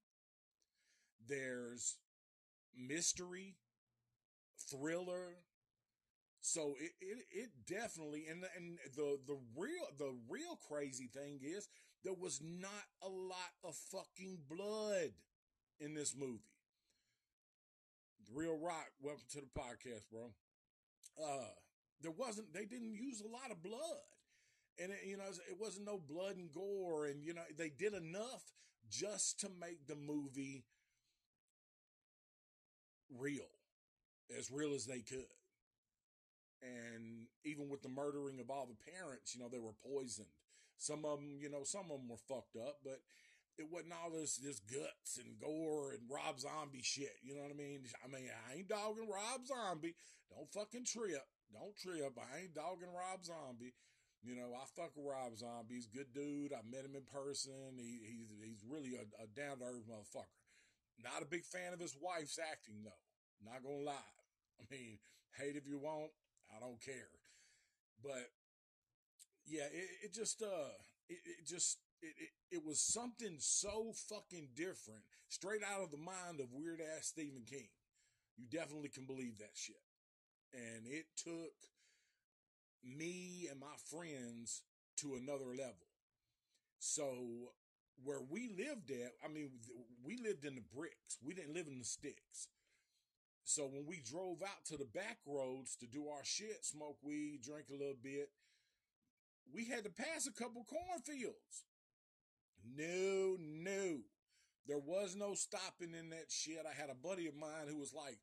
there's 1.28 1.96
mystery, 2.76 3.57
thriller. 4.70 5.36
So 6.40 6.74
it, 6.80 6.92
it, 7.01 7.18
it 7.30 7.51
definitely, 7.66 8.26
and, 8.30 8.44
and 8.57 8.78
the, 8.96 9.18
the 9.26 9.38
real, 9.57 9.86
the 9.99 10.14
real 10.28 10.59
crazy 10.68 11.09
thing 11.12 11.40
is 11.42 11.68
there 12.05 12.14
was 12.14 12.40
not 12.42 12.70
a 13.03 13.09
lot 13.09 13.53
of 13.64 13.74
fucking 13.74 14.38
blood 14.49 15.11
in 15.80 15.94
this 15.94 16.14
movie. 16.16 16.42
The 18.20 18.38
Real 18.38 18.59
Rock, 18.59 18.88
welcome 19.01 19.24
to 19.32 19.40
the 19.40 19.61
podcast, 19.61 20.03
bro. 20.11 20.30
Uh, 21.22 21.51
there 22.03 22.12
wasn't, 22.12 22.53
they 22.53 22.64
didn't 22.64 22.94
use 22.94 23.20
a 23.20 23.28
lot 23.28 23.51
of 23.51 23.62
blood. 23.62 24.07
And 24.80 24.92
it, 24.92 24.99
you 25.07 25.16
know, 25.16 25.24
it 25.51 25.59
wasn't 25.59 25.86
no 25.86 25.99
blood 25.99 26.36
and 26.36 26.53
gore. 26.53 27.07
And, 27.07 27.24
you 27.24 27.34
know, 27.34 27.42
they 27.57 27.68
did 27.68 27.94
enough 27.94 28.42
just 28.90 29.40
to 29.40 29.49
make 29.61 29.86
the 29.86 29.96
movie 29.96 30.64
real, 33.18 33.51
as 34.36 34.51
real 34.51 34.74
as 34.74 34.86
they 34.86 35.01
could. 35.01 35.34
And 36.62 37.26
even 37.44 37.68
with 37.68 37.82
the 37.82 37.88
murdering 37.88 38.40
of 38.40 38.51
all 38.51 38.66
the 38.66 38.92
parents, 38.92 39.34
you 39.34 39.40
know, 39.40 39.49
they 39.49 39.59
were 39.59 39.74
poisoned 39.84 40.28
some 40.78 41.05
of 41.05 41.18
them, 41.18 41.38
you 41.42 41.51
know, 41.51 41.64
some 41.64 41.90
of 41.90 41.99
them 41.99 42.09
were 42.09 42.24
fucked 42.28 42.57
up, 42.57 42.78
but 42.82 43.03
it 43.59 43.66
wasn't 43.70 43.92
all 43.92 44.11
this 44.11 44.36
this 44.36 44.61
guts 44.61 45.18
and 45.18 45.38
gore 45.40 45.90
and 45.90 46.09
Rob 46.09 46.38
Zombie 46.38 46.82
shit. 46.82 47.18
You 47.22 47.34
know 47.34 47.42
what 47.42 47.51
I 47.51 47.59
mean? 47.59 47.82
I 48.03 48.09
mean, 48.09 48.30
I 48.30 48.55
ain't 48.55 48.68
dogging 48.68 49.11
Rob 49.11 49.44
Zombie. 49.44 49.94
Don't 50.30 50.51
fucking 50.53 50.86
trip. 50.86 51.26
Don't 51.53 51.76
trip. 51.76 52.12
I 52.18 52.44
ain't 52.44 52.55
dogging 52.55 52.92
Rob 52.92 53.24
Zombie. 53.24 53.74
You 54.22 54.34
know, 54.34 54.51
I 54.53 54.66
fuck 54.74 54.92
with 54.96 55.07
Rob 55.07 55.38
Zombie. 55.38 55.78
He's 55.78 55.88
a 55.88 55.96
good 55.96 56.12
dude. 56.12 56.53
I 56.53 56.61
met 56.66 56.84
him 56.84 56.99
in 56.99 57.07
person. 57.07 57.78
He, 57.78 58.03
he's 58.03 58.30
he's 58.42 58.62
really 58.66 58.99
a, 58.99 59.07
a 59.22 59.26
down 59.30 59.59
to 59.59 59.64
earth 59.64 59.86
motherfucker. 59.86 60.42
Not 60.99 61.22
a 61.22 61.30
big 61.30 61.44
fan 61.44 61.72
of 61.72 61.80
his 61.80 61.96
wife's 62.01 62.38
acting 62.38 62.82
though. 62.82 63.05
Not 63.44 63.62
gonna 63.62 63.86
lie. 63.86 64.14
I 64.61 64.64
mean, 64.70 64.99
hate 65.38 65.57
if 65.57 65.68
you 65.68 65.78
want. 65.78 66.11
I 66.51 66.59
don't 66.59 66.80
care. 66.82 67.14
But 68.03 68.26
yeah, 69.46 69.70
it, 69.72 70.11
it 70.11 70.14
just 70.14 70.42
uh, 70.42 70.74
it, 71.09 71.18
it 71.24 71.46
just 71.46 71.78
it, 72.03 72.14
it, 72.18 72.57
it 72.57 72.66
was 72.66 72.80
something 72.80 73.36
so 73.38 73.92
fucking 74.09 74.51
different, 74.55 75.03
straight 75.28 75.62
out 75.62 75.82
of 75.82 75.90
the 75.90 75.96
mind 75.96 76.40
of 76.40 76.53
weird 76.53 76.80
ass 76.80 77.07
Stephen 77.07 77.42
King. 77.49 77.68
You 78.36 78.46
definitely 78.51 78.90
can 78.90 79.05
believe 79.05 79.38
that 79.38 79.55
shit. 79.55 79.82
And 80.53 80.86
it 80.86 81.07
took 81.16 81.55
me 82.82 83.49
and 83.51 83.61
my 83.61 83.76
friends 83.90 84.62
to 84.99 85.14
another 85.14 85.51
level. 85.51 85.86
So 86.78 87.53
where 88.05 88.20
we 88.28 88.49
lived 88.57 88.90
at, 88.90 89.12
I 89.24 89.28
mean, 89.28 89.51
we 90.05 90.16
lived 90.16 90.44
in 90.44 90.55
the 90.55 90.64
bricks. 90.74 91.18
We 91.24 91.34
didn't 91.34 91.55
live 91.55 91.66
in 91.66 91.78
the 91.78 91.84
sticks. 91.84 92.49
So 93.44 93.64
when 93.64 93.86
we 93.86 94.01
drove 94.01 94.42
out 94.42 94.64
to 94.66 94.76
the 94.76 94.84
back 94.84 95.18
roads 95.26 95.74
to 95.76 95.86
do 95.86 96.09
our 96.09 96.24
shit, 96.24 96.64
smoke 96.64 96.99
weed, 97.03 97.40
drink 97.42 97.66
a 97.70 97.78
little 97.78 97.96
bit, 98.01 98.28
we 99.53 99.64
had 99.64 99.84
to 99.84 99.90
pass 99.90 100.26
a 100.26 100.32
couple 100.32 100.64
cornfields. 100.64 101.64
No, 102.76 103.36
no. 103.40 104.01
There 104.66 104.78
was 104.78 105.16
no 105.16 105.32
stopping 105.32 105.94
in 105.99 106.11
that 106.11 106.30
shit. 106.30 106.66
I 106.68 106.78
had 106.78 106.90
a 106.90 106.94
buddy 106.94 107.26
of 107.26 107.34
mine 107.34 107.68
who 107.68 107.78
was 107.78 107.94
like, 107.94 108.18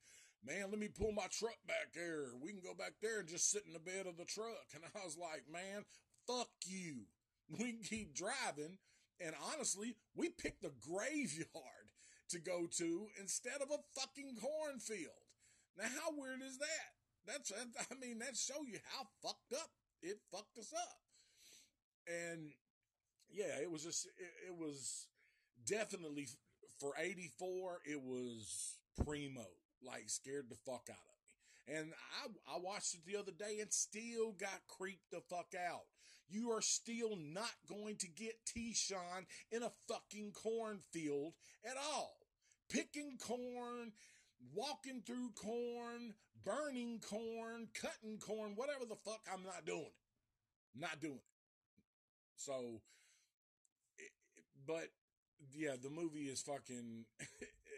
man, 0.46 0.70
let 0.70 0.80
me 0.80 0.88
pull 0.88 1.12
my 1.12 1.28
truck 1.32 1.58
back 1.68 1.94
there. 1.94 2.28
We 2.42 2.52
can 2.52 2.62
go 2.62 2.74
back 2.74 2.94
there 3.02 3.20
and 3.20 3.28
just 3.28 3.52
sit 3.52 3.64
in 3.66 3.74
the 3.74 3.80
bed 3.80 4.08
of 4.08 4.18
the 4.18 4.26
truck. 4.26 4.68
And 4.74 4.84
I 4.96 5.04
was 5.04 5.18
like, 5.18 5.44
man, 5.52 5.86
fuck 6.28 6.50
you. 6.66 7.06
We 7.48 7.74
can 7.74 7.84
keep 7.84 8.16
driving. 8.16 8.80
And 9.22 9.36
honestly, 9.54 9.94
we 10.16 10.30
picked 10.30 10.64
the 10.64 10.72
graveyard. 10.82 11.86
to 12.30 12.40
go 12.40 12.68
to 12.78 13.08
instead 13.20 13.62
of 13.62 13.70
a 13.70 14.00
fucking 14.00 14.36
cornfield. 14.42 15.30
Now, 15.78 15.86
how 15.86 16.12
weird 16.18 16.42
is 16.42 16.58
that? 16.58 16.92
That's, 17.28 17.52
I 17.92 17.96
mean, 17.96 18.20
that 18.20 18.36
show 18.36 18.64
you 18.66 18.80
how 18.92 19.06
fucked 19.22 19.54
up 19.54 19.70
it 20.02 20.20
fucked 20.32 20.58
us 20.58 20.74
up. 20.74 20.98
And 22.08 22.52
yeah, 23.32 23.60
it 23.62 23.72
was 23.72 23.84
just, 23.84 24.06
it, 24.06 24.50
it 24.50 24.56
was 24.56 25.08
definitely 25.66 26.28
for 26.80 26.94
84, 27.00 27.80
it 27.86 28.02
was 28.02 28.78
primo, 29.04 29.48
like 29.84 30.10
scared 30.10 30.50
the 30.50 30.56
fuck 30.56 30.90
out 30.90 30.98
of 30.98 31.16
me. 31.20 31.78
And 31.78 31.94
I, 32.24 32.56
I 32.56 32.60
watched 32.60 32.94
it 32.94 33.02
the 33.06 33.18
other 33.18 33.32
day 33.32 33.60
and 33.60 33.74
still 33.74 34.34
got 34.34 34.68
creeped 34.68 35.12
the 35.12 35.22
fuck 35.30 35.54
out. 35.56 35.86
You 36.28 36.52
are 36.52 36.62
still 36.62 37.18
not 37.18 37.54
going 37.68 37.98
to 37.98 38.08
get 38.08 38.46
T-Sean 38.46 39.26
in 39.52 39.64
a 39.64 39.72
fucking 39.88 40.34
cornfield 40.34 41.34
at 41.64 41.78
all. 41.78 42.18
Picking 42.70 43.18
corn, 43.20 43.94
walking 44.54 45.02
through 45.06 45.32
corn, 45.36 46.14
burning 46.44 47.00
corn, 47.00 47.68
cutting 47.80 48.18
corn, 48.20 48.54
whatever 48.56 48.86
the 48.86 48.96
fuck, 48.96 49.22
I'm 49.32 49.44
not 49.44 49.66
doing 49.66 49.82
it. 49.82 50.80
Not 50.80 51.00
doing 51.00 51.16
it. 51.16 51.22
So, 52.38 52.82
but 54.68 54.90
yeah, 55.54 55.76
the 55.82 55.90
movie 55.90 56.26
is 56.26 56.42
fucking, 56.42 57.06
it, 57.20 57.28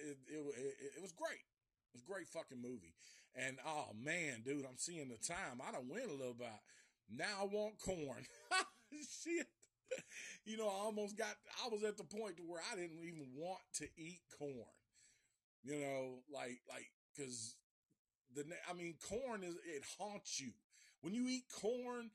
it, 0.03 0.17
it, 0.29 0.75
it 0.97 1.01
was 1.01 1.11
great. 1.11 1.43
It 1.91 1.97
was 1.97 2.03
a 2.03 2.11
great 2.11 2.27
fucking 2.27 2.61
movie. 2.61 2.93
And 3.35 3.57
oh 3.65 3.89
man, 3.95 4.41
dude, 4.43 4.65
I'm 4.65 4.77
seeing 4.77 5.09
the 5.09 5.17
time. 5.17 5.61
I 5.67 5.71
don't 5.71 5.89
win 5.89 6.09
a 6.09 6.13
little 6.13 6.33
bit. 6.33 6.47
Now 7.09 7.41
I 7.41 7.45
want 7.45 7.79
corn. 7.79 8.25
Shit. 9.23 9.47
You 10.45 10.57
know, 10.57 10.67
I 10.67 10.85
almost 10.85 11.17
got, 11.17 11.35
I 11.63 11.69
was 11.69 11.83
at 11.83 11.97
the 11.97 12.03
point 12.03 12.37
to 12.37 12.43
where 12.43 12.61
I 12.71 12.75
didn't 12.75 12.99
even 13.03 13.27
want 13.35 13.61
to 13.75 13.87
eat 13.97 14.19
corn. 14.37 14.75
You 15.63 15.79
know, 15.79 16.19
like, 16.33 16.59
like, 16.69 16.89
cause 17.17 17.55
the, 18.33 18.43
I 18.69 18.73
mean, 18.73 18.95
corn 19.01 19.43
is, 19.43 19.55
it 19.55 19.83
haunts 19.99 20.39
you. 20.39 20.51
When 21.01 21.13
you 21.13 21.27
eat 21.27 21.45
corn, 21.53 22.11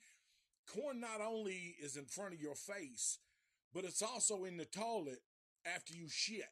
corn 0.66 1.00
not 1.00 1.20
only 1.20 1.76
is 1.82 1.96
in 1.96 2.04
front 2.04 2.34
of 2.34 2.40
your 2.40 2.54
face, 2.54 3.18
but 3.74 3.84
it's 3.84 4.02
also 4.02 4.44
in 4.44 4.56
the 4.56 4.64
toilet 4.64 5.20
after 5.66 5.94
you 5.94 6.08
shit. 6.08 6.44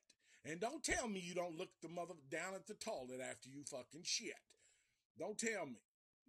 And 0.45 0.61
don't 0.61 0.83
tell 0.83 1.07
me 1.07 1.21
you 1.21 1.35
don't 1.35 1.59
look 1.59 1.69
the 1.83 1.89
mother 1.89 2.15
down 2.31 2.55
at 2.55 2.67
the 2.67 2.75
toilet 2.75 3.21
after 3.21 3.49
you 3.49 3.63
fucking 3.65 4.05
shit. 4.05 4.33
Don't 5.19 5.39
tell 5.39 5.67
me. 5.67 5.81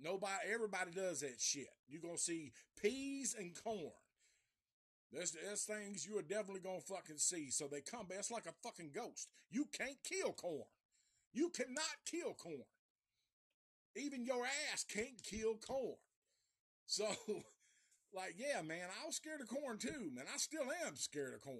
Nobody, 0.01 0.33
everybody 0.51 0.91
does 0.91 1.21
that 1.21 1.39
shit. 1.39 1.69
You're 1.87 2.01
gonna 2.01 2.17
see 2.17 2.51
peas 2.81 3.35
and 3.37 3.55
corn. 3.63 3.93
There's, 5.11 5.31
there's 5.31 5.63
things 5.63 6.05
you 6.05 6.17
are 6.17 6.23
definitely 6.23 6.61
gonna 6.61 6.81
fucking 6.81 7.17
see. 7.17 7.51
So 7.51 7.67
they 7.67 7.81
come 7.81 8.07
back. 8.07 8.19
It's 8.19 8.31
like 8.31 8.47
a 8.47 8.67
fucking 8.67 8.91
ghost. 8.93 9.29
You 9.49 9.67
can't 9.71 9.97
kill 10.03 10.33
corn. 10.33 10.67
You 11.33 11.49
cannot 11.49 12.03
kill 12.05 12.33
corn. 12.33 12.65
Even 13.95 14.25
your 14.25 14.45
ass 14.73 14.83
can't 14.83 15.21
kill 15.23 15.55
corn. 15.55 15.97
So, 16.85 17.05
like, 18.13 18.35
yeah, 18.37 18.61
man, 18.61 18.87
I 19.01 19.05
was 19.05 19.17
scared 19.17 19.41
of 19.41 19.49
corn 19.49 19.77
too, 19.77 20.11
man. 20.13 20.25
I 20.33 20.37
still 20.37 20.65
am 20.85 20.95
scared 20.95 21.33
of 21.33 21.41
corn. 21.41 21.59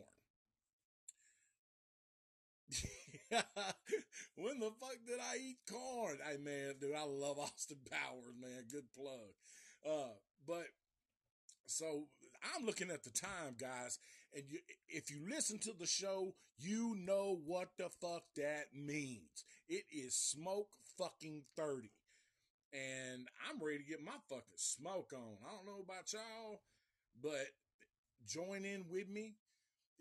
when 4.36 4.60
the 4.60 4.72
fuck 4.80 4.98
did 5.06 5.20
I 5.20 5.38
eat 5.38 5.58
corn? 5.70 6.18
Hey 6.28 6.38
man, 6.38 6.76
dude, 6.80 6.96
I 6.96 7.06
love 7.06 7.40
Austin 7.40 7.78
Powers, 7.90 8.36
man. 8.40 8.66
Good 8.72 8.94
plug. 8.94 9.34
Uh, 9.86 10.14
but 10.48 10.68
so 11.66 12.06
I'm 12.56 12.66
looking 12.66 12.90
at 12.90 13.04
the 13.04 13.10
time, 13.10 13.56
guys, 13.60 14.00
and 14.34 14.44
you, 14.50 14.60
if 14.88 15.12
you 15.12 15.18
listen 15.30 15.60
to 15.60 15.74
the 15.78 15.88
show, 15.88 16.34
you 16.58 16.96
know 17.00 17.40
what 17.46 17.70
the 17.78 17.90
fuck 18.02 18.24
that 18.38 18.68
means. 18.74 19.46
It 19.68 19.86
is 19.92 20.16
smoke 20.16 20.70
fucking 20.98 21.44
30. 21.56 21.90
And 22.74 23.28
I'm 23.50 23.64
ready 23.64 23.80
to 23.80 23.84
get 23.84 24.04
my 24.04 24.12
fucking 24.30 24.44
smoke 24.56 25.12
on. 25.14 25.38
I 25.46 25.56
don't 25.56 25.66
know 25.66 25.84
about 25.84 26.14
y'all, 26.14 26.62
but 27.22 27.48
join 28.26 28.64
in 28.64 28.86
with 28.90 29.10
me 29.10 29.34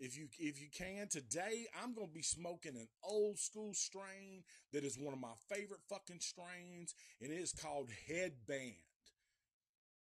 if 0.01 0.17
you 0.17 0.27
if 0.39 0.59
you 0.59 0.67
can 0.75 1.07
today 1.07 1.67
i'm 1.81 1.93
to 1.93 2.07
be 2.11 2.23
smoking 2.23 2.75
an 2.75 2.87
old 3.03 3.37
school 3.37 3.71
strain 3.71 4.41
that 4.73 4.83
is 4.83 4.97
one 4.97 5.13
of 5.13 5.19
my 5.19 5.33
favorite 5.47 5.79
fucking 5.87 6.19
strains 6.19 6.95
and 7.21 7.31
it 7.31 7.35
is 7.35 7.53
called 7.53 7.89
headband. 8.07 8.73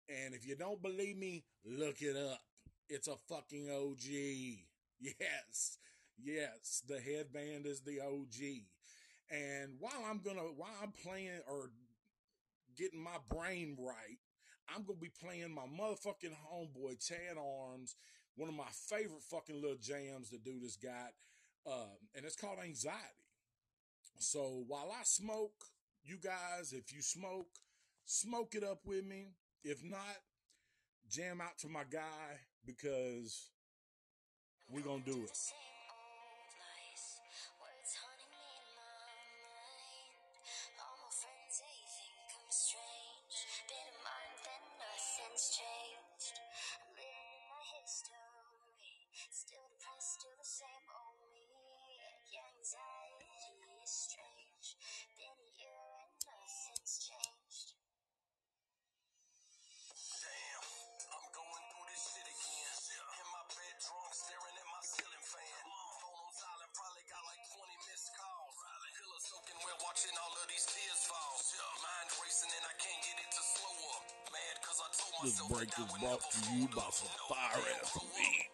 And 0.08 0.34
if 0.34 0.46
you 0.46 0.56
don't 0.56 0.82
believe 0.82 1.16
me 1.16 1.44
look 1.64 2.00
it 2.00 2.16
up. 2.16 2.40
It's 2.88 3.06
a 3.06 3.16
fucking 3.28 3.68
og 3.70 4.00
yes 5.00 5.78
yes 6.22 6.82
the 6.88 6.98
headband 6.98 7.66
is 7.66 7.80
the 7.82 8.00
og 8.00 8.34
and 9.30 9.76
while 9.78 10.04
i'm 10.10 10.18
gonna 10.18 10.40
while 10.40 10.74
i'm 10.82 10.92
playing 11.04 11.40
or 11.48 11.70
getting 12.76 13.02
my 13.02 13.16
brain 13.30 13.76
right 13.78 14.18
i'm 14.74 14.82
gonna 14.82 14.98
be 14.98 15.12
playing 15.22 15.54
my 15.54 15.62
motherfucking 15.62 16.34
homeboy 16.52 16.98
tan 17.06 17.38
arms 17.38 17.94
one 18.40 18.48
of 18.48 18.56
my 18.56 18.64
favorite 18.88 19.22
fucking 19.30 19.60
little 19.60 19.76
jams 19.76 20.30
the 20.30 20.38
dude 20.38 20.62
has 20.62 20.76
got, 20.76 21.12
uh, 21.66 21.92
and 22.16 22.24
it's 22.24 22.36
called 22.36 22.56
Anxiety. 22.64 22.96
So 24.18 24.64
while 24.66 24.90
I 24.98 25.02
smoke, 25.04 25.52
you 26.02 26.16
guys, 26.16 26.72
if 26.72 26.90
you 26.90 27.02
smoke, 27.02 27.48
smoke 28.06 28.54
it 28.54 28.64
up 28.64 28.80
with 28.86 29.04
me. 29.04 29.34
If 29.62 29.84
not, 29.84 30.16
jam 31.10 31.42
out 31.42 31.58
to 31.58 31.68
my 31.68 31.82
guy 31.90 32.40
because 32.64 33.50
we're 34.70 34.80
going 34.80 35.02
to 35.02 35.12
do 35.12 35.22
it. 35.22 35.38
Is 75.78 75.86
brought 76.00 76.20
to 76.30 76.54
you 76.56 76.68
by 76.74 76.82
some 76.90 77.08
fire 77.28 77.62
ass. 77.80 78.49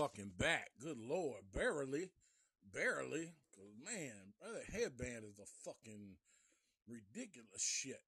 Fucking 0.00 0.32
back. 0.38 0.70
Good 0.82 0.96
lord, 0.96 1.42
barely, 1.54 2.08
barely. 2.72 3.34
Cause 3.54 3.74
man, 3.84 4.32
that 4.40 4.72
headband 4.72 5.24
is 5.28 5.38
a 5.38 5.44
fucking 5.62 6.16
ridiculous 6.88 7.60
shit. 7.60 8.00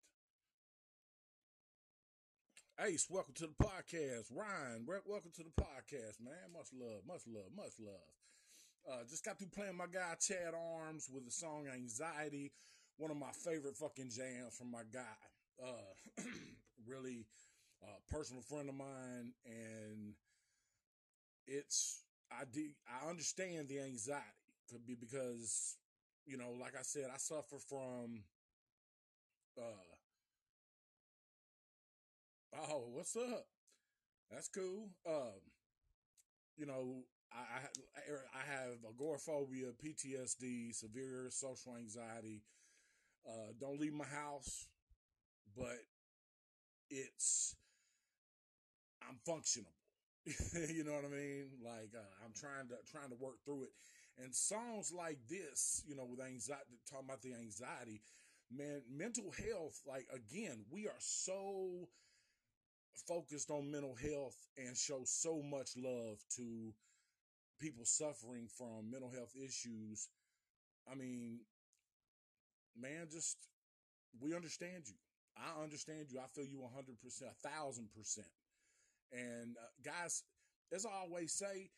Ace, 2.81 3.09
welcome 3.11 3.35
to 3.35 3.47
the 3.47 3.63
podcast. 3.63 4.33
Ryan, 4.35 4.87
welcome 4.87 5.33
to 5.37 5.43
the 5.43 5.63
podcast, 5.63 6.19
man. 6.19 6.55
Much 6.55 6.69
love, 6.73 7.03
much 7.07 7.25
love, 7.27 7.53
much 7.55 7.75
love. 7.79 8.91
Uh, 8.91 9.05
just 9.07 9.23
got 9.23 9.39
through 9.39 9.49
playing 9.55 9.77
my 9.77 9.85
guy 9.85 10.15
Chad 10.19 10.55
Arms 10.55 11.11
with 11.13 11.27
the 11.27 11.31
song 11.31 11.67
Anxiety, 11.71 12.53
one 12.97 13.11
of 13.11 13.19
my 13.19 13.33
favorite 13.45 13.77
fucking 13.77 14.09
jams 14.09 14.57
from 14.57 14.71
my 14.71 14.83
guy. 14.91 15.63
Uh, 15.63 16.23
really 16.87 17.27
uh, 17.83 18.01
personal 18.11 18.43
friend 18.43 18.71
of 18.71 18.75
mine, 18.75 19.35
and 19.45 20.15
it's 21.47 22.03
I 22.31 22.45
do 22.51 22.63
I 22.89 23.09
understand 23.09 23.69
the 23.69 23.81
anxiety 23.81 24.25
could 24.71 24.87
be 24.87 24.95
because 24.95 25.77
you 26.27 26.37
know, 26.39 26.53
like 26.61 26.75
I 26.79 26.83
said, 26.83 27.11
I 27.13 27.19
suffer 27.19 27.57
from 27.69 28.23
uh 29.59 29.63
oh, 32.55 32.89
what's 32.93 33.17
up? 33.17 33.47
That's 34.31 34.49
cool. 34.49 34.91
Um, 35.07 35.41
you 36.57 36.67
know, 36.67 37.05
I, 37.33 37.67
I, 37.97 38.39
I 38.39 38.43
have 38.45 38.77
agoraphobia, 38.89 39.73
PTSD, 39.79 40.73
severe 40.73 41.29
social 41.31 41.77
anxiety. 41.77 42.43
Uh, 43.29 43.53
don't 43.61 43.81
leave 43.81 43.95
my 43.95 44.07
house, 44.07 44.67
but 45.57 45.79
it's 46.91 47.57
I'm 49.03 49.19
functional. 49.27 49.73
you 50.71 50.85
know 50.85 50.93
what 50.93 51.05
I 51.05 51.09
mean? 51.09 51.47
Like 51.65 51.91
uh, 51.97 52.25
I'm 52.25 52.33
trying 52.33 52.69
to 52.69 52.77
trying 52.91 53.11
to 53.11 53.17
work 53.19 53.43
through 53.45 53.65
it. 53.65 53.73
And 54.23 54.35
songs 54.35 54.93
like 54.97 55.19
this, 55.29 55.83
you 55.87 55.97
know, 55.97 56.05
with 56.05 56.21
anxiety, 56.21 56.79
talking 56.89 57.07
about 57.09 57.23
the 57.23 57.35
anxiety, 57.35 58.03
man, 58.51 58.83
mental 58.91 59.33
health. 59.33 59.81
Like 59.87 60.07
again, 60.15 60.65
we 60.71 60.87
are 60.87 61.01
so 61.01 61.89
focused 63.07 63.51
on 63.51 63.71
mental 63.71 63.95
health 63.95 64.37
and 64.57 64.77
show 64.77 65.03
so 65.05 65.43
much 65.43 65.71
love 65.77 66.19
to 66.37 66.73
people 67.61 67.85
suffering 67.85 68.49
from 68.49 68.91
mental 68.91 69.11
health 69.11 69.35
issues. 69.37 70.09
I 70.91 70.95
mean, 70.97 71.41
man, 72.77 73.09
just 73.11 73.37
we 74.21 74.35
understand 74.35 74.85
you. 74.87 74.97
I 75.37 75.63
understand 75.63 76.07
you. 76.11 76.21
I 76.21 76.27
feel 76.29 76.45
you 76.45 76.59
100%, 76.61 77.23
a 77.23 77.49
thousand 77.49 77.89
percent. 77.97 78.27
And 79.13 79.57
uh, 79.57 79.69
guys, 79.85 80.23
as 80.73 80.87
I 80.87 80.91
always 80.91 81.33
say, 81.33 81.71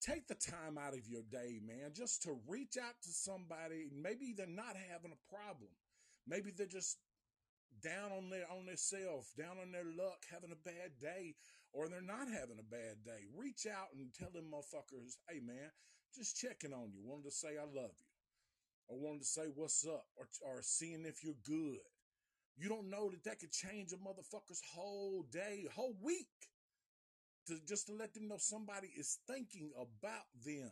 take 0.00 0.28
the 0.28 0.34
time 0.34 0.78
out 0.78 0.94
of 0.94 1.08
your 1.08 1.22
day, 1.30 1.58
man, 1.64 1.90
just 1.94 2.22
to 2.22 2.38
reach 2.46 2.76
out 2.78 2.94
to 3.02 3.10
somebody. 3.10 3.90
Maybe 3.90 4.32
they're 4.36 4.46
not 4.46 4.76
having 4.90 5.12
a 5.12 5.34
problem. 5.34 5.70
Maybe 6.26 6.52
they're 6.56 6.66
just 6.66 6.98
down 7.82 8.12
on 8.12 8.30
their 8.30 8.46
on 8.50 8.66
themselves, 8.66 9.32
down 9.36 9.58
on 9.60 9.72
their 9.72 9.86
luck, 9.86 10.22
having 10.30 10.52
a 10.52 10.64
bad 10.64 10.98
day, 11.00 11.34
or 11.72 11.88
they're 11.88 12.00
not 12.00 12.28
having 12.28 12.58
a 12.58 12.70
bad 12.70 13.02
day. 13.04 13.26
Reach 13.36 13.66
out 13.66 13.88
and 13.96 14.12
tell 14.14 14.30
them 14.30 14.50
motherfuckers, 14.52 15.18
hey 15.28 15.40
man, 15.40 15.70
just 16.14 16.36
checking 16.36 16.72
on 16.72 16.92
you. 16.92 17.02
Wanted 17.04 17.24
to 17.24 17.30
say 17.30 17.58
I 17.58 17.64
love 17.64 17.94
you. 17.98 18.08
Or 18.88 18.98
wanted 18.98 19.20
to 19.20 19.26
say 19.26 19.42
what's 19.54 19.86
up, 19.86 20.06
or 20.16 20.26
or 20.46 20.62
seeing 20.62 21.04
if 21.04 21.22
you're 21.22 21.42
good. 21.44 21.84
You 22.56 22.68
don't 22.68 22.90
know 22.90 23.10
that 23.10 23.22
that 23.24 23.38
could 23.38 23.52
change 23.52 23.92
a 23.92 23.96
motherfucker's 23.96 24.62
whole 24.74 25.24
day, 25.30 25.66
whole 25.72 25.94
week. 26.02 26.26
To 27.48 27.58
just 27.66 27.86
to 27.86 27.94
let 27.94 28.14
them 28.14 28.28
know 28.28 28.36
somebody 28.38 28.88
is 28.96 29.18
thinking 29.26 29.72
about 29.76 30.28
them. 30.44 30.70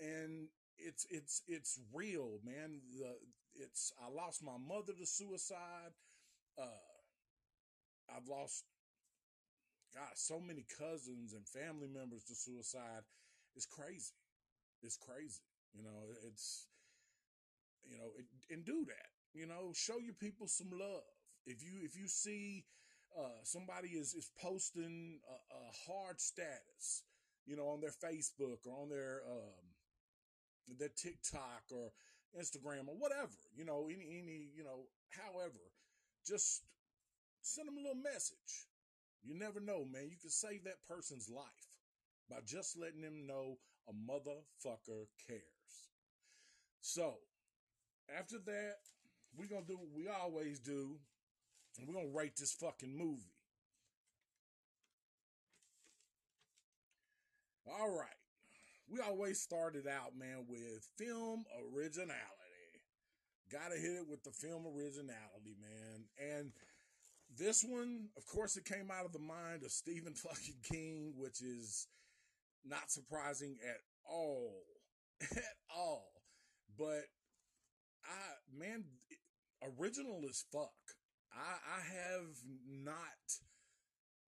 And 0.00 0.48
it's 0.78 1.06
it's 1.10 1.42
it's 1.46 1.78
real, 1.92 2.40
man. 2.44 2.80
The 2.98 3.16
it's 3.54 3.92
I 4.02 4.08
lost 4.10 4.42
my 4.42 4.56
mother 4.58 4.92
to 4.98 5.06
suicide. 5.06 5.92
Uh, 6.58 6.96
I've 8.14 8.28
lost, 8.28 8.64
God, 9.94 10.14
so 10.14 10.40
many 10.40 10.64
cousins 10.78 11.32
and 11.32 11.46
family 11.46 11.88
members 11.88 12.24
to 12.24 12.34
suicide. 12.34 13.02
It's 13.54 13.66
crazy. 13.66 14.14
It's 14.82 14.96
crazy. 14.96 15.42
You 15.74 15.82
know, 15.82 16.14
it's 16.26 16.66
you 17.84 17.96
know, 17.98 18.12
it, 18.16 18.26
and 18.50 18.64
do 18.64 18.84
that. 18.86 19.10
You 19.34 19.46
know, 19.46 19.72
show 19.74 19.98
your 19.98 20.14
people 20.14 20.46
some 20.46 20.70
love. 20.72 21.04
If 21.46 21.62
you 21.62 21.80
if 21.82 21.96
you 21.96 22.08
see 22.08 22.64
uh, 23.18 23.42
somebody 23.44 23.88
is 23.88 24.14
is 24.14 24.30
posting 24.40 25.20
a, 25.28 25.54
a, 25.54 25.60
hard 25.86 26.20
status, 26.20 27.02
you 27.46 27.56
know, 27.56 27.68
on 27.68 27.80
their 27.80 27.90
Facebook 27.90 28.66
or 28.66 28.82
on 28.82 28.88
their 28.88 29.22
um, 29.30 30.76
their 30.78 30.90
TikTok 30.96 31.62
or 31.72 31.92
Instagram 32.38 32.88
or 32.88 32.96
whatever, 32.98 33.38
you 33.54 33.64
know, 33.64 33.88
any, 33.88 34.20
any, 34.20 34.50
you 34.54 34.64
know, 34.64 34.86
however, 35.10 35.72
just 36.26 36.62
send 37.42 37.68
them 37.68 37.78
a 37.78 37.80
little 37.80 38.02
message. 38.02 38.66
You 39.22 39.38
never 39.38 39.60
know, 39.60 39.84
man. 39.84 40.08
You 40.10 40.16
can 40.20 40.30
save 40.30 40.64
that 40.64 40.84
person's 40.88 41.28
life 41.28 41.44
by 42.28 42.36
just 42.46 42.78
letting 42.78 43.00
them 43.00 43.26
know 43.26 43.58
a 43.88 43.92
motherfucker 43.92 45.06
cares. 45.26 45.42
So, 46.80 47.14
after 48.16 48.38
that, 48.38 48.76
we're 49.36 49.48
going 49.48 49.62
to 49.62 49.68
do 49.68 49.78
what 49.78 49.94
we 49.94 50.08
always 50.08 50.58
do, 50.58 50.96
and 51.78 51.86
we're 51.86 51.94
going 51.94 52.10
to 52.10 52.16
write 52.16 52.36
this 52.36 52.52
fucking 52.52 52.96
movie. 52.96 53.32
All 57.68 57.90
right 57.90 58.16
we 58.88 59.00
always 59.00 59.40
started 59.40 59.86
out, 59.86 60.16
man, 60.16 60.44
with 60.48 60.88
film 60.96 61.44
originality. 61.74 62.14
Gotta 63.50 63.76
hit 63.76 63.96
it 63.96 64.08
with 64.08 64.22
the 64.24 64.30
film 64.30 64.64
originality, 64.66 65.56
man. 65.60 66.04
And 66.18 66.52
this 67.36 67.64
one, 67.64 68.08
of 68.16 68.26
course, 68.26 68.56
it 68.56 68.64
came 68.64 68.90
out 68.90 69.04
of 69.04 69.12
the 69.12 69.18
mind 69.18 69.64
of 69.64 69.70
Stephen 69.70 70.14
fucking 70.14 70.56
King, 70.62 71.14
which 71.16 71.42
is 71.42 71.88
not 72.64 72.90
surprising 72.90 73.56
at 73.68 73.80
all. 74.08 74.62
at 75.22 75.56
all. 75.74 76.10
But 76.78 77.04
I, 78.04 78.56
man, 78.56 78.84
original 79.80 80.22
as 80.28 80.44
fuck. 80.52 80.72
I, 81.36 81.76
I 81.76 81.80
have 81.80 82.36
not 82.66 83.00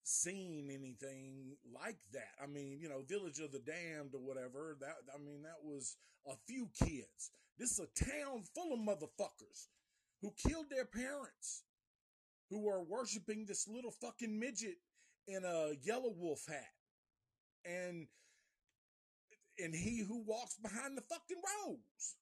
seen 0.05 0.71
anything 0.71 1.57
like 1.75 1.99
that. 2.13 2.35
I 2.43 2.47
mean, 2.47 2.79
you 2.81 2.89
know, 2.89 3.03
Village 3.09 3.41
of 3.41 3.53
the 3.53 3.59
Damned 3.59 4.15
or 4.15 4.21
whatever. 4.21 4.77
That 4.81 4.95
I 5.15 5.19
mean, 5.19 5.43
that 5.43 5.65
was 5.65 5.97
a 6.27 6.35
few 6.47 6.69
kids. 6.79 7.31
This 7.59 7.73
is 7.73 7.81
a 7.81 8.05
town 8.05 8.45
full 8.55 8.73
of 8.73 8.81
motherfuckers 8.81 9.69
who 10.21 10.33
killed 10.47 10.67
their 10.71 10.85
parents, 10.85 11.65
who 12.51 12.69
are 12.69 12.83
worshiping 12.83 13.45
this 13.47 13.69
little 13.69 13.91
fucking 13.91 14.39
midget 14.39 14.79
in 15.27 15.45
a 15.45 15.73
yellow 15.83 16.15
wolf 16.17 16.45
hat, 16.49 16.75
and 17.65 18.07
and 19.59 19.75
he 19.75 20.05
who 20.07 20.23
walks 20.27 20.57
behind 20.57 20.97
the 20.97 21.03
fucking 21.03 21.41
rows. 21.67 22.17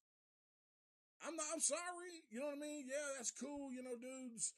I'm 1.27 1.37
not. 1.37 1.47
I'm 1.53 1.61
sorry. 1.61 2.25
You 2.31 2.41
know 2.41 2.47
what 2.47 2.57
I 2.57 2.61
mean? 2.61 2.87
Yeah, 2.89 3.17
that's 3.17 3.31
cool. 3.31 3.71
You 3.73 3.83
know, 3.83 3.97
dudes 4.01 4.55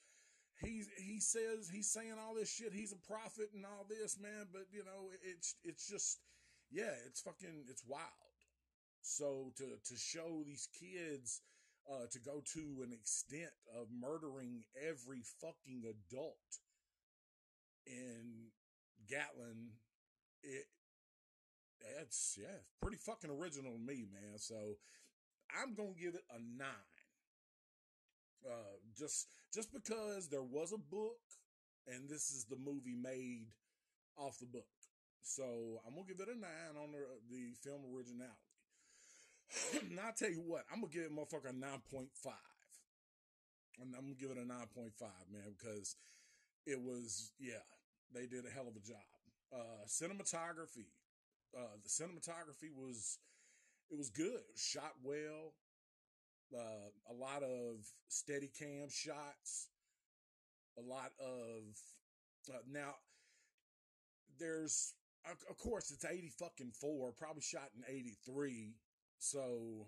he's 0.64 0.88
he 0.96 1.20
says 1.20 1.70
he's 1.72 1.90
saying 1.90 2.14
all 2.20 2.34
this 2.34 2.52
shit. 2.52 2.72
He's 2.72 2.92
a 2.92 3.06
prophet 3.12 3.50
and 3.54 3.64
all 3.64 3.86
this, 3.88 4.18
man. 4.20 4.46
But 4.52 4.66
you 4.72 4.84
know, 4.84 5.10
it's 5.22 5.56
it's 5.64 5.88
just 5.88 6.20
yeah, 6.70 6.94
it's 7.06 7.20
fucking 7.20 7.64
it's 7.68 7.84
wild. 7.86 8.00
So 9.02 9.52
to 9.56 9.64
to 9.64 9.96
show 9.98 10.42
these 10.46 10.68
kids 10.78 11.42
uh, 11.90 12.06
to 12.10 12.18
go 12.20 12.42
to 12.54 12.82
an 12.82 12.92
extent 12.92 13.52
of 13.76 13.88
murdering 13.90 14.62
every 14.76 15.22
fucking 15.40 15.82
adult 15.84 16.36
in 17.86 18.50
Gatlin, 19.08 19.70
it 20.42 20.66
it's 22.00 22.38
yeah, 22.40 22.62
pretty 22.80 22.98
fucking 22.98 23.30
original 23.30 23.72
to 23.72 23.78
me, 23.78 24.06
man. 24.12 24.38
So 24.38 24.78
I'm 25.50 25.74
gonna 25.74 25.98
give 26.00 26.14
it 26.14 26.24
a 26.30 26.38
nine. 26.38 26.91
Uh, 28.44 28.74
just 28.98 29.28
just 29.54 29.72
because 29.72 30.28
there 30.28 30.42
was 30.42 30.72
a 30.72 30.78
book 30.78 31.20
and 31.86 32.08
this 32.08 32.30
is 32.30 32.44
the 32.44 32.56
movie 32.56 32.96
made 32.96 33.46
off 34.16 34.38
the 34.38 34.46
book. 34.46 34.66
So 35.22 35.80
I'm 35.86 35.94
gonna 35.94 36.06
give 36.06 36.20
it 36.20 36.28
a 36.28 36.38
nine 36.38 36.74
on 36.82 36.90
the, 36.92 37.06
the 37.30 37.54
film 37.62 37.82
originality. 37.94 38.34
now 39.94 40.08
I 40.08 40.12
tell 40.16 40.30
you 40.30 40.42
what, 40.42 40.64
I'm 40.72 40.80
gonna 40.80 40.92
give 40.92 41.02
it 41.02 41.14
motherfucker 41.14 41.50
a 41.50 41.52
nine 41.52 41.82
point 41.90 42.10
five. 42.14 42.34
And 43.80 43.94
I'm 43.96 44.02
gonna 44.02 44.20
give 44.20 44.30
it 44.30 44.42
a 44.42 44.46
nine 44.46 44.68
point 44.74 44.92
five, 44.98 45.26
man, 45.32 45.54
because 45.58 45.96
it 46.66 46.80
was 46.80 47.30
yeah, 47.38 47.62
they 48.12 48.26
did 48.26 48.46
a 48.46 48.50
hell 48.50 48.68
of 48.68 48.76
a 48.76 48.84
job. 48.84 49.06
Uh, 49.52 49.84
cinematography, 49.86 50.90
uh, 51.56 51.76
the 51.82 51.88
cinematography 51.88 52.74
was 52.74 53.18
it 53.90 53.98
was 53.98 54.10
good. 54.10 54.42
It 54.42 54.52
was 54.52 54.62
shot 54.62 54.94
well 55.02 55.54
uh, 56.54 57.12
a 57.12 57.14
lot 57.14 57.42
of 57.42 57.86
steady 58.08 58.50
cam 58.58 58.88
shots, 58.90 59.68
a 60.78 60.82
lot 60.82 61.10
of 61.20 61.62
uh, 62.50 62.58
now 62.70 62.94
there's 64.38 64.94
of 65.48 65.56
course 65.58 65.92
it's 65.92 66.04
80 66.04 66.32
fucking 66.38 66.72
4 66.80 67.12
probably 67.12 67.42
shot 67.42 67.68
in 67.76 67.84
83 67.88 68.74
so 69.18 69.86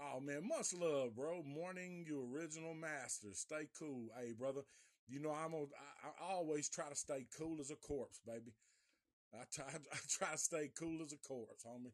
Oh 0.00 0.20
man, 0.20 0.46
much 0.46 0.74
love, 0.74 1.14
bro. 1.14 1.42
Morning, 1.44 2.04
you 2.06 2.28
original 2.34 2.74
master. 2.74 3.28
Stay 3.32 3.68
cool, 3.78 4.08
hey 4.18 4.32
brother. 4.32 4.60
You 5.08 5.20
know 5.20 5.30
I'm 5.30 5.54
a, 5.54 5.62
I, 5.62 6.08
I 6.20 6.32
always 6.32 6.68
try 6.68 6.88
to 6.88 6.96
stay 6.96 7.26
cool 7.38 7.58
as 7.60 7.70
a 7.70 7.76
corpse, 7.76 8.20
baby. 8.26 8.52
I 9.40 9.44
try 9.52 9.64
I 9.92 9.96
try 10.08 10.32
to 10.32 10.38
stay 10.38 10.70
cool 10.78 10.98
as 11.02 11.12
a 11.12 11.18
corpse, 11.18 11.64
homie. 11.66 11.92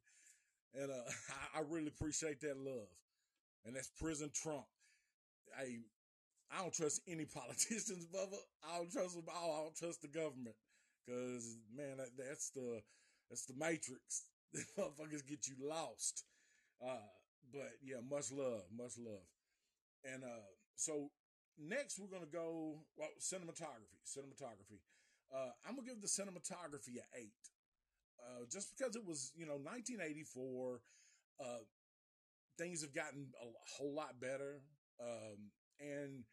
And 0.74 0.90
uh, 0.90 0.94
I, 1.54 1.58
I 1.58 1.62
really 1.68 1.88
appreciate 1.88 2.40
that 2.40 2.56
love. 2.56 2.88
And 3.64 3.76
that's 3.76 3.90
prison 4.00 4.30
Trump. 4.32 4.64
Hey, 5.58 5.80
I 6.50 6.62
don't 6.62 6.72
trust 6.72 7.02
any 7.08 7.24
politicians, 7.34 8.06
brother. 8.06 8.38
I 8.68 8.78
don't 8.78 8.92
trust 8.92 9.14
them. 9.14 9.24
I 9.28 9.62
don't 9.62 9.76
trust 9.76 10.02
the 10.02 10.08
government 10.08 10.56
because 11.06 11.58
man, 11.74 11.98
that, 11.98 12.10
that's 12.16 12.50
the 12.50 12.82
that's 13.28 13.46
the 13.46 13.54
matrix. 13.58 14.24
The 14.52 14.64
motherfuckers 14.76 15.24
get 15.24 15.46
you 15.46 15.54
lost. 15.62 16.24
Uh, 16.84 17.06
but 17.52 17.70
yeah, 17.84 18.02
much 18.10 18.32
love, 18.32 18.62
much 18.76 18.98
love. 18.98 19.22
And 20.04 20.24
uh, 20.24 20.50
so 20.74 21.10
next 21.56 21.98
we're 22.00 22.10
gonna 22.10 22.30
go 22.30 22.80
well 22.96 23.10
cinematography, 23.20 24.00
cinematography. 24.04 24.80
Uh, 25.34 25.50
I'm 25.66 25.76
gonna 25.76 25.86
give 25.86 26.00
the 26.00 26.08
cinematography 26.08 26.98
an 26.98 27.08
eight, 27.16 27.42
uh, 28.18 28.44
just 28.50 28.76
because 28.76 28.96
it 28.96 29.06
was 29.06 29.32
you 29.36 29.46
know 29.46 29.56
1984. 29.56 30.80
Uh, 31.40 31.64
things 32.58 32.82
have 32.82 32.94
gotten 32.94 33.28
a 33.40 33.46
whole 33.76 33.94
lot 33.94 34.20
better, 34.20 34.60
um, 35.00 35.50
and 35.80 36.24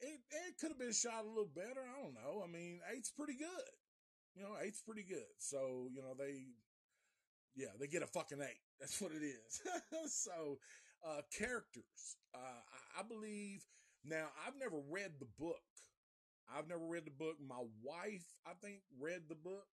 it 0.00 0.20
it 0.30 0.58
could 0.60 0.70
have 0.70 0.78
been 0.78 0.92
shot 0.92 1.24
a 1.24 1.28
little 1.28 1.50
better. 1.54 1.82
I 1.84 2.02
don't 2.02 2.14
know. 2.14 2.42
I 2.42 2.50
mean, 2.50 2.80
eight's 2.94 3.10
pretty 3.10 3.34
good. 3.34 3.68
You 4.34 4.42
know, 4.42 4.56
eight's 4.62 4.82
pretty 4.82 5.04
good. 5.04 5.32
So 5.38 5.88
you 5.92 6.02
know 6.02 6.14
they 6.18 6.44
yeah, 7.56 7.72
they 7.80 7.86
get 7.86 8.02
a 8.02 8.06
fucking 8.06 8.38
eight. 8.40 8.60
That's 8.80 9.00
what 9.00 9.12
it 9.12 9.24
is. 9.24 9.62
so, 10.12 10.58
uh, 11.06 11.22
characters. 11.36 12.16
Uh, 12.34 12.38
I, 12.38 13.00
I 13.00 13.02
believe 13.02 13.64
now 14.04 14.26
I've 14.46 14.58
never 14.60 14.76
read 14.90 15.12
the 15.18 15.28
book. 15.38 15.64
I've 16.54 16.68
never 16.68 16.84
read 16.84 17.06
the 17.06 17.10
book. 17.10 17.36
My 17.40 17.62
wife, 17.82 18.26
I 18.46 18.52
think, 18.62 18.80
read 19.00 19.22
the 19.28 19.34
book. 19.34 19.66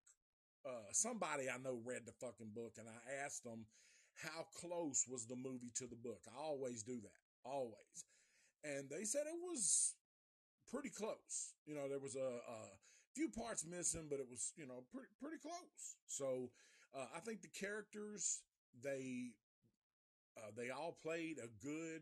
Uh, 0.66 0.90
somebody 0.92 1.50
I 1.50 1.58
know 1.58 1.80
read 1.84 2.06
the 2.06 2.14
fucking 2.14 2.52
book, 2.56 2.76
and 2.78 2.88
I 2.88 3.26
asked 3.26 3.44
them 3.44 3.66
how 4.16 4.46
close 4.62 5.06
was 5.10 5.26
the 5.26 5.36
movie 5.36 5.72
to 5.76 5.88
the 5.88 5.96
book. 5.96 6.22
I 6.28 6.42
always 6.42 6.84
do 6.84 7.02
that, 7.02 7.22
always, 7.44 8.06
and 8.64 8.90
they 8.90 9.04
said 9.04 9.24
it 9.28 9.40
was 9.44 9.96
pretty 10.72 10.90
close. 10.90 11.54
You 11.66 11.76
know, 11.76 11.90
there 11.90 12.00
was 12.00 12.16
a, 12.16 12.20
a 12.20 12.60
few 13.14 13.28
parts 13.30 13.66
missing, 13.66 14.08
but 14.10 14.20
it 14.20 14.28
was 14.30 14.54
you 14.56 14.66
know 14.66 14.84
pretty 14.92 15.10
pretty 15.20 15.38
close. 15.38 15.98
So 16.08 16.50
uh, 16.96 17.08
I 17.16 17.20
think 17.20 17.42
the 17.42 17.50
characters 17.50 18.42
they 18.82 19.34
uh, 20.38 20.52
they 20.56 20.70
all 20.70 20.98
played 21.02 21.38
a 21.40 21.50
good, 21.64 22.02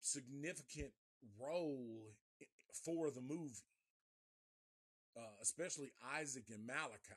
significant 0.00 0.92
role 1.38 2.14
for 2.84 3.10
the 3.10 3.20
movie. 3.20 3.62
Uh, 5.16 5.34
especially 5.42 5.90
Isaac 6.18 6.44
and 6.52 6.66
Malachi. 6.66 7.16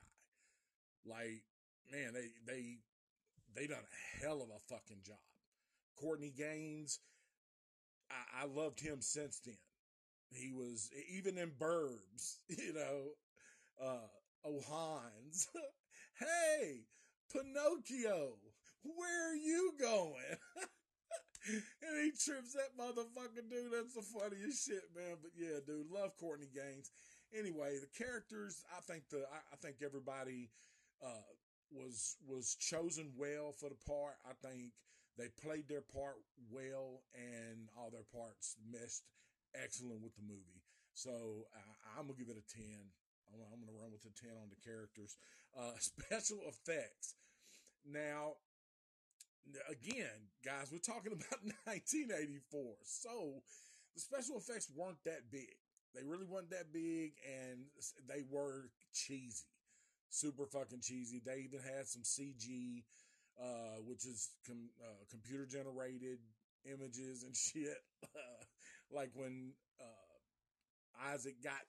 Like, 1.06 1.44
man, 1.92 2.14
they 2.14 2.30
they 2.46 2.78
they 3.56 3.68
done 3.68 3.78
a 3.80 4.24
hell 4.24 4.42
of 4.42 4.50
a 4.50 4.74
fucking 4.74 5.04
job. 5.06 5.18
Courtney 6.00 6.34
Gains, 6.36 7.00
I, 8.10 8.44
I 8.44 8.46
loved 8.46 8.80
him 8.80 9.02
since 9.02 9.40
then. 9.40 9.58
He 10.32 10.52
was 10.52 10.90
even 11.12 11.38
in 11.38 11.52
Burbs, 11.60 12.38
you 12.48 12.74
know, 12.74 13.16
uh, 13.84 14.48
O'Hines. 14.48 15.48
hey, 16.20 16.82
Pinocchio, 17.32 18.34
where 18.84 19.32
are 19.32 19.36
you 19.36 19.74
going? 19.80 20.38
and 21.48 22.04
he 22.04 22.12
trips 22.12 22.54
that 22.54 22.78
motherfucking 22.80 23.50
dude. 23.50 23.72
That's 23.74 23.96
the 23.96 24.02
funniest 24.02 24.68
shit, 24.68 24.84
man. 24.96 25.18
But 25.22 25.32
yeah, 25.38 25.60
dude, 25.66 25.92
love 25.92 26.12
Courtney 26.20 26.50
Gains. 26.54 26.92
Anyway, 27.38 27.78
the 27.78 28.04
characters, 28.04 28.64
I 28.76 28.82
think 28.82 29.04
the 29.10 29.26
I, 29.30 29.40
I 29.54 29.56
think 29.62 29.78
everybody 29.86 30.50
uh, 31.04 31.30
was 31.72 32.18
was 32.26 32.56
chosen 32.56 33.14
well 33.18 33.52
for 33.52 33.70
the 33.70 33.78
part. 33.86 34.18
I 34.26 34.34
think 34.42 34.74
they 35.18 35.28
played 35.44 35.68
their 35.68 35.86
part 35.86 36.18
well, 36.50 37.04
and 37.14 37.70
all 37.78 37.92
their 37.92 38.08
parts 38.10 38.56
meshed 38.72 39.04
excellent 39.54 40.02
with 40.02 40.16
the 40.16 40.24
movie. 40.24 40.64
So 40.94 41.46
I'm 41.98 42.08
gonna 42.08 42.18
give 42.18 42.30
it 42.34 42.42
a 42.42 42.48
ten. 42.50 42.90
I'm, 43.30 43.40
I'm 43.54 43.62
gonna 43.62 43.78
run 43.78 43.92
with 43.94 44.10
a 44.10 44.14
ten 44.18 44.34
on 44.42 44.50
the 44.50 44.60
characters. 44.66 45.18
Uh, 45.54 45.76
special 45.80 46.42
effects. 46.50 47.14
Now, 47.86 48.42
again, 49.70 50.34
guys, 50.44 50.70
we're 50.72 50.82
talking 50.82 51.14
about 51.14 51.46
1984. 51.70 52.74
So 52.84 53.44
the 53.94 54.02
special 54.02 54.38
effects 54.38 54.68
weren't 54.76 55.04
that 55.06 55.30
big. 55.32 55.59
They 55.96 56.04
really 56.04 56.26
weren't 56.26 56.52
that 56.52 56.72
big 56.72 57.14
and 57.26 57.66
they 58.08 58.24
were 58.30 58.70
cheesy. 58.94 59.46
Super 60.10 60.46
fucking 60.46 60.82
cheesy. 60.82 61.22
They 61.24 61.46
even 61.46 61.60
had 61.60 61.88
some 61.88 62.04
CG, 62.04 62.84
uh, 63.42 63.82
which 63.86 64.06
is 64.06 64.30
com- 64.46 64.72
uh, 64.82 65.04
computer 65.10 65.46
generated 65.46 66.20
images 66.66 67.24
and 67.24 67.36
shit. 67.36 67.78
like 68.92 69.12
when 69.14 69.54
uh, 69.80 71.12
Isaac 71.14 71.36
got 71.44 71.62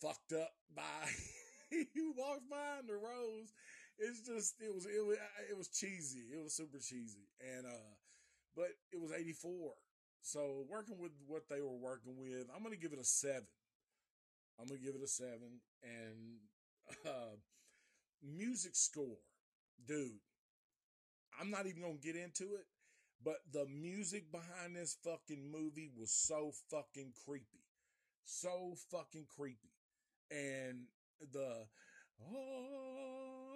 fucked 0.00 0.32
up 0.32 0.52
by 0.74 1.08
he 1.70 2.12
walked 2.16 2.48
by 2.48 2.78
in 2.80 2.86
the 2.86 2.94
rose 2.94 3.52
it's 3.98 4.20
just 4.22 4.54
it 4.62 4.72
was 4.72 4.86
it 4.86 5.04
was 5.04 5.18
it 5.50 5.56
was 5.56 5.68
cheesy. 5.68 6.30
It 6.32 6.42
was 6.42 6.54
super 6.54 6.78
cheesy, 6.78 7.26
and 7.42 7.66
uh, 7.66 7.92
but 8.54 8.70
it 8.92 9.00
was 9.00 9.12
eighty 9.12 9.32
four. 9.32 9.74
So 10.22 10.64
working 10.68 10.98
with 10.98 11.12
what 11.26 11.48
they 11.48 11.60
were 11.60 11.76
working 11.76 12.16
with, 12.18 12.46
I'm 12.54 12.62
gonna 12.62 12.76
give 12.76 12.92
it 12.92 12.98
a 12.98 13.04
seven. 13.04 13.46
I'm 14.60 14.66
gonna 14.66 14.80
give 14.80 14.94
it 14.94 15.02
a 15.02 15.08
seven, 15.08 15.60
and 15.82 16.38
uh, 17.06 17.36
music 18.22 18.74
score, 18.74 19.18
dude. 19.86 20.20
I'm 21.40 21.50
not 21.50 21.66
even 21.66 21.82
gonna 21.82 21.94
get 21.94 22.16
into 22.16 22.56
it, 22.56 22.66
but 23.24 23.36
the 23.52 23.66
music 23.66 24.32
behind 24.32 24.74
this 24.74 24.96
fucking 25.04 25.52
movie 25.52 25.90
was 25.96 26.10
so 26.10 26.52
fucking 26.70 27.12
creepy, 27.24 27.64
so 28.24 28.74
fucking 28.90 29.26
creepy, 29.36 29.72
and 30.30 30.86
the 31.32 31.66
oh 32.34 33.47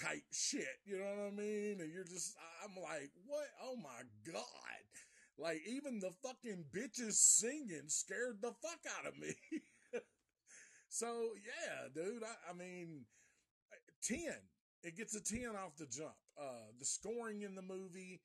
type 0.00 0.24
shit. 0.32 0.80
You 0.84 0.98
know 0.98 1.04
what 1.04 1.32
I 1.32 1.36
mean? 1.36 1.80
And 1.80 1.92
you're 1.92 2.04
just, 2.04 2.34
I'm 2.64 2.80
like, 2.82 3.10
what? 3.26 3.46
Oh 3.62 3.76
my 3.76 4.02
God. 4.24 4.44
Like, 5.38 5.60
even 5.66 6.00
the 6.00 6.12
fucking 6.22 6.66
bitches 6.74 7.14
singing 7.14 7.88
scared 7.88 8.38
the 8.42 8.52
fuck 8.62 8.80
out 8.98 9.06
of 9.06 9.18
me. 9.18 9.34
so, 10.88 11.30
yeah, 11.44 11.88
dude, 11.94 12.22
I, 12.22 12.50
I, 12.50 12.54
mean, 12.54 13.06
10. 14.04 14.18
It 14.82 14.96
gets 14.96 15.16
a 15.16 15.22
10 15.22 15.56
off 15.56 15.76
the 15.78 15.86
jump. 15.86 16.14
Uh, 16.38 16.70
the 16.78 16.84
scoring 16.84 17.42
in 17.42 17.54
the 17.54 17.62
movie 17.62 18.20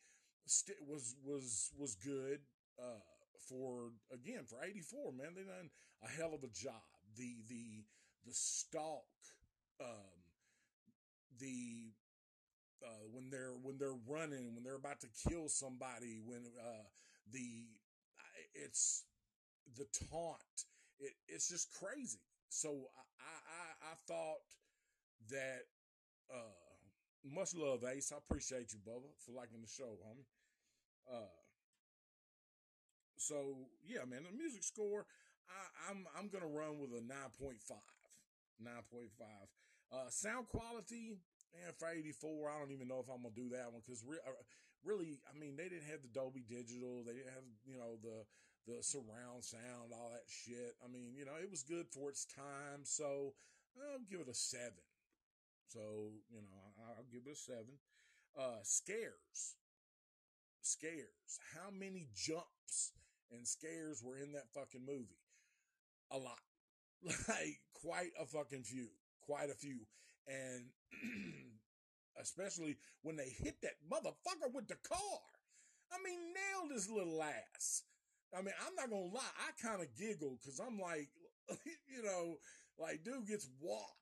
st- 0.46 0.78
was, 0.86 1.16
was, 1.24 1.72
was 1.78 1.96
good. 1.96 2.40
Uh, 2.80 3.00
for 3.48 3.92
again 4.12 4.44
for 4.46 4.58
84 4.64 5.14
man 5.14 5.34
they 5.36 5.44
done 5.44 5.70
a 6.04 6.10
hell 6.10 6.34
of 6.34 6.44
a 6.44 6.52
job 6.52 6.84
the 7.16 7.38
the 7.48 7.86
the 8.26 8.34
stalk 8.34 9.08
um 9.80 10.17
the 11.40 11.94
uh, 12.84 13.06
when 13.12 13.30
they're 13.30 13.54
when 13.62 13.78
they're 13.78 14.00
running, 14.08 14.54
when 14.56 14.64
they're 14.64 14.76
about 14.76 15.00
to 15.02 15.08
kill 15.30 15.50
somebody, 15.50 16.20
when 16.26 16.42
uh, 16.60 16.86
the 17.32 17.66
it's 18.54 19.06
the 19.78 19.86
taunt, 20.12 20.42
it, 21.00 21.14
it's 21.28 21.50
just 21.50 21.72
crazy. 21.74 22.20
So 22.50 22.70
I, 23.20 23.92
I 23.92 23.92
I 23.92 23.96
thought 24.08 24.42
that 25.30 25.64
uh, 26.34 26.54
much 27.26 27.56
love, 27.56 27.84
Ace. 27.84 28.12
I 28.14 28.18
appreciate 28.18 28.74
you, 28.74 28.80
Bubba, 28.80 29.10
for 29.26 29.32
liking 29.32 29.62
the 29.62 29.68
show, 29.68 29.98
homie. 30.06 30.26
Uh, 31.12 31.34
so 33.18 33.68
yeah, 33.86 34.06
man, 34.08 34.24
the 34.30 34.38
music 34.38 34.64
score, 34.64 35.06
I, 35.50 35.92
I'm 35.92 36.06
I'm 36.18 36.30
gonna 36.30 36.48
run 36.48 36.80
with 36.80 36.92
a 36.92 37.02
nine 37.02 37.34
point 37.42 37.62
five. 37.62 37.78
Nine 38.60 38.84
point 38.92 39.12
five. 39.18 39.48
Uh, 39.92 40.10
sound 40.10 40.48
quality, 40.50 41.16
and 41.66 41.76
for 41.78 41.88
84, 41.88 42.52
I 42.52 42.60
don't 42.60 42.72
even 42.72 42.88
know 42.88 43.00
if 43.00 43.08
I'm 43.08 43.24
gonna 43.24 43.34
do 43.34 43.50
that 43.56 43.72
one 43.72 43.82
because 43.86 44.04
re- 44.04 44.24
uh, 44.28 44.36
really, 44.84 45.20
I 45.24 45.38
mean, 45.38 45.56
they 45.56 45.70
didn't 45.70 45.88
have 45.88 46.02
the 46.02 46.12
Dolby 46.12 46.44
Digital, 46.44 47.04
they 47.04 47.14
didn't 47.14 47.34
have 47.34 47.48
you 47.66 47.78
know 47.78 47.96
the 48.04 48.28
the 48.68 48.84
surround 48.84 49.46
sound, 49.48 49.96
all 49.96 50.12
that 50.12 50.28
shit. 50.28 50.76
I 50.84 50.92
mean, 50.92 51.16
you 51.16 51.24
know, 51.24 51.40
it 51.42 51.50
was 51.50 51.64
good 51.64 51.88
for 51.88 52.10
its 52.10 52.26
time, 52.26 52.84
so 52.84 53.34
I'll 53.80 54.04
give 54.12 54.20
it 54.20 54.28
a 54.28 54.34
seven. 54.36 54.84
So 55.70 55.80
you 56.30 56.42
know, 56.42 56.84
I'll 56.98 57.08
give 57.12 57.24
it 57.26 57.32
a 57.32 57.36
seven. 57.36 57.80
Uh, 58.38 58.60
scares, 58.64 59.56
scares. 60.62 61.40
How 61.56 61.72
many 61.72 62.08
jumps 62.14 62.92
and 63.32 63.48
scares 63.48 64.04
were 64.04 64.18
in 64.18 64.34
that 64.34 64.52
fucking 64.54 64.86
movie? 64.86 65.24
A 66.12 66.18
lot. 66.18 66.40
like 67.30 67.62
quite 67.74 68.12
a 68.20 68.26
fucking 68.26 68.64
few, 68.64 68.88
quite 69.28 69.50
a 69.50 69.54
few, 69.54 69.80
and 70.28 70.66
especially 72.22 72.78
when 73.04 73.16
they 73.16 73.30
hit 73.30 73.62
that 73.62 73.76
motherfucker 73.92 74.54
with 74.54 74.68
the 74.68 74.78
car. 74.88 75.20
I 75.92 75.98
mean, 76.04 76.20
nailed 76.34 76.72
his 76.72 76.90
little 76.90 77.22
ass. 77.24 77.84
I 78.38 78.42
mean, 78.42 78.54
I'm 78.66 78.76
not 78.76 78.90
gonna 78.90 79.14
lie, 79.14 79.36
I 79.40 79.52
kind 79.62 79.82
of 79.82 79.96
giggled 79.98 80.40
because 80.42 80.60
I'm 80.60 80.80
like, 80.80 81.10
you 81.88 82.04
know, 82.04 82.38
like 82.78 83.04
dude 83.04 83.28
gets 83.28 83.48
walked. 83.62 83.94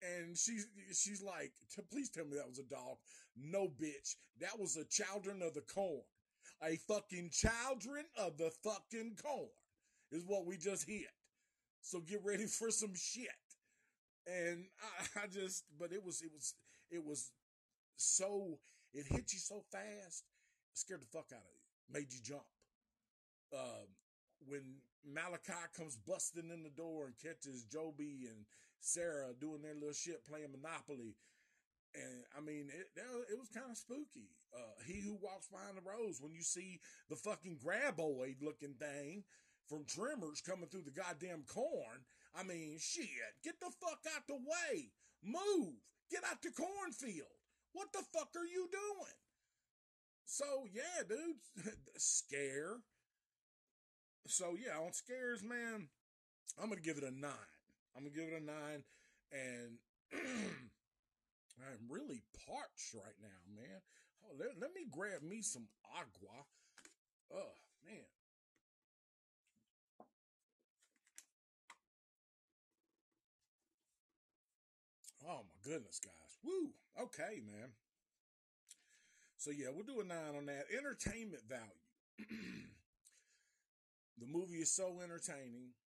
And 0.00 0.38
she's 0.38 0.66
she's 0.92 1.22
like, 1.22 1.52
please 1.90 2.08
tell 2.08 2.24
me 2.24 2.36
that 2.36 2.48
was 2.48 2.60
a 2.60 2.62
dog. 2.62 2.98
No, 3.36 3.68
bitch, 3.68 4.14
that 4.40 4.58
was 4.58 4.76
a 4.76 4.84
children 4.84 5.42
of 5.42 5.54
the 5.54 5.60
corn. 5.62 6.02
A 6.62 6.76
fucking 6.88 7.30
children 7.32 8.04
of 8.16 8.36
the 8.38 8.50
fucking 8.64 9.16
corn 9.22 9.48
is 10.12 10.24
what 10.26 10.46
we 10.46 10.56
just 10.56 10.88
hit. 10.88 11.06
So 11.82 12.00
get 12.00 12.24
ready 12.24 12.46
for 12.46 12.70
some 12.70 12.94
shit. 12.94 13.28
And 14.28 14.66
I, 14.80 15.22
I 15.24 15.26
just, 15.26 15.64
but 15.78 15.92
it 15.92 16.04
was, 16.04 16.22
it 16.22 16.30
was, 16.32 16.54
it 16.90 17.04
was 17.04 17.32
so, 17.96 18.58
it 18.92 19.06
hit 19.06 19.32
you 19.32 19.38
so 19.38 19.62
fast, 19.72 20.24
scared 20.74 21.00
the 21.02 21.06
fuck 21.06 21.32
out 21.32 21.40
of 21.40 21.54
you, 21.54 22.00
made 22.00 22.12
you 22.12 22.20
jump. 22.22 22.46
Uh, 23.52 23.88
when 24.46 24.62
Malachi 25.04 25.66
comes 25.76 25.96
busting 25.96 26.50
in 26.52 26.62
the 26.62 26.70
door 26.70 27.06
and 27.06 27.14
catches 27.18 27.64
Joby 27.64 28.28
and 28.28 28.44
Sarah 28.80 29.32
doing 29.40 29.62
their 29.62 29.74
little 29.74 29.92
shit 29.92 30.26
playing 30.26 30.52
Monopoly. 30.52 31.16
And 31.94 32.22
I 32.36 32.40
mean, 32.40 32.68
it, 32.68 32.88
it 32.96 33.38
was 33.38 33.48
kind 33.48 33.70
of 33.70 33.76
spooky. 33.76 34.28
Uh, 34.54 34.76
he 34.86 35.00
who 35.00 35.18
walks 35.20 35.48
behind 35.48 35.76
the 35.76 35.88
rows, 35.88 36.20
when 36.20 36.34
you 36.34 36.42
see 36.42 36.80
the 37.08 37.16
fucking 37.16 37.58
graboid 37.64 38.36
looking 38.42 38.74
thing 38.74 39.24
from 39.68 39.84
Tremors 39.84 40.40
coming 40.40 40.68
through 40.68 40.84
the 40.84 40.90
goddamn 40.90 41.44
corn, 41.46 42.04
I 42.38 42.44
mean, 42.44 42.78
shit, 42.78 43.08
get 43.42 43.58
the 43.60 43.70
fuck 43.80 43.98
out 44.14 44.26
the 44.28 44.36
way. 44.36 44.90
Move. 45.24 45.74
Get 46.10 46.22
out 46.30 46.40
the 46.40 46.50
cornfield. 46.50 47.26
What 47.72 47.92
the 47.92 48.02
fuck 48.14 48.28
are 48.36 48.46
you 48.46 48.68
doing? 48.70 49.18
So, 50.24 50.44
yeah, 50.72 51.02
dude, 51.08 51.74
scare. 51.96 52.76
So, 54.26 54.56
yeah, 54.56 54.78
on 54.78 54.92
scares, 54.92 55.42
man, 55.42 55.88
I'm 56.60 56.68
going 56.68 56.80
to 56.80 56.84
give 56.84 56.98
it 56.98 57.04
a 57.04 57.10
nine. 57.10 57.32
I'm 57.96 58.02
going 58.02 58.14
to 58.14 58.20
give 58.20 58.28
it 58.28 58.42
a 58.42 58.44
nine. 58.44 58.84
And 59.32 59.78
I'm 60.12 61.90
really 61.90 62.22
parched 62.46 62.94
right 62.94 63.18
now, 63.20 63.56
man. 63.56 63.80
Oh, 64.24 64.36
let, 64.38 64.60
let 64.60 64.74
me 64.74 64.82
grab 64.90 65.22
me 65.22 65.42
some 65.42 65.66
agua. 65.96 66.44
Oh, 67.34 67.56
man. 67.84 68.04
Oh 75.28 75.44
my 75.44 75.57
goodness, 75.68 76.00
guys. 76.00 76.32
Woo. 76.42 76.72
Okay, 76.98 77.44
man. 77.44 77.68
So 79.36 79.50
yeah, 79.50 79.68
we'll 79.72 79.84
do 79.84 80.00
a 80.00 80.04
nine 80.04 80.34
on 80.36 80.46
that. 80.46 80.64
Entertainment 80.72 81.42
value. 81.46 81.84
the 84.18 84.26
movie 84.26 84.64
is 84.64 84.72
so 84.72 85.00
entertaining. 85.04 85.76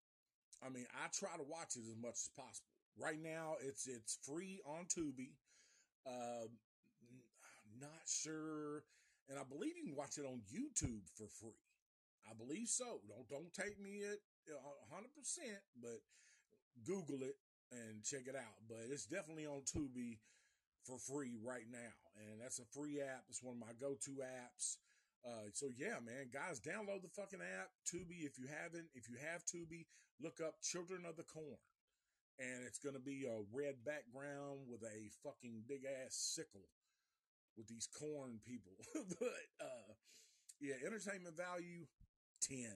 I 0.64 0.70
mean, 0.70 0.86
I 0.94 1.10
try 1.10 1.36
to 1.36 1.42
watch 1.42 1.74
it 1.74 1.82
as 1.90 1.98
much 2.00 2.14
as 2.14 2.30
possible. 2.36 2.70
Right 2.96 3.18
now, 3.20 3.56
it's 3.60 3.88
it's 3.88 4.18
free 4.22 4.60
on 4.64 4.86
Tubi. 4.86 5.34
Uh, 6.06 6.46
not 7.80 8.06
sure, 8.06 8.84
and 9.28 9.38
I 9.38 9.42
believe 9.42 9.76
you 9.76 9.84
can 9.84 9.96
watch 9.96 10.18
it 10.18 10.24
on 10.24 10.42
YouTube 10.46 11.02
for 11.16 11.26
free. 11.26 11.58
I 12.30 12.34
believe 12.34 12.68
so. 12.68 13.00
Don't 13.08 13.28
don't 13.28 13.52
take 13.52 13.80
me 13.82 14.02
at 14.06 14.20
hundred 14.92 15.12
percent, 15.18 15.58
but 15.82 15.98
Google 16.86 17.26
it 17.26 17.36
and 17.72 18.04
check 18.04 18.28
it 18.28 18.36
out. 18.36 18.60
But 18.68 18.84
it's 18.92 19.06
definitely 19.06 19.46
on 19.46 19.64
Tubi 19.64 20.20
for 20.84 20.98
free 20.98 21.36
right 21.42 21.66
now. 21.70 21.96
And 22.28 22.40
that's 22.40 22.58
a 22.60 22.68
free 22.76 23.00
app. 23.00 23.24
It's 23.28 23.42
one 23.42 23.56
of 23.56 23.60
my 23.60 23.72
go-to 23.80 24.20
apps. 24.20 24.76
Uh, 25.24 25.48
so 25.54 25.70
yeah, 25.78 26.02
man, 26.04 26.28
guys, 26.32 26.60
download 26.60 27.02
the 27.02 27.14
fucking 27.14 27.40
app, 27.40 27.70
Tubi. 27.86 28.26
If 28.26 28.38
you 28.38 28.46
haven't, 28.50 28.90
if 28.94 29.08
you 29.08 29.16
have 29.22 29.46
Tubi, 29.46 29.86
look 30.20 30.40
up 30.42 30.60
Children 30.62 31.06
of 31.08 31.16
the 31.16 31.22
Corn. 31.22 31.62
And 32.38 32.66
it's 32.66 32.78
going 32.78 32.96
to 32.96 33.02
be 33.02 33.26
a 33.28 33.44
red 33.54 33.84
background 33.86 34.66
with 34.66 34.82
a 34.82 35.12
fucking 35.22 35.62
big 35.68 35.84
ass 35.84 36.16
sickle 36.16 36.66
with 37.56 37.68
these 37.68 37.86
corn 37.86 38.40
people. 38.44 38.72
but, 39.20 39.46
uh, 39.60 39.92
yeah, 40.60 40.74
entertainment 40.84 41.36
value, 41.36 41.86
10. 42.40 42.66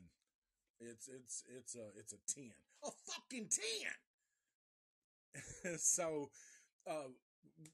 It's, 0.78 1.09
it's, 1.09 1.42
it's 1.49 1.74
a, 1.74 1.88
it's 1.99 2.12
a 2.12 2.20
10. 2.32 2.53
A 2.84 2.90
fucking 3.11 3.49
10! 3.49 3.90
so 5.78 6.30
uh, 6.89 7.09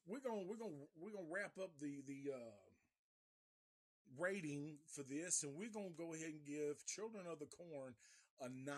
we're 0.07 0.21
gonna 0.21 0.43
we're 0.47 0.57
gonna 0.57 0.87
we're 1.01 1.13
gonna 1.13 1.31
wrap 1.31 1.53
up 1.61 1.71
the 1.81 2.03
the 2.07 2.33
uh, 2.33 2.63
rating 4.19 4.77
for 4.87 5.03
this, 5.03 5.43
and 5.43 5.55
we're 5.57 5.73
gonna 5.73 5.97
go 5.97 6.15
ahead 6.15 6.31
and 6.31 6.45
give 6.47 6.85
Children 6.87 7.25
of 7.31 7.39
the 7.39 7.47
Corn 7.47 7.95
a 8.41 8.49
nine. 8.49 8.77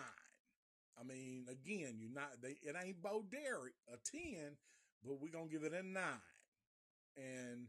I 0.99 1.03
mean, 1.03 1.45
again, 1.49 1.95
you're 1.99 2.13
not 2.13 2.41
they, 2.41 2.57
it 2.61 2.75
ain't 2.81 3.01
Bo 3.01 3.23
Derek 3.29 3.73
a 3.91 3.97
ten, 4.03 4.57
but 5.03 5.19
we're 5.19 5.31
gonna 5.31 5.49
give 5.51 5.63
it 5.63 5.73
a 5.73 5.83
nine, 5.85 6.21
and 7.17 7.67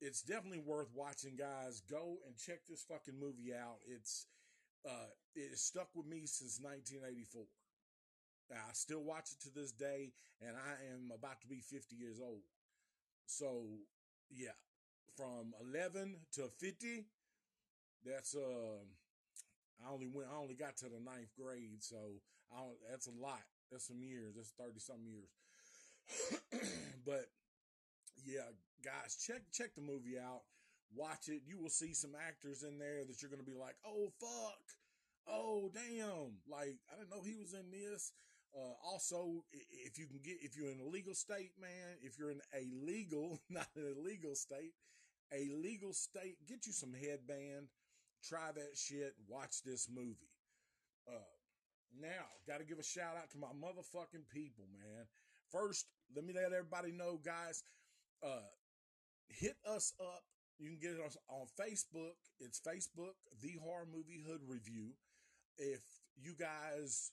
it's 0.00 0.22
definitely 0.22 0.62
worth 0.64 0.88
watching, 0.94 1.36
guys. 1.36 1.82
Go 1.90 2.18
and 2.26 2.36
check 2.36 2.66
this 2.68 2.84
fucking 2.84 3.18
movie 3.18 3.52
out. 3.54 3.78
It's 3.86 4.26
uh, 4.86 5.10
it 5.34 5.58
stuck 5.58 5.88
with 5.94 6.06
me 6.06 6.26
since 6.26 6.60
1984. 6.60 7.44
I 8.52 8.72
still 8.72 9.02
watch 9.02 9.30
it 9.32 9.42
to 9.42 9.54
this 9.54 9.72
day, 9.72 10.12
and 10.40 10.56
I 10.56 10.72
am 10.92 11.10
about 11.14 11.40
to 11.42 11.46
be 11.46 11.60
50 11.60 11.96
years 11.96 12.20
old. 12.20 12.42
So, 13.26 13.64
yeah, 14.30 14.56
from 15.16 15.52
11 15.60 16.16
to 16.34 16.48
50, 16.58 17.04
that's 18.04 18.34
uh, 18.34 18.80
I 19.84 19.92
only 19.92 20.08
went, 20.08 20.28
I 20.32 20.38
only 20.40 20.54
got 20.54 20.76
to 20.78 20.86
the 20.86 21.00
ninth 21.00 21.34
grade, 21.38 21.82
so 21.82 21.96
I 22.52 22.60
that's 22.90 23.06
a 23.06 23.16
lot. 23.20 23.42
That's 23.70 23.86
some 23.86 24.02
years. 24.02 24.34
That's 24.36 24.52
30 24.58 24.80
some 24.80 25.04
years. 25.04 25.28
but 27.06 27.28
yeah, 28.24 28.48
guys, 28.84 29.16
check 29.20 29.42
check 29.52 29.74
the 29.74 29.82
movie 29.82 30.18
out. 30.18 30.42
Watch 30.94 31.28
it. 31.28 31.42
You 31.46 31.58
will 31.58 31.68
see 31.68 31.92
some 31.92 32.12
actors 32.16 32.62
in 32.62 32.78
there 32.78 33.04
that 33.04 33.20
you're 33.20 33.30
to 33.30 33.44
be 33.44 33.58
like, 33.58 33.76
oh 33.86 34.10
fuck, 34.18 34.64
oh 35.28 35.70
damn, 35.74 36.40
like 36.48 36.76
I 36.90 36.96
didn't 36.96 37.10
know 37.10 37.22
he 37.22 37.36
was 37.36 37.52
in 37.52 37.70
this. 37.70 38.12
Uh, 38.58 38.74
also, 38.82 39.44
if 39.52 39.98
you 39.98 40.06
can 40.06 40.18
get, 40.18 40.36
if 40.42 40.56
you're 40.56 40.70
in 40.70 40.80
a 40.80 40.88
legal 40.88 41.14
state, 41.14 41.52
man, 41.60 41.94
if 42.02 42.18
you're 42.18 42.30
in 42.32 42.40
a 42.52 42.66
legal, 42.84 43.38
not 43.50 43.68
an 43.76 43.94
illegal 43.96 44.34
state, 44.34 44.72
a 45.32 45.48
legal 45.54 45.92
state, 45.92 46.36
get 46.48 46.66
you 46.66 46.72
some 46.72 46.92
headband, 46.92 47.68
try 48.24 48.50
that 48.54 48.76
shit, 48.76 49.14
watch 49.28 49.62
this 49.64 49.88
movie. 49.88 50.34
Uh, 51.06 51.36
now, 52.00 52.26
got 52.48 52.58
to 52.58 52.64
give 52.64 52.78
a 52.78 52.84
shout 52.84 53.16
out 53.16 53.30
to 53.30 53.38
my 53.38 53.54
motherfucking 53.54 54.26
people, 54.34 54.64
man. 54.72 55.06
First, 55.52 55.86
let 56.16 56.24
me 56.24 56.32
let 56.34 56.52
everybody 56.52 56.90
know, 56.90 57.20
guys, 57.24 57.62
uh, 58.26 58.50
hit 59.28 59.56
us 59.70 59.92
up. 60.00 60.22
You 60.58 60.70
can 60.70 60.78
get 60.80 61.00
us 61.06 61.16
on 61.28 61.46
Facebook. 61.58 62.18
It's 62.40 62.60
Facebook, 62.60 63.14
The 63.40 63.54
Horror 63.62 63.86
Movie 63.86 64.24
Hood 64.26 64.40
Review. 64.48 64.90
If 65.56 65.80
you 66.16 66.34
guys 66.34 67.12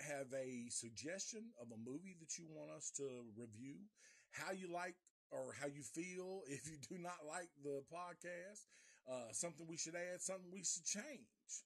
have 0.00 0.26
a 0.34 0.68
suggestion 0.68 1.52
of 1.60 1.68
a 1.72 1.78
movie 1.78 2.16
that 2.20 2.38
you 2.38 2.46
want 2.48 2.70
us 2.70 2.90
to 2.96 3.04
review, 3.36 3.76
how 4.32 4.52
you 4.52 4.72
like 4.72 4.96
or 5.30 5.54
how 5.60 5.66
you 5.66 5.82
feel 5.82 6.42
if 6.48 6.68
you 6.68 6.76
do 6.88 7.02
not 7.02 7.26
like 7.26 7.48
the 7.62 7.82
podcast, 7.92 8.66
uh, 9.10 9.32
something 9.32 9.66
we 9.68 9.76
should 9.76 9.94
add, 9.94 10.20
something 10.20 10.50
we 10.52 10.64
should 10.64 10.84
change. 10.84 11.64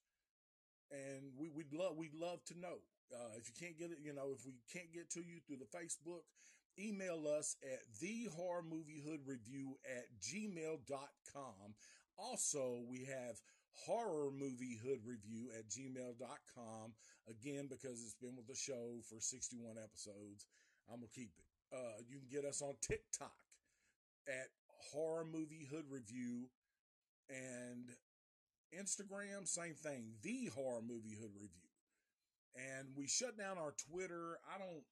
And 0.90 1.30
we, 1.38 1.50
would 1.50 1.72
love, 1.72 1.96
we'd 1.96 2.14
love 2.14 2.44
to 2.46 2.58
know. 2.58 2.82
Uh, 3.12 3.38
if 3.38 3.46
you 3.46 3.54
can't 3.58 3.78
get 3.78 3.90
it, 3.90 3.98
you 4.02 4.12
know, 4.12 4.34
if 4.34 4.44
we 4.46 4.54
can't 4.72 4.92
get 4.92 5.10
to 5.10 5.20
you 5.20 5.38
through 5.46 5.58
the 5.58 5.70
Facebook, 5.70 6.22
email 6.78 7.26
us 7.26 7.56
at 7.62 7.80
the 8.00 8.28
horror 8.34 8.62
movie 8.62 9.02
hood 9.04 9.20
review 9.26 9.76
at 9.84 10.06
gmail.com. 10.20 11.74
Also, 12.18 12.82
we 12.88 13.04
have 13.04 13.40
horror 13.74 14.30
movie 14.30 14.78
hood 14.82 15.00
review 15.04 15.48
at 15.58 15.68
gmail.com. 15.68 16.92
Again, 17.28 17.68
because 17.70 18.02
it's 18.02 18.16
been 18.20 18.36
with 18.36 18.46
the 18.46 18.56
show 18.56 19.00
for 19.08 19.20
61 19.20 19.76
episodes, 19.82 20.46
I'm 20.90 20.98
going 20.98 21.08
to 21.08 21.14
keep 21.14 21.30
it. 21.38 21.76
Uh, 21.76 22.02
you 22.08 22.18
can 22.18 22.28
get 22.30 22.44
us 22.48 22.62
on 22.62 22.74
TikTok 22.80 23.32
at 24.28 24.48
horror 24.92 25.24
movie 25.24 25.66
hood 25.70 25.84
review 25.88 26.48
and 27.28 27.86
Instagram, 28.74 29.46
same 29.46 29.74
thing, 29.74 30.14
the 30.22 30.50
horror 30.54 30.82
movie 30.82 31.16
hood 31.20 31.34
review. 31.34 31.70
And 32.56 32.88
we 32.96 33.06
shut 33.06 33.38
down 33.38 33.58
our 33.58 33.74
Twitter. 33.90 34.38
I 34.52 34.58
don't, 34.58 34.82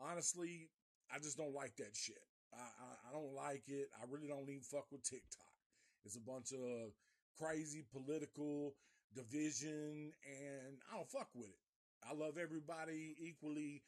honestly, 0.00 0.70
I 1.12 1.18
just 1.18 1.36
don't 1.36 1.54
like 1.54 1.76
that 1.76 1.94
shit. 1.94 2.22
I, 2.52 2.62
I, 2.62 3.10
I 3.10 3.12
don't 3.12 3.34
like 3.34 3.62
it. 3.68 3.88
I 3.94 4.04
really 4.10 4.28
don't 4.28 4.48
even 4.48 4.62
fuck 4.62 4.86
with 4.90 5.02
TikTok. 5.02 5.54
It's 6.04 6.16
a 6.16 6.20
bunch 6.20 6.52
of 6.52 6.92
crazy 7.38 7.84
political 7.92 8.74
division, 9.14 10.12
and 10.26 10.78
I 10.90 10.96
don't 10.96 11.08
fuck 11.10 11.28
with 11.34 11.48
it. 11.48 11.62
I 12.04 12.14
love 12.14 12.36
everybody 12.36 13.16
equally, 13.18 13.82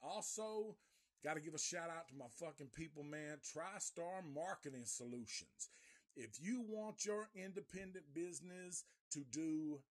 Also, 0.02 0.78
got 1.24 1.36
to 1.36 1.42
give 1.42 1.54
a 1.54 1.60
shout 1.60 1.90
out 1.90 2.08
to 2.08 2.16
my 2.16 2.30
fucking 2.40 2.70
people, 2.74 3.04
man. 3.04 3.38
TriStar 3.44 4.24
Marketing 4.34 4.86
Solutions. 4.86 5.70
If 6.16 6.40
you 6.40 6.62
want 6.68 7.06
your 7.06 7.30
independent 7.36 8.14
business 8.14 8.86
to 9.12 9.26
do 9.32 9.82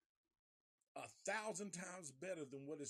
a 0.96 1.06
thousand 1.30 1.72
times 1.72 2.10
better 2.20 2.44
than 2.50 2.66
what 2.66 2.80
it, 2.80 2.88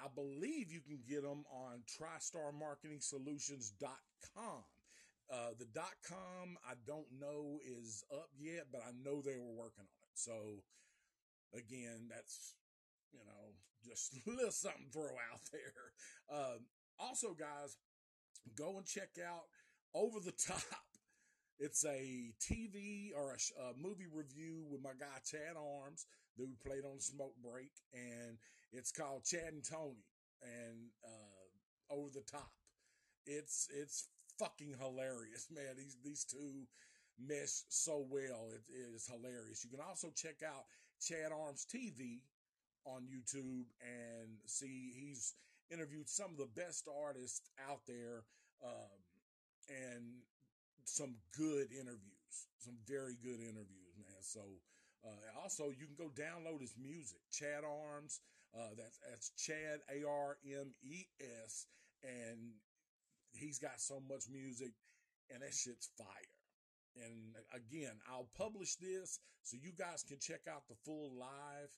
I 0.03 0.09
believe 0.14 0.72
you 0.72 0.80
can 0.80 1.01
get 1.07 1.22
them 1.22 1.45
on 1.51 1.82
tristarmarketingsolutions.com. 1.86 4.64
Uh, 5.30 5.53
the 5.59 5.66
dot 5.66 5.95
com 6.07 6.59
I 6.68 6.74
don't 6.86 7.11
know 7.18 7.61
is 7.64 8.05
up 8.12 8.30
yet, 8.38 8.66
but 8.70 8.82
I 8.86 8.93
know 8.93 9.22
they 9.22 9.36
were 9.36 9.55
working 9.55 9.86
on 9.86 10.05
it. 10.05 10.14
So 10.14 10.64
again, 11.55 12.09
that's 12.11 12.55
you 13.12 13.24
know 13.24 13.55
just 13.84 14.14
a 14.26 14.30
little 14.30 14.51
something 14.51 14.90
throw 14.93 15.16
out 15.32 15.40
there. 15.53 15.93
Uh, 16.30 16.59
also, 16.99 17.34
guys, 17.34 17.76
go 18.57 18.76
and 18.76 18.86
check 18.86 19.11
out 19.24 19.45
Over 19.95 20.20
the 20.20 20.32
Top. 20.47 20.62
It's 21.59 21.84
a 21.84 22.32
TV 22.40 23.11
or 23.16 23.36
a, 23.36 23.62
a 23.62 23.72
movie 23.80 24.09
review 24.12 24.64
with 24.68 24.82
my 24.82 24.90
guy 24.99 25.20
Chad 25.24 25.57
Armes 25.57 26.07
who 26.36 26.49
played 26.66 26.84
on 26.84 26.99
Smoke 26.99 27.34
Break, 27.43 27.70
and 27.93 28.38
it's 28.72 28.90
called 28.90 29.24
Chad 29.24 29.53
and 29.53 29.62
Tony 29.62 30.03
and 30.43 30.90
uh, 31.05 31.95
Over 31.95 32.09
the 32.12 32.22
Top. 32.22 32.51
It's 33.26 33.68
it's 33.72 34.09
fucking 34.38 34.74
hilarious, 34.80 35.49
man. 35.55 35.76
These 35.76 35.97
these 36.03 36.24
two 36.24 36.66
mesh 37.18 37.62
so 37.68 38.05
well. 38.11 38.49
It 38.51 38.62
is 38.95 39.07
hilarious. 39.07 39.64
You 39.64 39.70
can 39.70 39.86
also 39.86 40.09
check 40.16 40.43
out 40.45 40.64
Chad 41.01 41.30
Armes 41.32 41.66
TV 41.72 42.20
on 42.84 43.03
YouTube 43.03 43.66
and 43.80 44.38
see 44.47 44.93
he's 44.97 45.34
interviewed 45.73 46.09
some 46.09 46.31
of 46.31 46.37
the 46.37 46.51
best 46.55 46.89
artists 46.89 47.51
out 47.68 47.81
there 47.87 48.25
um, 48.64 48.99
and 49.68 50.05
some 50.85 51.14
good 51.37 51.73
interviews, 51.73 52.37
some 52.59 52.75
very 52.87 53.16
good 53.23 53.41
interviews, 53.41 53.95
man. 53.99 54.20
So 54.20 54.41
uh, 55.05 55.41
also, 55.43 55.70
you 55.70 55.87
can 55.87 55.97
go 55.97 56.11
download 56.14 56.61
his 56.61 56.75
music, 56.81 57.18
Chad 57.33 57.64
Armes. 57.64 58.20
Uh, 58.55 58.75
that's 58.77 58.99
that's 59.09 59.31
Chad 59.31 59.81
A 59.91 60.07
R 60.07 60.37
M 60.47 60.75
E 60.85 61.07
S, 61.45 61.66
and 62.05 62.53
he's 63.33 63.59
got 63.59 63.81
so 63.81 64.01
much 64.09 64.29
music, 64.31 64.73
and 65.33 65.43
that 65.43 65.55
shit's 65.55 65.89
fire. 65.97 66.07
And 66.97 67.35
again, 67.55 67.97
I'll 68.11 68.29
publish 68.37 68.77
this 68.77 69.18
so 69.43 69.57
you 69.61 69.73
guys 69.73 70.05
can 70.07 70.18
check 70.20 70.43
out 70.47 70.68
the 70.68 70.77
full 70.85 71.12
live 71.18 71.73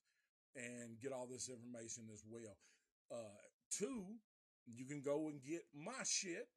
and 0.57 1.01
get 1.01 1.13
all 1.13 1.27
this 1.31 1.49
information 1.49 2.05
as 2.13 2.25
well. 2.29 2.57
Two, 3.79 4.05
you 4.67 4.87
can 4.87 5.03
go 5.03 5.29
and 5.29 5.43
get 5.43 5.63
my 5.75 6.03
shit. 6.05 6.49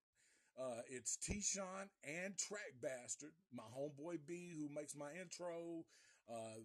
Uh, 0.59 0.82
it's 0.89 1.18
T-Sean 1.18 1.89
and 2.03 2.36
Track 2.38 2.74
Bastard, 2.82 3.34
my 3.53 3.63
homeboy 3.78 4.18
B, 4.28 4.53
who 4.57 4.70
makes 4.74 4.95
my 4.95 5.11
intro, 5.22 5.84
uh, 6.30 6.57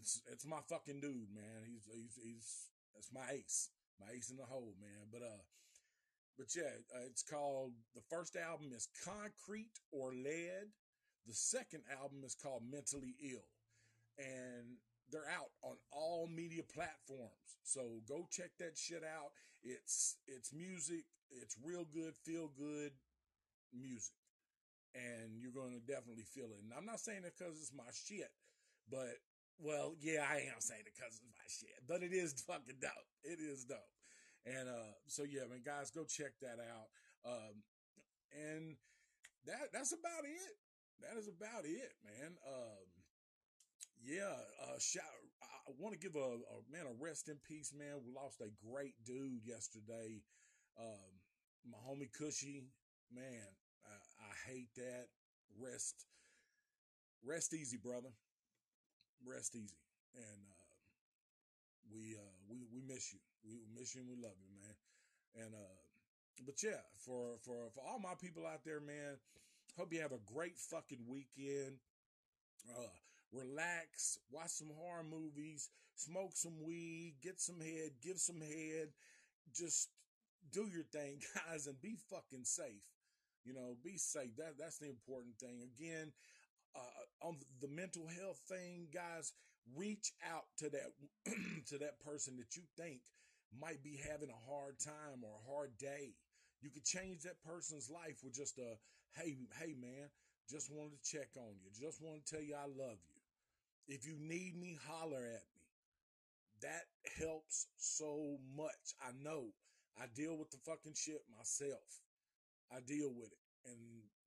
it's 0.00 0.22
it's 0.32 0.46
my 0.46 0.60
fucking 0.68 1.00
dude, 1.00 1.32
man. 1.34 1.64
He's 1.66 1.86
he's 1.92 2.18
he's 2.22 2.68
that's 2.94 3.12
my 3.12 3.26
ace, 3.32 3.70
my 4.00 4.06
ace 4.14 4.30
in 4.30 4.36
the 4.36 4.44
hole, 4.44 4.74
man. 4.80 5.08
But 5.12 5.22
uh, 5.22 5.42
but 6.38 6.46
yeah, 6.56 6.74
uh, 6.94 7.06
it's 7.06 7.22
called 7.22 7.72
the 7.94 8.02
first 8.10 8.36
album 8.36 8.72
is 8.74 8.88
Concrete 9.04 9.78
or 9.92 10.12
Lead. 10.12 10.72
The 11.26 11.34
second 11.34 11.82
album 11.90 12.22
is 12.24 12.34
called 12.34 12.62
Mentally 12.70 13.14
Ill, 13.22 13.48
and 14.18 14.78
they're 15.10 15.28
out 15.30 15.50
on 15.62 15.76
all 15.92 16.28
media 16.28 16.62
platforms. 16.62 17.58
So 17.62 18.02
go 18.08 18.26
check 18.30 18.50
that 18.58 18.76
shit 18.76 19.02
out. 19.02 19.30
It's 19.62 20.16
it's 20.26 20.52
music. 20.52 21.04
It's 21.30 21.56
real 21.62 21.84
good, 21.84 22.14
feel 22.24 22.50
good 22.56 22.92
music, 23.74 24.14
and 24.94 25.42
you're 25.42 25.54
going 25.54 25.74
to 25.74 25.82
definitely 25.82 26.22
feel 26.22 26.46
it. 26.54 26.62
And 26.62 26.72
I'm 26.76 26.86
not 26.86 27.00
saying 27.00 27.26
it 27.26 27.34
because 27.36 27.58
it's 27.58 27.74
my 27.74 27.90
shit, 27.90 28.30
but 28.88 29.18
well, 29.58 29.94
yeah, 29.98 30.22
I 30.22 30.46
am 30.46 30.60
saying 30.60 30.86
it 30.86 30.94
because 30.94 31.18
it's 31.18 31.34
my 31.34 31.46
shit, 31.50 31.82
but 31.88 32.02
it 32.02 32.14
is 32.14 32.32
fucking 32.46 32.78
dope. 32.80 33.10
It 33.24 33.40
is 33.40 33.64
dope. 33.64 33.90
And 34.46 34.68
uh, 34.68 34.94
so 35.06 35.24
yeah, 35.24 35.50
man, 35.50 35.62
guys, 35.64 35.90
go 35.90 36.04
check 36.04 36.38
that 36.40 36.62
out. 36.62 36.88
Um, 37.26 37.66
and 38.30 38.76
that 39.46 39.72
that's 39.72 39.92
about 39.92 40.22
it. 40.22 40.54
That 41.02 41.18
is 41.18 41.28
about 41.28 41.66
it, 41.66 41.92
man. 42.06 42.38
Um, 42.46 42.86
yeah, 44.04 44.36
uh, 44.62 44.78
shout, 44.78 45.04
I 45.42 45.72
want 45.78 45.94
to 45.94 45.98
give 45.98 46.14
a, 46.14 46.18
a, 46.18 46.58
man 46.70 46.86
a 46.86 46.94
rest 47.02 47.28
in 47.28 47.36
peace, 47.46 47.72
man. 47.76 47.98
We 48.04 48.12
lost 48.12 48.40
a 48.40 48.50
great 48.70 48.94
dude 49.04 49.44
yesterday. 49.44 50.22
Um, 50.78 51.10
my 51.70 51.78
homie 51.82 52.12
Cushy, 52.12 52.62
man, 53.12 53.48
I, 53.84 53.94
I 54.22 54.52
hate 54.52 54.68
that. 54.76 55.08
Rest, 55.58 56.06
rest 57.24 57.54
easy, 57.54 57.76
brother. 57.76 58.12
Rest 59.24 59.56
easy, 59.56 59.80
and 60.14 60.42
uh, 60.44 60.66
we 61.90 62.14
uh, 62.14 62.36
we 62.50 62.66
we 62.70 62.82
miss 62.86 63.12
you. 63.12 63.18
We 63.42 63.64
miss 63.74 63.94
you 63.94 64.02
and 64.02 64.10
we 64.10 64.16
love 64.16 64.36
you, 64.36 64.52
man. 64.52 64.76
And 65.46 65.54
uh, 65.54 65.76
but 66.44 66.62
yeah, 66.62 66.84
for 67.00 67.38
for 67.42 67.70
for 67.74 67.82
all 67.88 67.98
my 67.98 68.14
people 68.20 68.46
out 68.46 68.64
there, 68.64 68.80
man. 68.80 69.16
Hope 69.78 69.92
you 69.92 70.00
have 70.00 70.12
a 70.12 70.32
great 70.32 70.58
fucking 70.58 71.04
weekend. 71.08 71.76
Uh, 72.68 72.92
relax, 73.36 74.18
watch 74.30 74.50
some 74.50 74.70
horror 74.76 75.04
movies, 75.04 75.70
smoke 75.94 76.32
some 76.34 76.64
weed, 76.64 77.14
get 77.22 77.40
some 77.40 77.60
head, 77.60 77.90
give 78.02 78.18
some 78.18 78.40
head, 78.40 78.88
just 79.54 79.88
do 80.52 80.66
your 80.72 80.84
thing, 80.84 81.20
guys, 81.34 81.66
and 81.66 81.80
be 81.80 81.96
fucking 82.10 82.44
safe. 82.44 82.84
You 83.44 83.54
know, 83.54 83.76
be 83.84 83.96
safe. 83.96 84.36
That 84.36 84.58
that's 84.58 84.78
the 84.78 84.88
important 84.88 85.38
thing. 85.38 85.62
Again, 85.62 86.12
uh, 86.74 87.26
on 87.26 87.36
the 87.60 87.68
mental 87.68 88.06
health 88.06 88.40
thing, 88.48 88.88
guys, 88.92 89.32
reach 89.74 90.12
out 90.32 90.46
to 90.58 90.70
that 90.70 90.90
to 91.68 91.78
that 91.78 92.00
person 92.00 92.36
that 92.36 92.56
you 92.56 92.62
think 92.76 93.00
might 93.60 93.82
be 93.82 93.98
having 94.10 94.30
a 94.30 94.50
hard 94.50 94.78
time 94.78 95.22
or 95.22 95.30
a 95.30 95.50
hard 95.50 95.78
day. 95.78 96.14
You 96.60 96.70
could 96.70 96.84
change 96.84 97.22
that 97.22 97.42
person's 97.44 97.90
life 97.90 98.18
with 98.24 98.34
just 98.34 98.58
a 98.58 98.76
hey, 99.14 99.36
hey 99.60 99.74
man, 99.78 100.10
just 100.50 100.70
wanted 100.70 101.02
to 101.02 101.10
check 101.10 101.28
on 101.36 101.54
you. 101.62 101.70
Just 101.72 102.02
want 102.02 102.24
to 102.24 102.34
tell 102.34 102.42
you 102.42 102.54
I 102.54 102.66
love 102.66 102.98
you. 103.08 103.15
If 103.88 104.06
you 104.06 104.16
need 104.18 104.56
me, 104.58 104.78
holler 104.88 105.22
at 105.22 105.46
me. 105.54 105.62
That 106.62 106.86
helps 107.20 107.68
so 107.76 108.38
much. 108.56 108.96
I 109.00 109.12
know. 109.22 109.52
I 110.00 110.06
deal 110.14 110.36
with 110.36 110.50
the 110.50 110.58
fucking 110.66 110.94
shit 110.94 111.22
myself. 111.30 112.02
I 112.72 112.80
deal 112.80 113.12
with 113.14 113.30
it. 113.30 113.44
And 113.66 113.78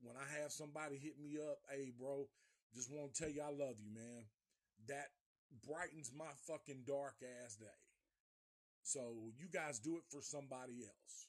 when 0.02 0.16
I 0.16 0.42
have 0.42 0.52
somebody 0.52 0.98
hit 0.98 1.20
me 1.20 1.38
up, 1.38 1.60
hey, 1.70 1.92
bro, 1.98 2.28
just 2.74 2.92
want 2.92 3.14
to 3.14 3.24
tell 3.24 3.32
you 3.32 3.42
I 3.42 3.52
love 3.52 3.76
you, 3.80 3.92
man. 3.94 4.24
That 4.88 5.10
brightens 5.68 6.12
my 6.16 6.32
fucking 6.48 6.84
dark 6.88 7.16
ass 7.44 7.56
day. 7.56 7.82
So 8.84 9.34
you 9.38 9.48
guys 9.52 9.80
do 9.80 9.98
it 9.98 10.04
for 10.10 10.22
somebody 10.22 10.86
else. 10.86 11.28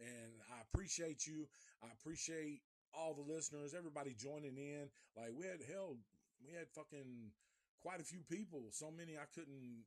And 0.00 0.40
I 0.52 0.62
appreciate 0.62 1.26
you. 1.26 1.46
I 1.82 1.88
appreciate 1.92 2.60
all 2.94 3.14
the 3.14 3.32
listeners, 3.32 3.74
everybody 3.76 4.14
joining 4.16 4.56
in. 4.56 4.88
Like 5.16 5.32
we 5.36 5.46
had 5.46 5.60
hell, 5.68 5.96
we 6.44 6.52
had 6.52 6.68
fucking 6.74 7.32
quite 7.86 8.00
a 8.00 8.04
few 8.04 8.26
people. 8.28 8.66
So 8.72 8.90
many 8.90 9.14
I 9.14 9.30
couldn't 9.32 9.86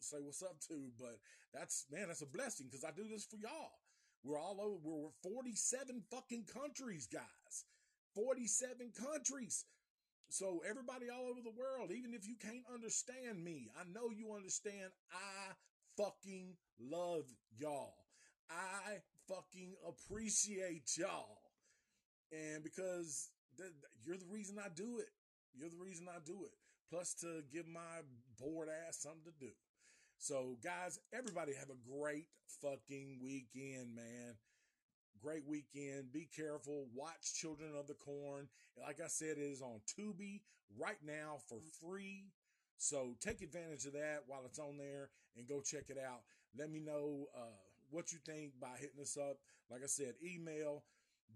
say 0.00 0.18
what's 0.20 0.42
up 0.42 0.58
to, 0.66 0.90
but 0.98 1.22
that's 1.54 1.86
man, 1.90 2.08
that's 2.08 2.22
a 2.22 2.26
blessing 2.26 2.66
because 2.66 2.82
I 2.82 2.90
do 2.90 3.06
this 3.06 3.24
for 3.24 3.36
y'all. 3.36 3.78
We're 4.24 4.40
all 4.40 4.58
over. 4.60 5.14
We're 5.22 5.30
47 5.30 6.02
fucking 6.10 6.46
countries, 6.52 7.06
guys. 7.06 7.64
47 8.16 8.90
countries. 8.90 9.64
So 10.30 10.60
everybody 10.68 11.06
all 11.08 11.30
over 11.30 11.38
the 11.40 11.54
world, 11.54 11.92
even 11.94 12.12
if 12.12 12.26
you 12.26 12.34
can't 12.34 12.66
understand 12.74 13.42
me, 13.44 13.70
I 13.78 13.84
know 13.86 14.10
you 14.10 14.34
understand. 14.34 14.90
I 15.12 15.54
fucking 15.96 16.56
love 16.80 17.24
y'all. 17.56 17.94
I 18.50 18.98
fucking 19.28 19.74
appreciate 19.86 20.90
y'all. 20.98 21.38
And 22.32 22.64
because 22.64 23.30
th- 23.56 23.70
you're 24.04 24.18
the 24.18 24.26
reason 24.28 24.58
I 24.58 24.68
do 24.74 24.98
it. 24.98 25.08
You're 25.54 25.70
the 25.70 25.78
reason 25.78 26.08
I 26.10 26.18
do 26.26 26.44
it 26.44 26.52
plus 26.90 27.14
to 27.14 27.42
give 27.52 27.66
my 27.66 28.02
bored 28.38 28.68
ass 28.68 28.98
something 28.98 29.32
to 29.32 29.46
do. 29.46 29.52
So, 30.18 30.56
guys, 30.64 30.98
everybody 31.12 31.52
have 31.54 31.70
a 31.70 31.98
great 31.98 32.26
fucking 32.60 33.20
weekend, 33.22 33.94
man. 33.94 34.34
Great 35.22 35.46
weekend. 35.46 36.12
Be 36.12 36.28
careful. 36.34 36.86
Watch 36.94 37.34
Children 37.34 37.70
of 37.78 37.86
the 37.86 37.94
Corn. 37.94 38.48
Like 38.80 39.00
I 39.04 39.08
said, 39.08 39.36
it 39.38 39.42
is 39.42 39.62
on 39.62 39.80
Tubi 39.86 40.40
right 40.76 40.98
now 41.04 41.38
for 41.48 41.58
free. 41.80 42.26
So 42.76 43.14
take 43.20 43.42
advantage 43.42 43.84
of 43.86 43.92
that 43.94 44.22
while 44.26 44.42
it's 44.44 44.58
on 44.58 44.76
there 44.76 45.10
and 45.36 45.48
go 45.48 45.60
check 45.60 45.84
it 45.88 45.98
out. 45.98 46.20
Let 46.56 46.70
me 46.70 46.80
know 46.80 47.26
uh, 47.36 47.58
what 47.90 48.12
you 48.12 48.18
think 48.24 48.52
by 48.60 48.76
hitting 48.78 49.00
us 49.00 49.16
up. 49.16 49.38
Like 49.70 49.82
I 49.82 49.86
said, 49.86 50.14
email 50.24 50.84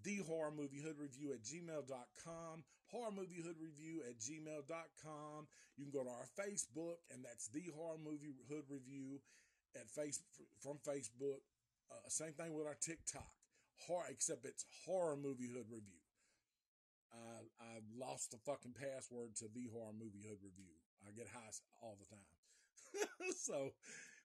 the 0.05 0.19
horror 0.27 0.51
movie 0.51 0.81
hood 0.81 0.99
review 0.99 1.33
at 1.33 1.43
gmail.com 1.43 2.65
horror 2.91 3.11
movie 3.11 3.41
hood 3.43 3.57
review 3.61 4.03
at 4.09 4.19
gmail.com 4.19 5.47
you 5.77 5.85
can 5.85 5.93
go 5.93 6.05
to 6.05 6.11
our 6.11 6.29
facebook 6.39 6.97
and 7.13 7.25
that's 7.25 7.49
the 7.49 7.65
horror 7.77 7.99
movie 8.03 8.35
hood 8.49 8.65
review 8.69 9.21
at 9.77 9.89
face 9.91 10.21
from 10.61 10.79
facebook. 10.87 11.41
Uh, 11.91 12.09
same 12.09 12.33
thing 12.33 12.55
with 12.55 12.67
our 12.67 12.77
tiktok. 12.81 13.29
Horror 13.87 14.07
except 14.11 14.45
it's 14.45 14.65
horror 14.87 15.17
movie 15.17 15.49
hood 15.49 15.67
review. 15.71 16.01
Uh, 17.13 17.45
i 17.61 17.81
lost 17.93 18.31
the 18.31 18.39
fucking 18.39 18.73
password 18.73 19.37
to 19.37 19.45
the 19.53 19.69
horror 19.73 19.93
movie 19.93 20.25
hood 20.25 20.41
review. 20.43 20.73
I 21.07 21.11
get 21.13 21.29
high 21.29 21.53
all 21.83 21.97
the 22.01 22.09
time. 22.09 22.29
So 23.37 23.73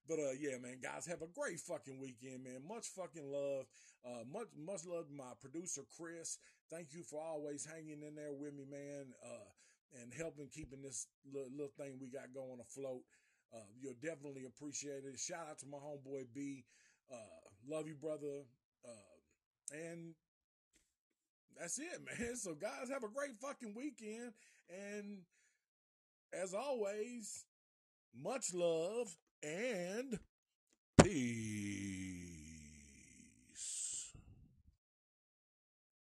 but 0.07 0.19
uh, 0.19 0.31
yeah, 0.39 0.57
man, 0.61 0.79
guys, 0.81 1.05
have 1.05 1.21
a 1.21 1.27
great 1.27 1.59
fucking 1.59 1.99
weekend, 1.99 2.43
man. 2.43 2.63
Much 2.67 2.87
fucking 2.95 3.29
love. 3.29 3.65
Uh, 4.05 4.23
much 4.31 4.47
much 4.55 4.85
love 4.85 5.07
to 5.07 5.13
my 5.13 5.35
producer 5.41 5.81
Chris. 5.95 6.37
Thank 6.71 6.93
you 6.93 7.03
for 7.03 7.21
always 7.21 7.65
hanging 7.65 8.03
in 8.07 8.15
there 8.15 8.31
with 8.31 8.53
me, 8.53 8.63
man, 8.69 9.13
uh, 9.23 10.01
and 10.01 10.13
helping 10.13 10.47
keeping 10.47 10.81
this 10.81 11.07
little, 11.31 11.51
little, 11.51 11.75
thing 11.77 11.99
we 11.99 12.07
got 12.07 12.33
going 12.33 12.59
afloat. 12.61 13.03
Uh, 13.53 13.67
you'll 13.79 13.99
definitely 14.01 14.45
appreciate 14.45 15.03
it. 15.03 15.19
Shout 15.19 15.47
out 15.49 15.59
to 15.59 15.65
my 15.67 15.77
homeboy 15.77 16.27
B. 16.33 16.65
Uh, 17.11 17.41
love 17.67 17.87
you, 17.87 17.95
brother. 17.95 18.43
Uh, 18.85 19.75
and 19.75 20.13
that's 21.59 21.79
it, 21.79 21.99
man. 22.19 22.35
So, 22.35 22.53
guys, 22.53 22.89
have 22.91 23.03
a 23.03 23.13
great 23.13 23.37
fucking 23.41 23.73
weekend. 23.75 24.33
And 24.69 25.19
as 26.33 26.53
always, 26.53 27.45
much 28.15 28.53
love 28.53 29.15
and 29.43 30.19
peace. 31.03 31.66